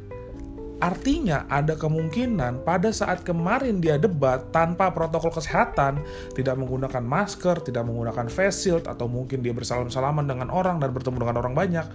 Artinya 0.83 1.47
ada 1.47 1.79
kemungkinan 1.79 2.67
pada 2.67 2.91
saat 2.91 3.23
kemarin 3.23 3.79
dia 3.79 3.95
debat 3.95 4.51
tanpa 4.51 4.91
protokol 4.91 5.31
kesehatan, 5.31 6.03
tidak 6.35 6.59
menggunakan 6.59 6.99
masker, 6.99 7.63
tidak 7.63 7.87
menggunakan 7.87 8.27
face 8.27 8.67
shield, 8.67 8.91
atau 8.91 9.07
mungkin 9.07 9.39
dia 9.39 9.55
bersalam-salaman 9.55 10.27
dengan 10.27 10.51
orang 10.51 10.83
dan 10.83 10.91
bertemu 10.91 11.23
dengan 11.23 11.39
orang 11.39 11.55
banyak, 11.55 11.87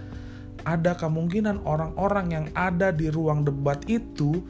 ada 0.65 0.97
kemungkinan 0.97 1.61
orang-orang 1.69 2.33
yang 2.33 2.45
ada 2.57 2.89
di 2.89 3.13
ruang 3.13 3.45
debat 3.45 3.77
itu 3.85 4.41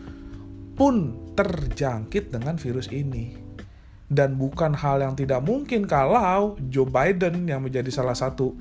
pun 0.80 1.20
terjangkit 1.36 2.32
dengan 2.32 2.56
virus 2.56 2.88
ini. 2.96 3.36
Dan 4.08 4.40
bukan 4.40 4.72
hal 4.72 5.04
yang 5.04 5.20
tidak 5.20 5.44
mungkin 5.44 5.84
kalau 5.84 6.56
Joe 6.72 6.88
Biden 6.88 7.44
yang 7.44 7.60
menjadi 7.60 7.92
salah 7.92 8.16
satu 8.16 8.56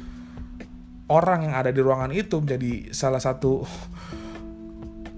orang 1.06 1.46
yang 1.46 1.54
ada 1.54 1.70
di 1.70 1.78
ruangan 1.78 2.10
itu 2.10 2.42
menjadi 2.42 2.90
salah 2.90 3.22
satu 3.22 3.62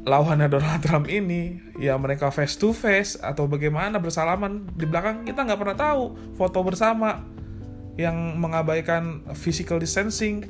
lawannya 0.01 0.48
Donald 0.48 0.80
Trump 0.80 1.07
ini 1.12 1.61
ya 1.76 1.92
mereka 2.01 2.32
face 2.32 2.57
to 2.57 2.72
face 2.72 3.20
atau 3.20 3.44
bagaimana 3.44 4.01
bersalaman 4.01 4.64
di 4.72 4.88
belakang 4.88 5.28
kita 5.28 5.44
nggak 5.44 5.61
pernah 5.61 5.76
tahu. 5.76 6.03
Foto 6.36 6.64
bersama 6.64 7.20
yang 8.01 8.40
mengabaikan 8.40 9.28
physical 9.36 9.76
distancing. 9.76 10.48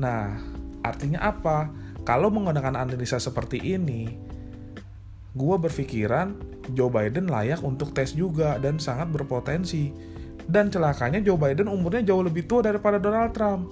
Nah 0.00 0.40
artinya 0.80 1.20
apa? 1.20 1.68
Kalau 2.02 2.32
menggunakan 2.32 2.74
analisa 2.74 3.20
seperti 3.20 3.60
ini 3.60 4.08
gue 5.32 5.56
berpikiran 5.56 6.36
Joe 6.76 6.92
Biden 6.92 7.28
layak 7.28 7.64
untuk 7.64 7.96
tes 7.96 8.12
juga 8.16 8.56
dan 8.56 8.80
sangat 8.80 9.12
berpotensi. 9.12 9.92
Dan 10.42 10.72
celakanya 10.74 11.22
Joe 11.22 11.38
Biden 11.38 11.70
umurnya 11.70 12.02
jauh 12.02 12.24
lebih 12.24 12.48
tua 12.50 12.64
daripada 12.64 12.98
Donald 12.98 13.30
Trump. 13.36 13.68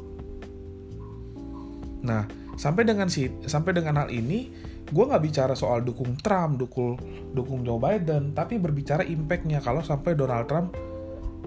Nah 2.04 2.28
sampai 2.60 2.84
dengan 2.84 3.08
si 3.08 3.32
sampai 3.48 3.72
dengan 3.72 4.04
hal 4.04 4.12
ini 4.12 4.52
gue 4.90 5.04
nggak 5.06 5.22
bicara 5.22 5.54
soal 5.54 5.86
dukung 5.86 6.18
Trump, 6.18 6.58
dukung 6.58 6.98
dukung 7.30 7.62
Joe 7.62 7.78
Biden, 7.78 8.34
tapi 8.34 8.58
berbicara 8.58 9.06
impactnya 9.06 9.62
kalau 9.62 9.80
sampai 9.80 10.18
Donald 10.18 10.50
Trump 10.50 10.74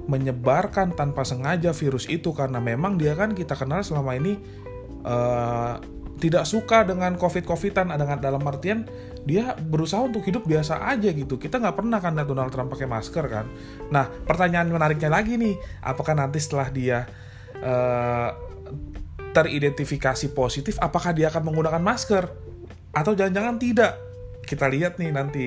menyebarkan 0.08 0.96
tanpa 0.96 1.28
sengaja 1.28 1.76
virus 1.76 2.08
itu. 2.08 2.32
Karena 2.32 2.64
memang 2.64 2.96
dia 2.96 3.14
kan 3.14 3.36
kita 3.36 3.56
kenal 3.56 3.84
selama 3.84 4.16
ini 4.16 4.40
uh, 5.04 5.80
tidak 6.20 6.48
suka 6.48 6.88
dengan 6.88 7.20
covid-covidan. 7.20 7.92
Dengan 7.92 8.20
dalam 8.20 8.44
artian 8.48 8.88
dia 9.24 9.56
berusaha 9.56 10.04
untuk 10.04 10.24
hidup 10.24 10.44
biasa 10.48 10.84
aja 10.92 11.12
gitu. 11.12 11.36
Kita 11.40 11.60
nggak 11.60 11.76
pernah 11.76 12.00
kan 12.00 12.16
lihat 12.16 12.28
Donald 12.28 12.52
Trump 12.52 12.72
pakai 12.72 12.88
masker 12.88 13.26
kan. 13.28 13.46
Nah 13.92 14.08
pertanyaan 14.08 14.72
menariknya 14.72 15.12
lagi 15.12 15.36
nih 15.36 15.56
apakah 15.84 16.16
nanti 16.16 16.40
setelah 16.40 16.68
dia 16.72 17.08
uh, 17.64 18.30
teridentifikasi 19.34 20.30
positif 20.38 20.78
apakah 20.78 21.10
dia 21.12 21.34
akan 21.34 21.50
menggunakan 21.50 21.82
masker 21.82 22.43
atau 22.94 23.18
jangan-jangan 23.18 23.58
tidak. 23.58 23.94
Kita 24.46 24.70
lihat 24.70 25.02
nih 25.02 25.10
nanti. 25.10 25.46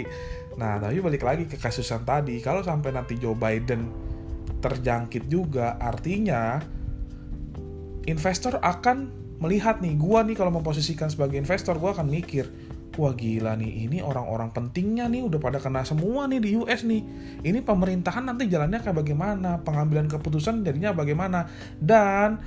Nah 0.58 0.82
tapi 0.82 0.98
balik 0.98 1.22
lagi 1.22 1.44
ke 1.46 1.56
kasus 1.56 1.86
yang 1.88 2.02
tadi. 2.02 2.42
Kalau 2.42 2.60
sampai 2.66 2.90
nanti 2.90 3.14
Joe 3.16 3.38
Biden 3.38 3.86
terjangkit 4.58 5.30
juga 5.30 5.78
artinya 5.78 6.58
investor 8.10 8.58
akan 8.58 9.26
melihat 9.38 9.84
nih 9.84 9.94
gua 10.00 10.24
nih 10.24 10.32
kalau 10.32 10.48
memposisikan 10.50 11.12
sebagai 11.12 11.36
investor 11.36 11.76
gua 11.76 11.92
akan 11.92 12.08
mikir 12.08 12.48
wah 12.96 13.12
gila 13.12 13.52
nih 13.60 13.86
ini 13.86 13.98
orang-orang 14.00 14.48
pentingnya 14.56 15.04
nih 15.06 15.20
udah 15.20 15.36
pada 15.36 15.60
kena 15.60 15.84
semua 15.84 16.24
nih 16.24 16.40
di 16.40 16.50
US 16.56 16.82
nih. 16.82 17.04
Ini 17.44 17.60
pemerintahan 17.62 18.24
nanti 18.24 18.48
jalannya 18.48 18.80
kayak 18.80 18.96
bagaimana? 19.04 19.60
Pengambilan 19.60 20.08
keputusan 20.08 20.64
jadinya 20.64 20.96
bagaimana? 20.96 21.44
Dan 21.76 22.40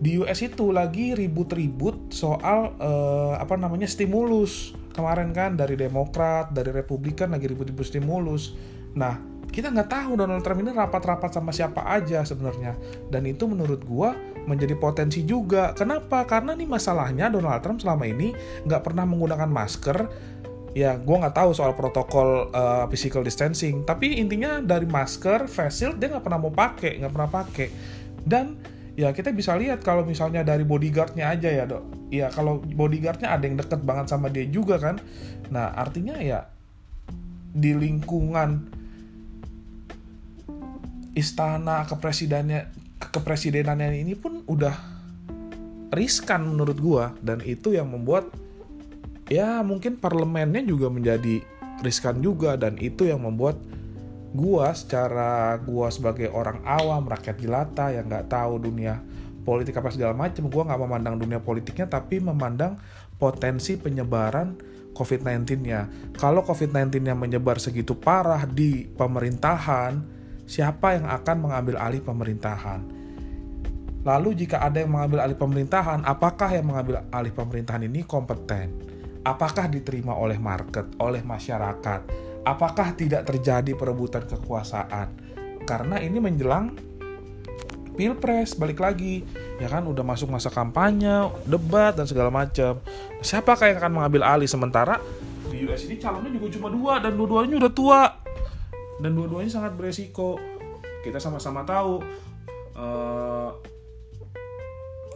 di 0.00 0.16
US 0.16 0.40
itu 0.40 0.72
lagi 0.72 1.12
ribut-ribut 1.12 2.08
soal 2.08 2.72
uh, 2.80 3.36
apa 3.36 3.60
namanya 3.60 3.84
stimulus 3.84 4.72
kemarin 4.96 5.30
kan 5.36 5.54
dari 5.60 5.76
Demokrat, 5.76 6.56
dari 6.56 6.72
Republikan 6.72 7.30
lagi 7.30 7.46
ribut-ribut 7.52 7.84
stimulus. 7.84 8.56
Nah 8.96 9.20
kita 9.52 9.68
nggak 9.68 9.92
tahu 9.92 10.16
Donald 10.16 10.40
Trump 10.40 10.64
ini 10.64 10.72
rapat-rapat 10.72 11.36
sama 11.36 11.52
siapa 11.52 11.84
aja 11.84 12.24
sebenarnya 12.24 12.80
dan 13.12 13.28
itu 13.28 13.44
menurut 13.44 13.84
gua 13.84 14.16
menjadi 14.48 14.72
potensi 14.80 15.20
juga. 15.28 15.76
Kenapa? 15.76 16.24
Karena 16.24 16.56
nih 16.56 16.64
masalahnya 16.64 17.28
Donald 17.28 17.60
Trump 17.60 17.84
selama 17.84 18.08
ini 18.08 18.32
nggak 18.64 18.80
pernah 18.80 19.04
menggunakan 19.04 19.50
masker. 19.52 19.98
Ya, 20.70 20.94
gue 20.94 21.16
nggak 21.18 21.34
tahu 21.34 21.50
soal 21.50 21.74
protokol 21.74 22.46
uh, 22.54 22.86
physical 22.86 23.26
distancing. 23.26 23.82
Tapi 23.82 24.22
intinya 24.22 24.62
dari 24.62 24.86
masker, 24.86 25.50
face 25.50 25.82
dia 25.98 26.06
nggak 26.14 26.22
pernah 26.22 26.38
mau 26.38 26.54
pakai, 26.54 27.02
nggak 27.02 27.10
pernah 27.10 27.30
pakai. 27.42 27.68
Dan 28.22 28.54
ya 29.00 29.16
kita 29.16 29.32
bisa 29.32 29.56
lihat 29.56 29.80
kalau 29.80 30.04
misalnya 30.04 30.44
dari 30.44 30.60
bodyguardnya 30.60 31.32
aja 31.32 31.48
ya 31.48 31.64
dok. 31.64 32.12
Ya 32.12 32.28
kalau 32.28 32.60
bodyguardnya 32.60 33.32
ada 33.32 33.48
yang 33.48 33.56
deket 33.56 33.80
banget 33.80 34.12
sama 34.12 34.28
dia 34.28 34.44
juga 34.44 34.76
kan. 34.76 35.00
Nah 35.48 35.72
artinya 35.72 36.20
ya 36.20 36.44
di 37.56 37.72
lingkungan 37.72 38.68
istana 41.16 41.88
kepresidenannya 41.88 42.68
kepresidenannya 43.00 44.04
ini 44.04 44.12
pun 44.12 44.44
udah 44.44 44.76
riskan 45.96 46.44
menurut 46.44 46.76
gua. 46.76 47.16
Dan 47.24 47.40
itu 47.40 47.72
yang 47.72 47.88
membuat 47.88 48.28
ya 49.32 49.64
mungkin 49.64 49.96
parlemennya 49.96 50.60
juga 50.60 50.92
menjadi 50.92 51.40
riskan 51.80 52.20
juga. 52.20 52.60
Dan 52.60 52.76
itu 52.76 53.08
yang 53.08 53.24
membuat 53.24 53.56
gua 54.30 54.72
secara 54.74 55.58
gua 55.62 55.90
sebagai 55.90 56.30
orang 56.30 56.62
awam 56.62 57.06
rakyat 57.06 57.36
jelata 57.38 57.90
yang 57.90 58.06
nggak 58.06 58.30
tahu 58.30 58.62
dunia 58.62 59.02
politik 59.42 59.74
apa 59.78 59.90
segala 59.90 60.14
macam 60.14 60.46
gua 60.46 60.70
nggak 60.70 60.80
memandang 60.80 61.16
dunia 61.18 61.42
politiknya 61.42 61.90
tapi 61.90 62.22
memandang 62.22 62.78
potensi 63.18 63.76
penyebaran 63.76 64.56
COVID-19-nya. 64.96 66.12
Kalau 66.18 66.44
COVID-19-nya 66.44 67.14
menyebar 67.16 67.56
segitu 67.56 67.96
parah 67.96 68.44
di 68.44 68.84
pemerintahan, 68.84 70.02
siapa 70.44 70.98
yang 70.98 71.06
akan 71.08 71.36
mengambil 71.40 71.80
alih 71.80 72.02
pemerintahan? 72.04 72.80
Lalu 74.00 74.44
jika 74.44 74.64
ada 74.64 74.80
yang 74.80 74.92
mengambil 74.96 75.24
alih 75.24 75.36
pemerintahan, 75.36 76.04
apakah 76.08 76.52
yang 76.56 76.68
mengambil 76.68 77.04
alih 77.12 77.32
pemerintahan 77.32 77.84
ini 77.84 78.04
kompeten? 78.04 78.72
Apakah 79.20 79.68
diterima 79.68 80.16
oleh 80.16 80.40
market, 80.40 80.96
oleh 80.96 81.20
masyarakat? 81.20 82.29
Apakah 82.44 82.96
tidak 82.96 83.28
terjadi 83.28 83.76
perebutan 83.76 84.24
kekuasaan? 84.24 85.08
Karena 85.68 86.00
ini 86.00 86.18
menjelang 86.18 86.72
pilpres 87.94 88.56
balik 88.56 88.80
lagi 88.80 89.22
ya 89.60 89.68
kan? 89.68 89.84
Udah 89.84 90.00
masuk 90.00 90.32
masa 90.32 90.48
kampanye 90.48 91.28
debat 91.44 91.92
dan 91.92 92.08
segala 92.08 92.32
macam 92.32 92.80
siapa 93.20 93.54
yang 93.60 93.76
akan 93.76 93.92
mengambil 94.00 94.22
alih? 94.24 94.48
Sementara 94.48 94.96
di 95.50 95.66
US 95.68 95.84
ini 95.84 96.00
calonnya 96.00 96.30
juga 96.32 96.48
cuma 96.56 96.68
dua 96.72 97.02
dan 97.02 97.12
dua-duanya 97.18 97.60
udah 97.60 97.72
tua. 97.72 98.02
Dan 99.00 99.16
dua-duanya 99.16 99.48
sangat 99.48 99.72
beresiko. 99.76 100.36
Kita 101.00 101.16
sama-sama 101.16 101.64
tahu 101.64 102.04
uh, 102.76 103.50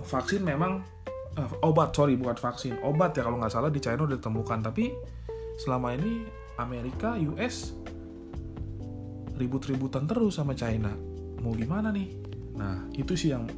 vaksin 0.04 0.40
memang 0.44 0.80
uh, 1.36 1.66
obat 1.68 1.92
sorry 1.92 2.16
bukan 2.16 2.36
vaksin 2.36 2.80
obat 2.80 3.12
ya 3.12 3.24
kalau 3.24 3.36
nggak 3.36 3.52
salah 3.52 3.68
di 3.68 3.80
China 3.80 4.04
udah 4.08 4.16
ditemukan. 4.16 4.58
Tapi 4.64 4.92
selama 5.60 5.92
ini 5.96 6.43
Amerika, 6.59 7.18
US 7.34 7.74
ribut-ributan 9.34 10.07
terus 10.07 10.38
sama 10.38 10.55
China. 10.55 10.94
Mau 11.42 11.52
gimana 11.55 11.90
nih? 11.90 12.09
Nah, 12.55 12.86
itu 12.94 13.18
sih 13.18 13.34
yang 13.34 13.50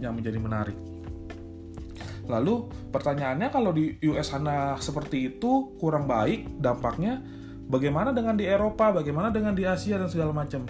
yang 0.00 0.16
menjadi 0.16 0.40
menarik. 0.40 0.76
Lalu 2.28 2.68
pertanyaannya 2.92 3.48
kalau 3.48 3.72
di 3.72 3.96
US 4.08 4.32
sana 4.32 4.76
seperti 4.76 5.36
itu 5.36 5.76
kurang 5.80 6.04
baik 6.04 6.60
dampaknya 6.60 7.20
bagaimana 7.68 8.12
dengan 8.12 8.36
di 8.36 8.44
Eropa, 8.44 8.92
bagaimana 8.92 9.32
dengan 9.32 9.56
di 9.56 9.64
Asia 9.64 9.96
dan 9.96 10.08
segala 10.08 10.32
macam. 10.32 10.64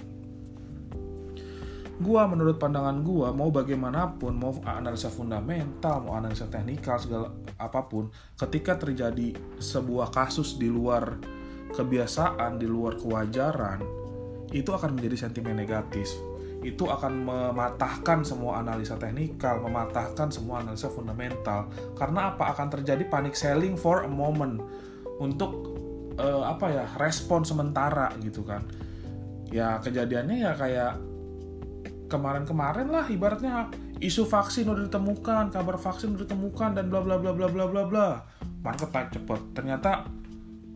gua 1.99 2.31
menurut 2.31 2.62
pandangan 2.62 3.03
gua 3.03 3.35
mau 3.35 3.51
bagaimanapun 3.51 4.31
mau 4.39 4.55
analisa 4.62 5.11
fundamental 5.11 5.99
mau 6.07 6.14
analisa 6.14 6.47
teknikal 6.47 6.95
segala 7.03 7.35
apa 7.59 7.91
pun 7.91 8.07
ketika 8.39 8.79
terjadi 8.79 9.35
sebuah 9.59 10.14
kasus 10.14 10.62
di 10.62 10.70
luar 10.70 11.18
kebiasaan 11.75 12.61
di 12.61 12.66
luar 12.69 12.97
kewajaran 12.97 13.85
itu 14.53 14.73
akan 14.73 14.97
menjadi 14.97 15.29
sentimen 15.29 15.61
negatif 15.61 16.09
itu 16.59 16.91
akan 16.91 17.23
mematahkan 17.23 18.27
semua 18.27 18.59
analisa 18.59 18.99
teknikal, 18.99 19.62
mematahkan 19.62 20.27
semua 20.27 20.59
analisa 20.59 20.91
fundamental. 20.91 21.71
Karena 21.95 22.35
apa 22.35 22.51
akan 22.51 22.66
terjadi 22.66 23.07
panic 23.07 23.39
selling 23.39 23.79
for 23.79 24.03
a 24.03 24.11
moment 24.11 24.59
untuk 25.23 25.79
uh, 26.19 26.51
apa 26.51 26.66
ya 26.66 26.85
respon 26.99 27.47
sementara 27.47 28.11
gitu 28.19 28.43
kan? 28.43 28.66
Ya 29.55 29.79
kejadiannya 29.79 30.37
ya 30.43 30.53
kayak 30.59 30.93
kemarin-kemarin 32.11 32.91
lah 32.91 33.07
ibaratnya 33.07 33.71
isu 34.03 34.27
vaksin 34.27 34.66
udah 34.66 34.91
ditemukan, 34.91 35.55
kabar 35.55 35.79
vaksin 35.79 36.19
udah 36.19 36.27
ditemukan 36.27 36.75
dan 36.75 36.91
bla 36.91 37.07
bla 37.07 37.23
bla 37.23 37.31
bla 37.31 37.47
bla 37.47 37.64
bla 37.71 37.83
bla. 37.87 38.09
Market 38.66 38.91
naik 38.91 39.14
cepet. 39.14 39.41
Ternyata 39.55 40.11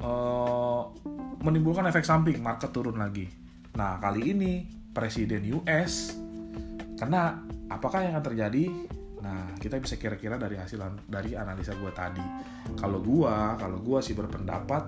uh, 0.03 0.83
menimbulkan 1.41 1.87
efek 1.89 2.05
samping, 2.05 2.43
market 2.43 2.75
turun 2.75 2.99
lagi. 2.99 3.31
Nah 3.79 3.97
kali 4.03 4.37
ini 4.37 4.53
presiden 4.93 5.47
US 5.63 6.19
karena 6.99 7.41
apakah 7.73 8.05
yang 8.05 8.19
akan 8.19 8.25
terjadi? 8.35 8.65
Nah 9.23 9.55
kita 9.57 9.79
bisa 9.79 9.97
kira-kira 9.97 10.37
dari 10.37 10.59
hasil 10.59 11.07
dari 11.09 11.33
analisa 11.39 11.73
gue 11.79 11.93
tadi. 11.95 12.25
Kalau 12.77 13.01
gue 13.01 13.35
kalau 13.57 13.79
gue 13.81 13.99
sih 14.05 14.13
berpendapat 14.13 14.85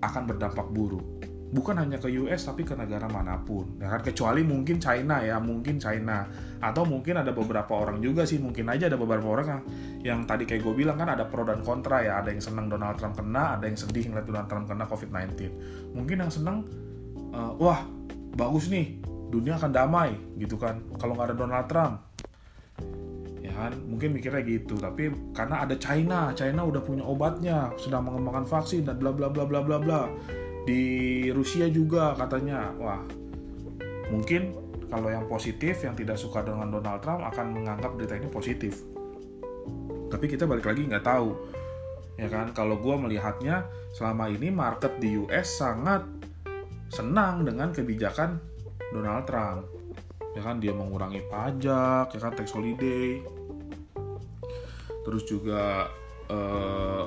akan 0.00 0.22
berdampak 0.24 0.66
buruk. 0.72 1.04
Bukan 1.50 1.82
hanya 1.82 1.98
ke 1.98 2.06
US 2.22 2.46
tapi 2.46 2.62
ke 2.62 2.78
negara 2.78 3.10
mana 3.10 3.42
pun. 3.42 3.74
Ya 3.82 3.90
kan 3.90 4.06
kecuali 4.06 4.46
mungkin 4.46 4.78
China 4.78 5.18
ya 5.20 5.42
mungkin 5.42 5.82
China. 5.82 6.30
Atau 6.62 6.86
mungkin 6.86 7.18
ada 7.18 7.34
beberapa 7.34 7.74
orang 7.74 7.98
juga 7.98 8.22
sih 8.22 8.38
mungkin 8.38 8.70
aja 8.70 8.86
ada 8.86 8.94
beberapa 8.94 9.26
orang 9.26 9.46
yang 9.50 9.62
yang 10.00 10.24
tadi 10.24 10.48
kayak 10.48 10.64
gue 10.64 10.74
bilang 10.74 10.96
kan 10.96 11.12
ada 11.12 11.28
pro 11.28 11.44
dan 11.44 11.60
kontra 11.60 12.00
ya. 12.00 12.24
Ada 12.24 12.32
yang 12.32 12.42
senang 12.42 12.66
Donald 12.72 12.96
Trump 12.96 13.20
kena 13.20 13.60
ada 13.60 13.68
yang 13.68 13.76
sedih 13.76 14.08
ngeliat 14.08 14.26
Donald 14.26 14.48
Trump 14.48 14.64
kena 14.68 14.84
COVID-19 14.88 15.30
mungkin 15.92 16.16
yang 16.24 16.32
senang 16.32 16.64
uh, 17.36 17.52
wah 17.60 17.84
bagus 18.32 18.72
nih 18.72 18.96
dunia 19.28 19.60
akan 19.60 19.70
damai 19.70 20.16
gitu 20.40 20.56
kan. 20.56 20.80
Kalau 20.96 21.12
nggak 21.14 21.32
ada 21.32 21.36
Donald 21.36 21.66
Trump 21.68 21.94
ya 23.44 23.52
kan? 23.52 23.72
Mungkin 23.76 24.16
mikirnya 24.16 24.40
gitu. 24.40 24.80
Tapi 24.80 25.12
karena 25.36 25.68
ada 25.68 25.76
China 25.76 26.32
China 26.32 26.64
udah 26.64 26.80
punya 26.80 27.04
obatnya 27.04 27.68
sedang 27.76 28.08
mengembangkan 28.08 28.48
vaksin 28.48 28.88
dan 28.88 28.96
bla 28.96 29.12
bla 29.12 29.28
bla 29.28 29.44
bla 29.44 29.60
bla 29.60 29.76
bla. 29.76 30.08
Di 30.64 31.28
Rusia 31.32 31.68
juga 31.68 32.16
katanya 32.16 32.72
wah 32.80 33.04
mungkin 34.08 34.56
kalau 34.90 35.06
yang 35.12 35.28
positif 35.30 35.86
yang 35.86 35.94
tidak 35.94 36.18
suka 36.18 36.42
dengan 36.42 36.72
Donald 36.72 36.98
Trump 37.04 37.22
akan 37.22 37.46
menganggap 37.54 37.94
berita 37.94 38.18
ini 38.18 38.26
positif 38.26 38.82
tapi 40.10 40.26
kita 40.26 40.44
balik 40.44 40.66
lagi 40.66 40.90
nggak 40.90 41.06
tahu. 41.06 41.30
Ya 42.18 42.26
kan? 42.28 42.52
Kalau 42.52 42.76
gue 42.82 42.94
melihatnya 42.98 43.64
selama 43.94 44.28
ini 44.28 44.50
market 44.50 44.98
di 44.98 45.16
US 45.22 45.62
sangat 45.62 46.04
senang 46.90 47.46
dengan 47.46 47.70
kebijakan 47.70 48.42
Donald 48.90 49.24
Trump. 49.24 49.70
Ya 50.34 50.42
kan? 50.42 50.58
Dia 50.58 50.74
mengurangi 50.74 51.22
pajak 51.30 52.12
ya 52.12 52.20
kan? 52.20 52.32
Tax 52.34 52.52
holiday. 52.52 53.22
Terus 55.06 55.22
juga 55.24 55.88
uh, 56.28 57.06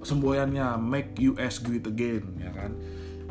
semboyannya 0.00 0.80
make 0.80 1.14
US 1.30 1.60
great 1.60 1.84
again 1.86 2.40
ya 2.40 2.50
kan? 2.50 2.74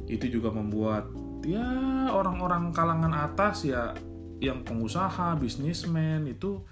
Itu 0.05 0.29
juga 0.29 0.53
membuat 0.53 1.09
ya 1.43 1.65
orang-orang 2.13 2.69
kalangan 2.71 3.11
atas 3.11 3.65
ya 3.65 3.97
yang 4.39 4.63
pengusaha 4.63 5.35
bisnismen 5.35 6.31
itu 6.31 6.63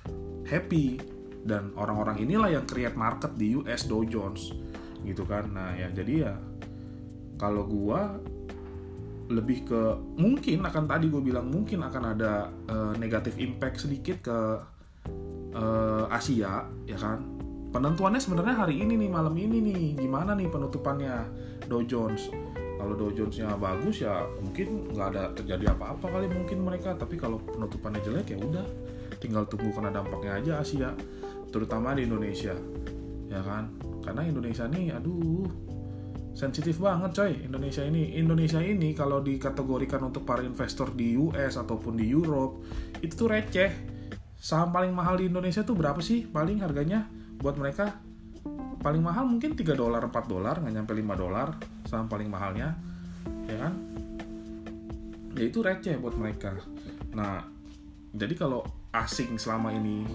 happy 0.47 1.16
dan 1.47 1.71
orang-orang 1.79 2.19
inilah 2.19 2.51
yang 2.51 2.67
create 2.67 2.99
market 2.99 3.31
di 3.39 3.55
US 3.55 3.87
Dow 3.87 4.03
Jones 4.03 4.51
gitu 5.07 5.23
kan. 5.23 5.47
Nah 5.55 5.71
ya 5.79 5.87
jadi 5.89 6.13
ya 6.27 6.33
kalau 7.39 7.63
gua 7.63 8.19
lebih 9.27 9.67
ke 9.67 9.81
mungkin 10.15 10.63
akan 10.63 10.83
tadi 10.87 11.11
gue 11.11 11.19
bilang 11.19 11.51
mungkin 11.51 11.83
akan 11.83 12.03
ada 12.15 12.47
uh, 12.71 12.95
negatif 12.95 13.35
impact 13.35 13.83
sedikit 13.83 14.23
ke 14.23 14.39
uh, 15.55 16.05
Asia 16.11 16.67
ya 16.87 16.97
kan. 16.99 17.23
Penentuannya 17.67 18.23
sebenarnya 18.23 18.63
hari 18.63 18.79
ini 18.79 18.95
nih 18.95 19.11
malam 19.11 19.35
ini 19.35 19.59
nih 19.59 19.99
gimana 19.99 20.31
nih 20.31 20.47
penutupannya 20.47 21.27
Dow 21.67 21.83
Jones? 21.83 22.31
Kalau 22.79 22.95
Dow 22.95 23.11
Jonesnya 23.11 23.59
bagus 23.59 23.99
ya 23.99 24.23
mungkin 24.39 24.95
nggak 24.95 25.07
ada 25.11 25.23
terjadi 25.35 25.75
apa-apa 25.75 26.07
kali 26.07 26.31
mungkin 26.31 26.63
mereka 26.63 26.95
tapi 26.95 27.19
kalau 27.19 27.43
penutupannya 27.43 27.99
jelek 27.99 28.31
ya 28.31 28.39
udah 28.39 28.65
tinggal 29.19 29.43
tunggu 29.49 29.73
karena 29.75 29.91
dampaknya 29.91 30.31
aja 30.39 30.53
Asia 30.63 30.89
terutama 31.49 31.95
di 31.95 32.05
Indonesia 32.05 32.55
ya 33.27 33.41
kan? 33.43 33.75
Karena 34.03 34.23
Indonesia 34.23 34.65
nih 34.67 34.95
aduh 34.95 35.47
sensitif 36.37 36.77
banget 36.77 37.17
coy. 37.17 37.33
Indonesia 37.49 37.81
ini 37.81 38.13
Indonesia 38.13 38.61
ini 38.61 38.93
kalau 38.93 39.25
dikategorikan 39.25 40.05
untuk 40.05 40.21
para 40.21 40.45
investor 40.45 40.93
di 40.93 41.17
US 41.17 41.57
ataupun 41.57 41.97
di 41.97 42.05
Europe 42.07 42.61
itu 43.01 43.13
tuh 43.17 43.33
receh. 43.33 43.97
Saham 44.37 44.69
paling 44.69 44.93
mahal 44.93 45.17
di 45.17 45.33
Indonesia 45.33 45.65
tuh 45.65 45.73
berapa 45.73 45.97
sih? 45.97 46.29
Paling 46.29 46.61
harganya 46.61 47.09
buat 47.41 47.57
mereka 47.57 47.97
paling 48.77 49.01
mahal 49.01 49.25
mungkin 49.25 49.57
3 49.57 49.73
dolar 49.73 50.05
4 50.05 50.13
dolar 50.29 50.61
nggak 50.61 50.73
nyampe 50.77 50.93
5 50.93 51.17
dolar 51.17 51.57
saham 51.89 52.05
paling 52.05 52.29
mahalnya 52.29 52.77
ya 53.49 53.57
kan? 53.57 53.73
Ya 55.33 55.43
itu 55.49 55.65
receh 55.65 55.97
buat 55.97 56.13
mereka. 56.13 56.53
Nah 57.17 57.49
jadi 58.13 58.37
kalau 58.37 58.61
asing 59.03 59.37
selama 59.37 59.73
ini 59.73 60.07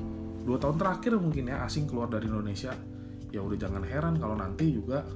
dua 0.42 0.58
tahun 0.58 0.78
terakhir 0.78 1.18
mungkin 1.18 1.52
ya 1.52 1.62
asing 1.62 1.86
keluar 1.86 2.10
dari 2.10 2.26
Indonesia 2.26 2.74
ya 3.32 3.40
udah 3.40 3.58
jangan 3.58 3.82
heran 3.86 4.14
kalau 4.20 4.36
nanti 4.36 4.74
juga 4.74 5.06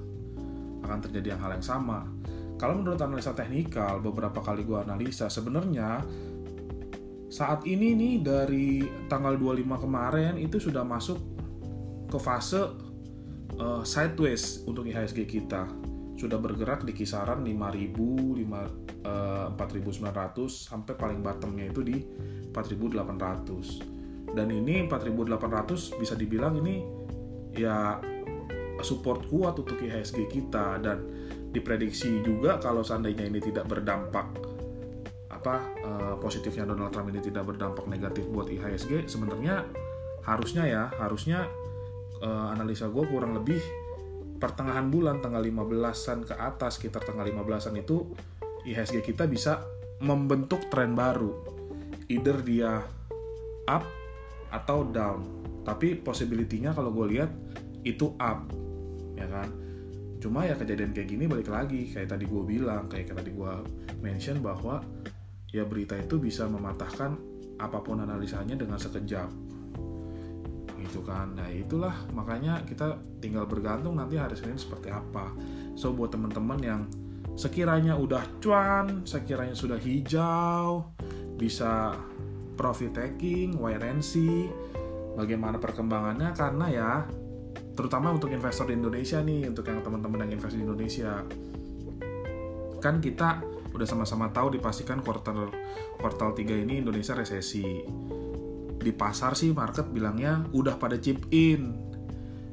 akan 0.86 0.98
terjadi 1.02 1.36
hal 1.36 1.58
yang 1.58 1.66
sama. 1.66 2.06
Kalau 2.56 2.80
menurut 2.80 2.96
analisa 3.04 3.36
teknikal, 3.36 4.00
beberapa 4.00 4.40
kali 4.40 4.64
gue 4.64 4.80
analisa, 4.80 5.28
sebenarnya 5.28 6.00
saat 7.28 7.68
ini 7.68 7.92
nih 7.92 8.14
dari 8.24 8.68
tanggal 9.12 9.36
25 9.36 9.84
kemarin 9.84 10.40
itu 10.40 10.56
sudah 10.56 10.80
masuk 10.86 11.20
ke 12.08 12.16
fase 12.16 12.72
uh, 13.60 13.82
sideways 13.84 14.64
untuk 14.64 14.88
IHSG 14.88 15.28
kita. 15.28 15.68
Sudah 16.16 16.40
bergerak 16.40 16.82
di 16.88 16.96
kisaran 16.96 17.44
5000, 17.44 17.92
5, 18.40 19.04
uh, 19.04 19.52
4900 19.52 20.48
sampai 20.48 20.96
paling 20.96 21.20
bottomnya 21.20 21.68
itu 21.68 21.84
di 21.84 21.96
4800. 22.50 24.32
Dan 24.32 24.48
ini 24.50 24.84
4800 24.88 26.00
bisa 26.00 26.16
dibilang 26.16 26.56
ini 26.60 26.82
ya 27.56 28.00
support 28.84 29.24
kuat 29.32 29.56
untuk 29.56 29.80
IHSG 29.80 30.28
kita 30.28 30.80
dan 30.84 31.00
diprediksi 31.52 32.20
juga 32.20 32.60
kalau 32.60 32.84
seandainya 32.84 33.24
ini 33.24 33.40
tidak 33.40 33.64
berdampak 33.64 34.28
apa 35.32 35.56
uh, 35.80 36.14
positifnya 36.20 36.68
Donald 36.68 36.92
Trump 36.92 37.08
ini 37.08 37.24
tidak 37.24 37.48
berdampak 37.48 37.88
negatif 37.88 38.28
buat 38.28 38.52
IHSG 38.52 39.08
sebenarnya 39.08 39.64
harusnya 40.26 40.68
ya 40.68 40.82
harusnya 41.00 41.48
uh, 42.20 42.52
analisa 42.52 42.90
gue 42.90 43.04
kurang 43.08 43.32
lebih 43.38 43.62
pertengahan 44.36 44.88
bulan 44.92 45.24
tanggal 45.24 45.40
15-an 45.40 46.28
ke 46.28 46.34
atas 46.36 46.78
sekitar 46.78 47.02
tanggal 47.04 47.24
15-an 47.24 47.74
itu 47.80 48.12
IHSG 48.66 49.02
kita 49.02 49.24
bisa 49.30 49.64
membentuk 50.02 50.68
tren 50.68 50.92
baru. 50.92 51.32
Either 52.06 52.38
dia 52.44 52.84
up 53.66 53.84
atau 54.52 54.86
down. 54.86 55.20
Tapi 55.66 55.98
possibility-nya 55.98 56.70
kalau 56.70 56.94
gue 56.94 57.18
lihat 57.18 57.30
itu 57.82 58.14
up 58.20 58.46
ya 59.16 59.26
kan? 59.26 59.48
Cuma 60.22 60.46
ya 60.46 60.54
kejadian 60.54 60.92
kayak 60.92 61.08
gini 61.10 61.24
balik 61.26 61.50
lagi 61.50 61.90
kayak 61.90 62.14
tadi 62.14 62.24
gue 62.26 62.42
bilang 62.42 62.86
kayak 62.86 63.14
tadi 63.14 63.30
gue 63.34 63.52
mention 64.02 64.38
bahwa 64.42 64.82
ya 65.50 65.64
berita 65.64 65.96
itu 65.96 66.20
bisa 66.20 66.46
mematahkan 66.46 67.16
apa 67.56 67.78
pun 67.80 68.04
analisanya 68.04 68.58
dengan 68.58 68.76
sekejap 68.76 69.45
gitu 70.86 71.02
kan. 71.02 71.34
Nah 71.34 71.50
itulah 71.50 71.94
makanya 72.14 72.62
kita 72.64 72.98
tinggal 73.18 73.44
bergantung 73.44 73.98
nanti 73.98 74.16
hari 74.16 74.38
Senin 74.38 74.58
seperti 74.58 74.90
apa. 74.90 75.34
So 75.74 75.92
buat 75.92 76.14
teman-teman 76.14 76.58
yang 76.62 76.80
sekiranya 77.36 77.98
udah 78.00 78.40
cuan 78.40 79.04
sekiranya 79.04 79.52
sudah 79.52 79.76
hijau 79.76 80.88
bisa 81.36 81.92
profit 82.56 82.96
taking 82.96 83.60
wait 83.60 83.84
and 83.84 84.00
see 84.00 84.48
bagaimana 85.16 85.60
perkembangannya? 85.60 86.32
Karena 86.32 86.66
ya 86.72 86.90
terutama 87.76 88.12
untuk 88.12 88.32
investor 88.32 88.72
di 88.72 88.74
Indonesia 88.76 89.20
nih 89.20 89.52
untuk 89.52 89.68
yang 89.68 89.84
teman-teman 89.84 90.24
yang 90.24 90.40
investasi 90.40 90.60
di 90.60 90.64
Indonesia. 90.64 91.12
Kan 92.80 93.04
kita 93.04 93.44
udah 93.76 93.84
sama-sama 93.84 94.32
tahu 94.32 94.56
dipastikan 94.56 95.04
kuartal 95.04 95.52
kuartal 96.00 96.32
3 96.32 96.64
ini 96.64 96.80
Indonesia 96.80 97.12
resesi 97.12 97.84
di 98.86 98.94
pasar 98.94 99.34
sih 99.34 99.50
market 99.50 99.90
bilangnya 99.90 100.46
udah 100.54 100.78
pada 100.78 100.94
chip 101.02 101.26
in. 101.34 101.74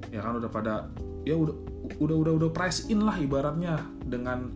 Ya 0.09 0.25
kan 0.25 0.41
udah 0.41 0.49
pada 0.49 0.89
ya 1.21 1.37
udah 1.37 1.53
udah 2.01 2.15
udah 2.25 2.33
udah 2.41 2.49
price 2.49 2.89
in 2.89 3.05
lah 3.05 3.21
ibaratnya 3.21 3.77
dengan 4.01 4.49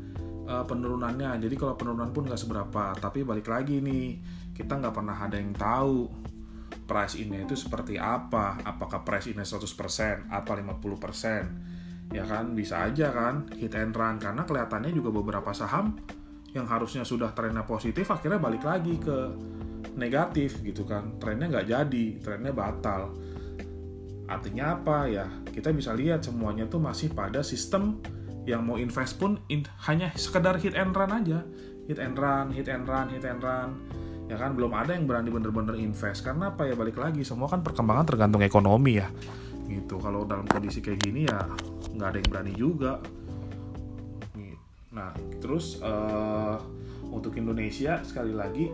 uh, 0.49 0.65
penurunannya. 0.65 1.37
Jadi 1.37 1.53
kalau 1.53 1.77
penurunan 1.77 2.09
pun 2.09 2.25
nggak 2.25 2.41
seberapa. 2.41 2.97
Tapi 2.97 3.21
balik 3.21 3.45
lagi 3.45 3.77
nih 3.77 4.17
kita 4.57 4.81
nggak 4.81 4.93
pernah 4.97 5.13
ada 5.21 5.37
yang 5.37 5.53
tahu 5.53 6.09
price 6.89 7.21
ini 7.21 7.45
itu 7.45 7.53
seperti 7.53 8.01
apa. 8.01 8.57
Apakah 8.65 9.05
price 9.05 9.29
ini 9.29 9.45
100% 9.45 10.33
apa 10.33 10.51
50% 10.57 11.77
ya 12.07 12.23
kan 12.23 12.55
bisa 12.55 12.87
aja 12.87 13.13
kan 13.13 13.45
hit 13.53 13.77
and 13.77 13.93
run. 13.93 14.17
Karena 14.17 14.49
kelihatannya 14.49 14.89
juga 14.97 15.13
beberapa 15.13 15.53
saham 15.53 15.93
yang 16.57 16.65
harusnya 16.65 17.05
sudah 17.05 17.35
trennya 17.37 17.61
positif 17.67 18.09
akhirnya 18.09 18.41
balik 18.41 18.65
lagi 18.65 18.97
ke 18.97 19.17
negatif 19.95 20.59
gitu 20.65 20.83
kan. 20.83 21.15
Trennya 21.21 21.47
nggak 21.47 21.67
jadi 21.69 22.05
trennya 22.19 22.51
batal. 22.51 23.13
Artinya 24.27 24.75
apa 24.75 25.07
ya? 25.07 25.25
Kita 25.47 25.71
bisa 25.71 25.95
lihat 25.95 26.27
semuanya 26.27 26.67
tuh 26.67 26.83
masih 26.83 27.13
pada 27.15 27.39
sistem 27.45 28.03
yang 28.47 28.63
mau 28.63 28.79
invest 28.79 29.19
pun 29.19 29.39
in, 29.51 29.63
hanya 29.87 30.11
sekedar 30.15 30.59
hit 30.59 30.75
and 30.75 30.91
run 30.91 31.11
aja. 31.11 31.45
Hit 31.87 31.99
and 32.03 32.19
run 32.19 32.51
hit 32.51 32.67
and 32.67 32.83
run 32.83 33.07
hit 33.07 33.23
and 33.23 33.39
run. 33.39 33.79
Ya 34.27 34.35
kan? 34.35 34.57
Belum 34.59 34.75
ada 34.75 34.91
yang 34.91 35.07
berani 35.07 35.31
bener-bener 35.31 35.79
invest. 35.79 36.27
Karena 36.27 36.51
apa 36.51 36.67
ya? 36.67 36.75
Balik 36.75 36.99
lagi 36.99 37.23
semua 37.23 37.47
kan 37.47 37.63
perkembangan 37.63 38.03
tergantung 38.03 38.43
ekonomi 38.43 38.99
ya. 38.99 39.07
Gitu. 39.67 39.95
Kalau 39.95 40.27
dalam 40.27 40.43
kondisi 40.47 40.83
kayak 40.83 40.99
gini 40.99 41.27
ya 41.27 41.47
nggak 41.95 42.07
ada 42.11 42.17
yang 42.19 42.29
berani 42.33 42.53
juga. 42.55 42.99
Nah 44.97 45.13
terus 45.37 45.77
uh, 45.85 46.57
untuk 47.13 47.37
Indonesia 47.37 48.01
sekali 48.01 48.33
lagi 48.33 48.73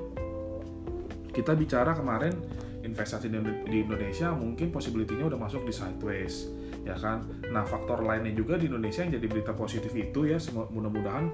kita 1.33 1.57
bicara 1.57 1.97
kemarin 1.97 2.37
investasi 2.83 3.31
di 3.67 3.77
Indonesia 3.81 4.29
mungkin 4.35 4.69
possibility-nya 4.69 5.31
udah 5.33 5.39
masuk 5.39 5.65
di 5.65 5.73
sideways 5.73 6.51
ya 6.83 6.93
kan? 6.99 7.23
Nah 7.49 7.63
faktor 7.63 8.03
lainnya 8.03 8.35
juga 8.35 8.59
di 8.59 8.67
Indonesia 8.67 9.01
yang 9.07 9.15
jadi 9.15 9.27
berita 9.31 9.51
positif 9.55 9.89
itu 9.95 10.27
ya 10.27 10.37
mudah-mudahan 10.51 11.25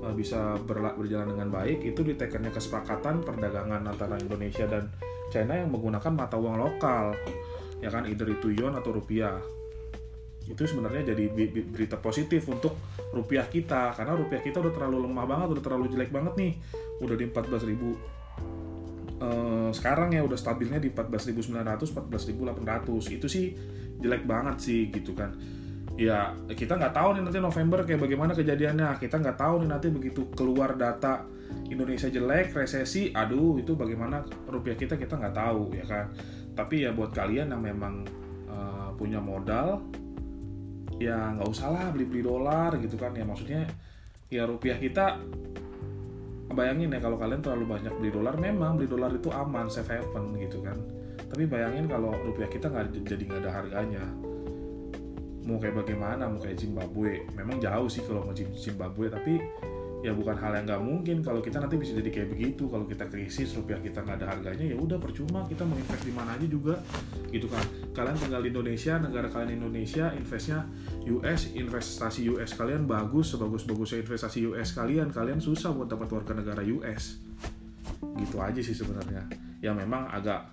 uh, 0.00 0.14
bisa 0.16 0.56
berjalan 0.64 1.36
dengan 1.36 1.48
baik 1.52 1.84
itu 1.84 2.00
ditekannya 2.00 2.50
kesepakatan 2.50 3.20
perdagangan 3.20 3.84
antara 3.84 4.16
Indonesia 4.16 4.64
dan 4.64 4.88
China 5.28 5.60
yang 5.60 5.68
menggunakan 5.68 6.12
mata 6.12 6.40
uang 6.40 6.56
lokal 6.56 7.12
ya 7.84 7.92
kan? 7.92 8.08
Either 8.08 8.28
itu 8.32 8.48
yuan 8.56 8.72
atau 8.72 8.96
rupiah. 8.96 9.36
Itu 10.44 10.68
sebenarnya 10.68 11.16
jadi 11.16 11.24
berita 11.68 11.96
positif 12.00 12.44
untuk 12.48 12.76
rupiah 13.12 13.48
kita 13.48 13.96
karena 13.96 14.12
rupiah 14.12 14.44
kita 14.44 14.60
udah 14.60 14.72
terlalu 14.72 15.08
lemah 15.08 15.24
banget 15.24 15.46
udah 15.56 15.62
terlalu 15.64 15.92
jelek 15.92 16.08
banget 16.08 16.32
nih. 16.36 16.52
Udah 17.04 17.16
di 17.16 17.24
14 17.28 17.68
ribu 17.68 17.96
uh, 19.24 19.70
sekarang 19.72 20.12
ya 20.12 20.20
udah 20.20 20.36
stabilnya 20.36 20.76
di 20.76 20.92
14.900 20.92 22.12
14.800 22.12 23.16
itu 23.16 23.26
sih 23.26 23.56
jelek 24.04 24.28
banget 24.28 24.56
sih 24.60 24.80
gitu 24.92 25.16
kan. 25.16 25.32
Ya 25.94 26.34
kita 26.50 26.74
nggak 26.76 26.92
tahu 26.92 27.08
nih 27.16 27.22
nanti 27.22 27.38
November 27.40 27.86
kayak 27.86 28.04
bagaimana 28.04 28.36
kejadiannya. 28.36 29.00
Kita 29.00 29.16
nggak 29.22 29.38
tahu 29.38 29.64
nih 29.64 29.68
nanti 29.70 29.88
begitu 29.88 30.28
keluar 30.34 30.76
data 30.76 31.24
Indonesia 31.70 32.10
jelek 32.10 32.52
resesi 32.52 33.14
aduh 33.14 33.56
itu 33.62 33.78
bagaimana 33.78 34.26
rupiah 34.50 34.74
kita 34.74 34.98
kita 34.98 35.16
nggak 35.16 35.34
tahu 35.34 35.72
ya 35.72 35.84
kan. 35.86 36.06
Tapi 36.52 36.84
ya 36.84 36.90
buat 36.92 37.14
kalian 37.14 37.54
yang 37.54 37.62
memang 37.62 38.04
uh, 38.50 38.90
punya 38.98 39.22
modal 39.22 39.82
ya 41.02 41.34
nggak 41.34 41.50
usah 41.50 41.68
lah 41.74 41.86
beli 41.94 42.06
beli 42.10 42.22
dolar 42.26 42.74
gitu 42.82 42.98
kan. 42.98 43.14
Ya 43.14 43.24
maksudnya 43.24 43.62
ya 44.28 44.50
rupiah 44.50 44.76
kita 44.82 45.22
bayangin 46.52 46.92
ya 46.92 47.00
kalau 47.00 47.16
kalian 47.16 47.40
terlalu 47.40 47.64
banyak 47.64 47.94
beli 47.96 48.10
dolar 48.12 48.36
memang 48.36 48.76
beli 48.76 48.88
dolar 48.90 49.08
itu 49.14 49.32
aman 49.32 49.72
safe 49.72 49.96
haven 49.96 50.36
gitu 50.36 50.60
kan. 50.60 50.76
Tapi 51.30 51.48
bayangin 51.48 51.88
kalau 51.88 52.12
rupiah 52.12 52.50
kita 52.50 52.68
nggak 52.68 52.92
jadi 53.06 53.22
nggak 53.24 53.40
ada 53.48 53.50
harganya. 53.50 54.04
Mau 55.44 55.60
kayak 55.60 55.84
bagaimana? 55.84 56.28
Mau 56.28 56.40
kayak 56.40 56.60
Zimbabwe? 56.60 57.24
Memang 57.36 57.60
jauh 57.60 57.88
sih 57.88 58.04
kalau 58.04 58.24
mau 58.24 58.34
Zimbabwe 58.36 59.12
tapi 59.12 59.40
ya 60.04 60.12
bukan 60.12 60.36
hal 60.36 60.52
yang 60.52 60.68
nggak 60.68 60.82
mungkin. 60.84 61.16
Kalau 61.24 61.40
kita 61.40 61.64
nanti 61.64 61.80
bisa 61.80 61.96
jadi 61.96 62.12
kayak 62.12 62.28
begitu. 62.36 62.68
Kalau 62.68 62.84
kita 62.84 63.08
krisis 63.08 63.56
rupiah 63.56 63.80
kita 63.80 64.04
nggak 64.04 64.20
ada 64.20 64.36
harganya 64.36 64.68
ya 64.68 64.76
udah 64.76 65.00
percuma. 65.00 65.48
Kita 65.48 65.64
mau 65.64 65.80
invest 65.80 66.04
di 66.04 66.12
mana 66.12 66.36
aja 66.36 66.44
juga. 66.44 66.76
Gitu 67.32 67.48
kan. 67.48 67.64
Kalian 67.96 68.20
tinggal 68.20 68.44
di 68.44 68.52
Indonesia 68.52 69.00
negara 69.00 69.32
kalian 69.32 69.64
Indonesia 69.64 70.12
investnya 70.12 70.68
US 71.08 71.56
investasi 71.56 72.28
US 72.36 72.52
kalian 72.52 72.84
bagus 72.84 73.32
sebagus 73.32 73.64
bagusnya 73.64 74.04
investasi 74.04 74.44
US 74.52 74.76
kalian 74.76 75.08
kalian 75.08 75.40
susah 75.40 75.72
buat 75.72 75.88
dapat 75.88 76.12
warga 76.12 76.36
negara 76.36 76.60
US 76.76 77.16
gitu 78.20 78.36
aja 78.44 78.60
sih 78.60 78.76
sebenarnya. 78.76 79.24
Ya 79.64 79.72
memang 79.72 80.12
agak 80.12 80.52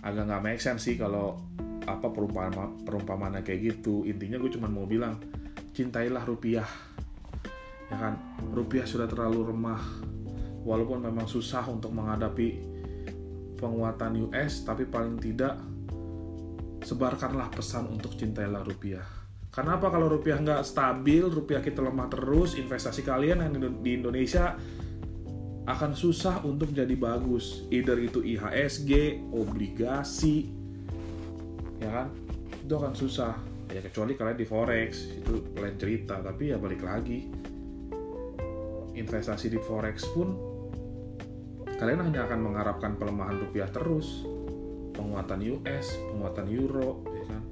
agak 0.00 0.24
nggak 0.24 0.40
make 0.40 0.62
sense 0.64 0.88
sih 0.88 0.96
kalau 0.96 1.36
apa 1.84 2.08
perumpamaan 2.08 2.80
perumpamaan 2.88 3.36
kayak 3.44 3.76
gitu. 3.76 4.08
Intinya 4.08 4.40
gue 4.40 4.48
cuma 4.56 4.72
mau 4.72 4.88
bilang 4.88 5.20
cintailah 5.76 6.24
rupiah 6.24 6.64
ya 7.90 7.96
kan 7.98 8.14
rupiah 8.54 8.86
sudah 8.86 9.10
terlalu 9.10 9.50
remah 9.50 9.82
walaupun 10.62 11.02
memang 11.02 11.26
susah 11.26 11.66
untuk 11.66 11.90
menghadapi 11.90 12.62
penguatan 13.58 14.30
US 14.30 14.62
tapi 14.62 14.86
paling 14.86 15.18
tidak 15.18 15.58
sebarkanlah 16.86 17.52
pesan 17.52 17.90
untuk 17.92 18.16
cintailah 18.16 18.64
rupiah 18.64 19.20
Kenapa 19.50 19.90
kalau 19.90 20.06
rupiah 20.06 20.38
nggak 20.38 20.62
stabil, 20.62 21.26
rupiah 21.26 21.58
kita 21.58 21.82
lemah 21.82 22.06
terus, 22.06 22.54
investasi 22.54 23.02
kalian 23.02 23.42
yang 23.42 23.82
di 23.82 23.98
Indonesia 23.98 24.54
akan 25.66 25.90
susah 25.98 26.46
untuk 26.46 26.70
jadi 26.70 26.94
bagus. 26.94 27.66
Either 27.66 27.98
itu 27.98 28.22
IHSG, 28.22 29.18
obligasi, 29.34 30.54
ya 31.82 31.90
kan? 31.90 32.06
Itu 32.62 32.78
akan 32.78 32.94
susah. 32.94 33.34
Ya 33.74 33.82
kecuali 33.82 34.14
kalian 34.14 34.38
di 34.38 34.46
forex, 34.46 35.18
itu 35.18 35.42
lain 35.58 35.74
cerita. 35.82 36.22
Tapi 36.22 36.54
ya 36.54 36.56
balik 36.58 36.86
lagi, 36.86 37.26
investasi 39.00 39.48
di 39.48 39.58
forex 39.58 40.04
pun 40.12 40.28
kalian 41.80 42.04
hanya 42.04 42.28
akan 42.28 42.40
mengharapkan 42.44 43.00
pelemahan 43.00 43.40
rupiah 43.40 43.66
terus 43.72 44.28
penguatan 44.92 45.40
US 45.56 45.96
penguatan 46.12 46.46
euro 46.52 47.00
ya 47.08 47.24
kan? 47.24 47.42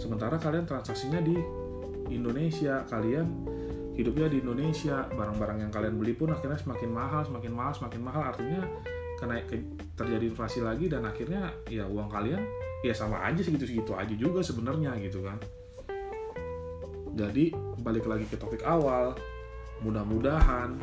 Sementara 0.00 0.40
kalian 0.40 0.64
transaksinya 0.64 1.20
di 1.20 1.36
Indonesia 2.08 2.82
kalian 2.88 3.28
hidupnya 3.92 4.32
di 4.32 4.40
Indonesia 4.40 5.04
barang-barang 5.04 5.68
yang 5.68 5.72
kalian 5.72 6.00
beli 6.00 6.16
pun 6.16 6.32
akhirnya 6.32 6.56
semakin 6.56 6.90
mahal 6.90 7.22
semakin 7.28 7.52
mahal 7.52 7.72
semakin 7.76 8.00
mahal. 8.00 8.22
Artinya 8.32 8.64
kena 9.20 9.38
terjadi 9.94 10.24
inflasi 10.32 10.64
lagi 10.64 10.88
dan 10.88 11.04
akhirnya 11.04 11.52
ya 11.68 11.84
uang 11.84 12.08
kalian 12.08 12.40
ya 12.82 12.96
sama 12.96 13.22
aja 13.22 13.44
segitu-segitu 13.44 13.92
aja 13.92 14.14
juga 14.16 14.40
sebenarnya 14.40 14.96
gitu 15.04 15.22
kan? 15.22 15.36
Jadi 17.12 17.52
balik 17.84 18.08
lagi 18.08 18.24
ke 18.24 18.40
topik 18.40 18.64
awal 18.64 19.12
mudah-mudahan 19.82 20.78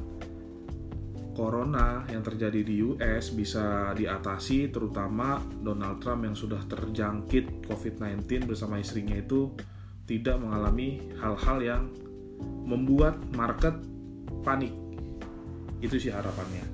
corona 1.40 2.04
yang 2.12 2.20
terjadi 2.20 2.60
di 2.68 2.84
US 2.84 3.32
bisa 3.32 3.96
diatasi 3.96 4.76
terutama 4.76 5.40
Donald 5.64 6.04
Trump 6.04 6.28
yang 6.28 6.36
sudah 6.36 6.60
terjangkit 6.68 7.64
COVID-19 7.64 8.44
bersama 8.44 8.76
istrinya 8.76 9.16
itu 9.16 9.56
tidak 10.04 10.36
mengalami 10.36 11.00
hal-hal 11.16 11.58
yang 11.64 11.84
membuat 12.68 13.16
market 13.40 13.78
panik. 14.44 14.76
Itu 15.80 15.96
sih 15.96 16.12
harapannya 16.12 16.66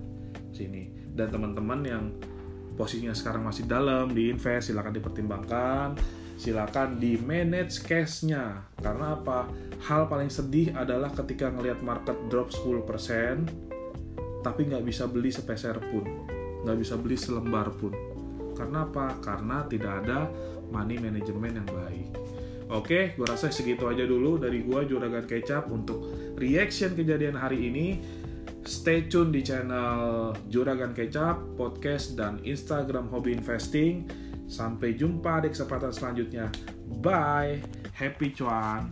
sini. 0.50 1.14
Dan 1.14 1.30
teman-teman 1.30 1.80
yang 1.86 2.04
posisinya 2.74 3.14
sekarang 3.14 3.46
masih 3.46 3.70
dalam 3.70 4.12
di 4.12 4.34
invest 4.34 4.74
silahkan 4.74 4.98
dipertimbangkan 4.98 5.96
silakan 6.36 6.99
di 6.99 7.16
manage 7.20 7.84
cash-nya 7.84 8.68
karena 8.80 9.16
apa? 9.16 9.48
Hal 9.88 10.07
paling 10.12 10.32
sedih 10.32 10.76
adalah 10.76 11.12
ketika 11.12 11.52
ngelihat 11.52 11.80
market 11.84 12.16
drop 12.28 12.52
10% 12.52 14.45
tapi 14.45 14.70
nggak 14.70 14.86
bisa 14.86 15.10
beli 15.10 15.34
sepeser 15.34 15.82
pun. 15.90 16.06
Nggak 16.62 16.78
bisa 16.78 16.94
beli 17.02 17.18
selembar 17.18 17.74
pun. 17.74 17.94
Karena 18.53 18.86
apa? 18.86 19.18
Karena 19.20 19.66
tidak 19.66 20.06
ada 20.06 20.30
money 20.70 21.02
management 21.02 21.53
yang 21.57 21.70
baik. 21.70 22.10
Oke, 22.66 23.14
gue 23.14 23.28
rasa 23.30 23.53
segitu 23.53 23.86
aja 23.86 24.10
dulu 24.10 24.41
dari 24.41 24.66
gue 24.66 24.80
Juragan 24.90 25.30
Kecap 25.30 25.70
untuk 25.70 26.02
reaction 26.38 26.98
kejadian 26.98 27.38
hari 27.38 27.70
ini. 27.70 28.02
Stay 28.66 29.06
tune 29.06 29.30
di 29.30 29.45
channel 29.45 30.34
Juragan 30.49 30.98
Kecap, 30.98 31.38
podcast, 31.53 32.18
dan 32.18 32.41
Instagram 32.41 33.06
Hobi 33.14 33.38
Investing. 33.38 34.25
Sampai 34.46 34.94
jumpa 34.94 35.42
di 35.42 35.50
kesempatan 35.50 35.92
selanjutnya. 35.92 36.48
Bye. 37.02 37.66
Happy 37.96 38.32
cuan. 38.36 38.92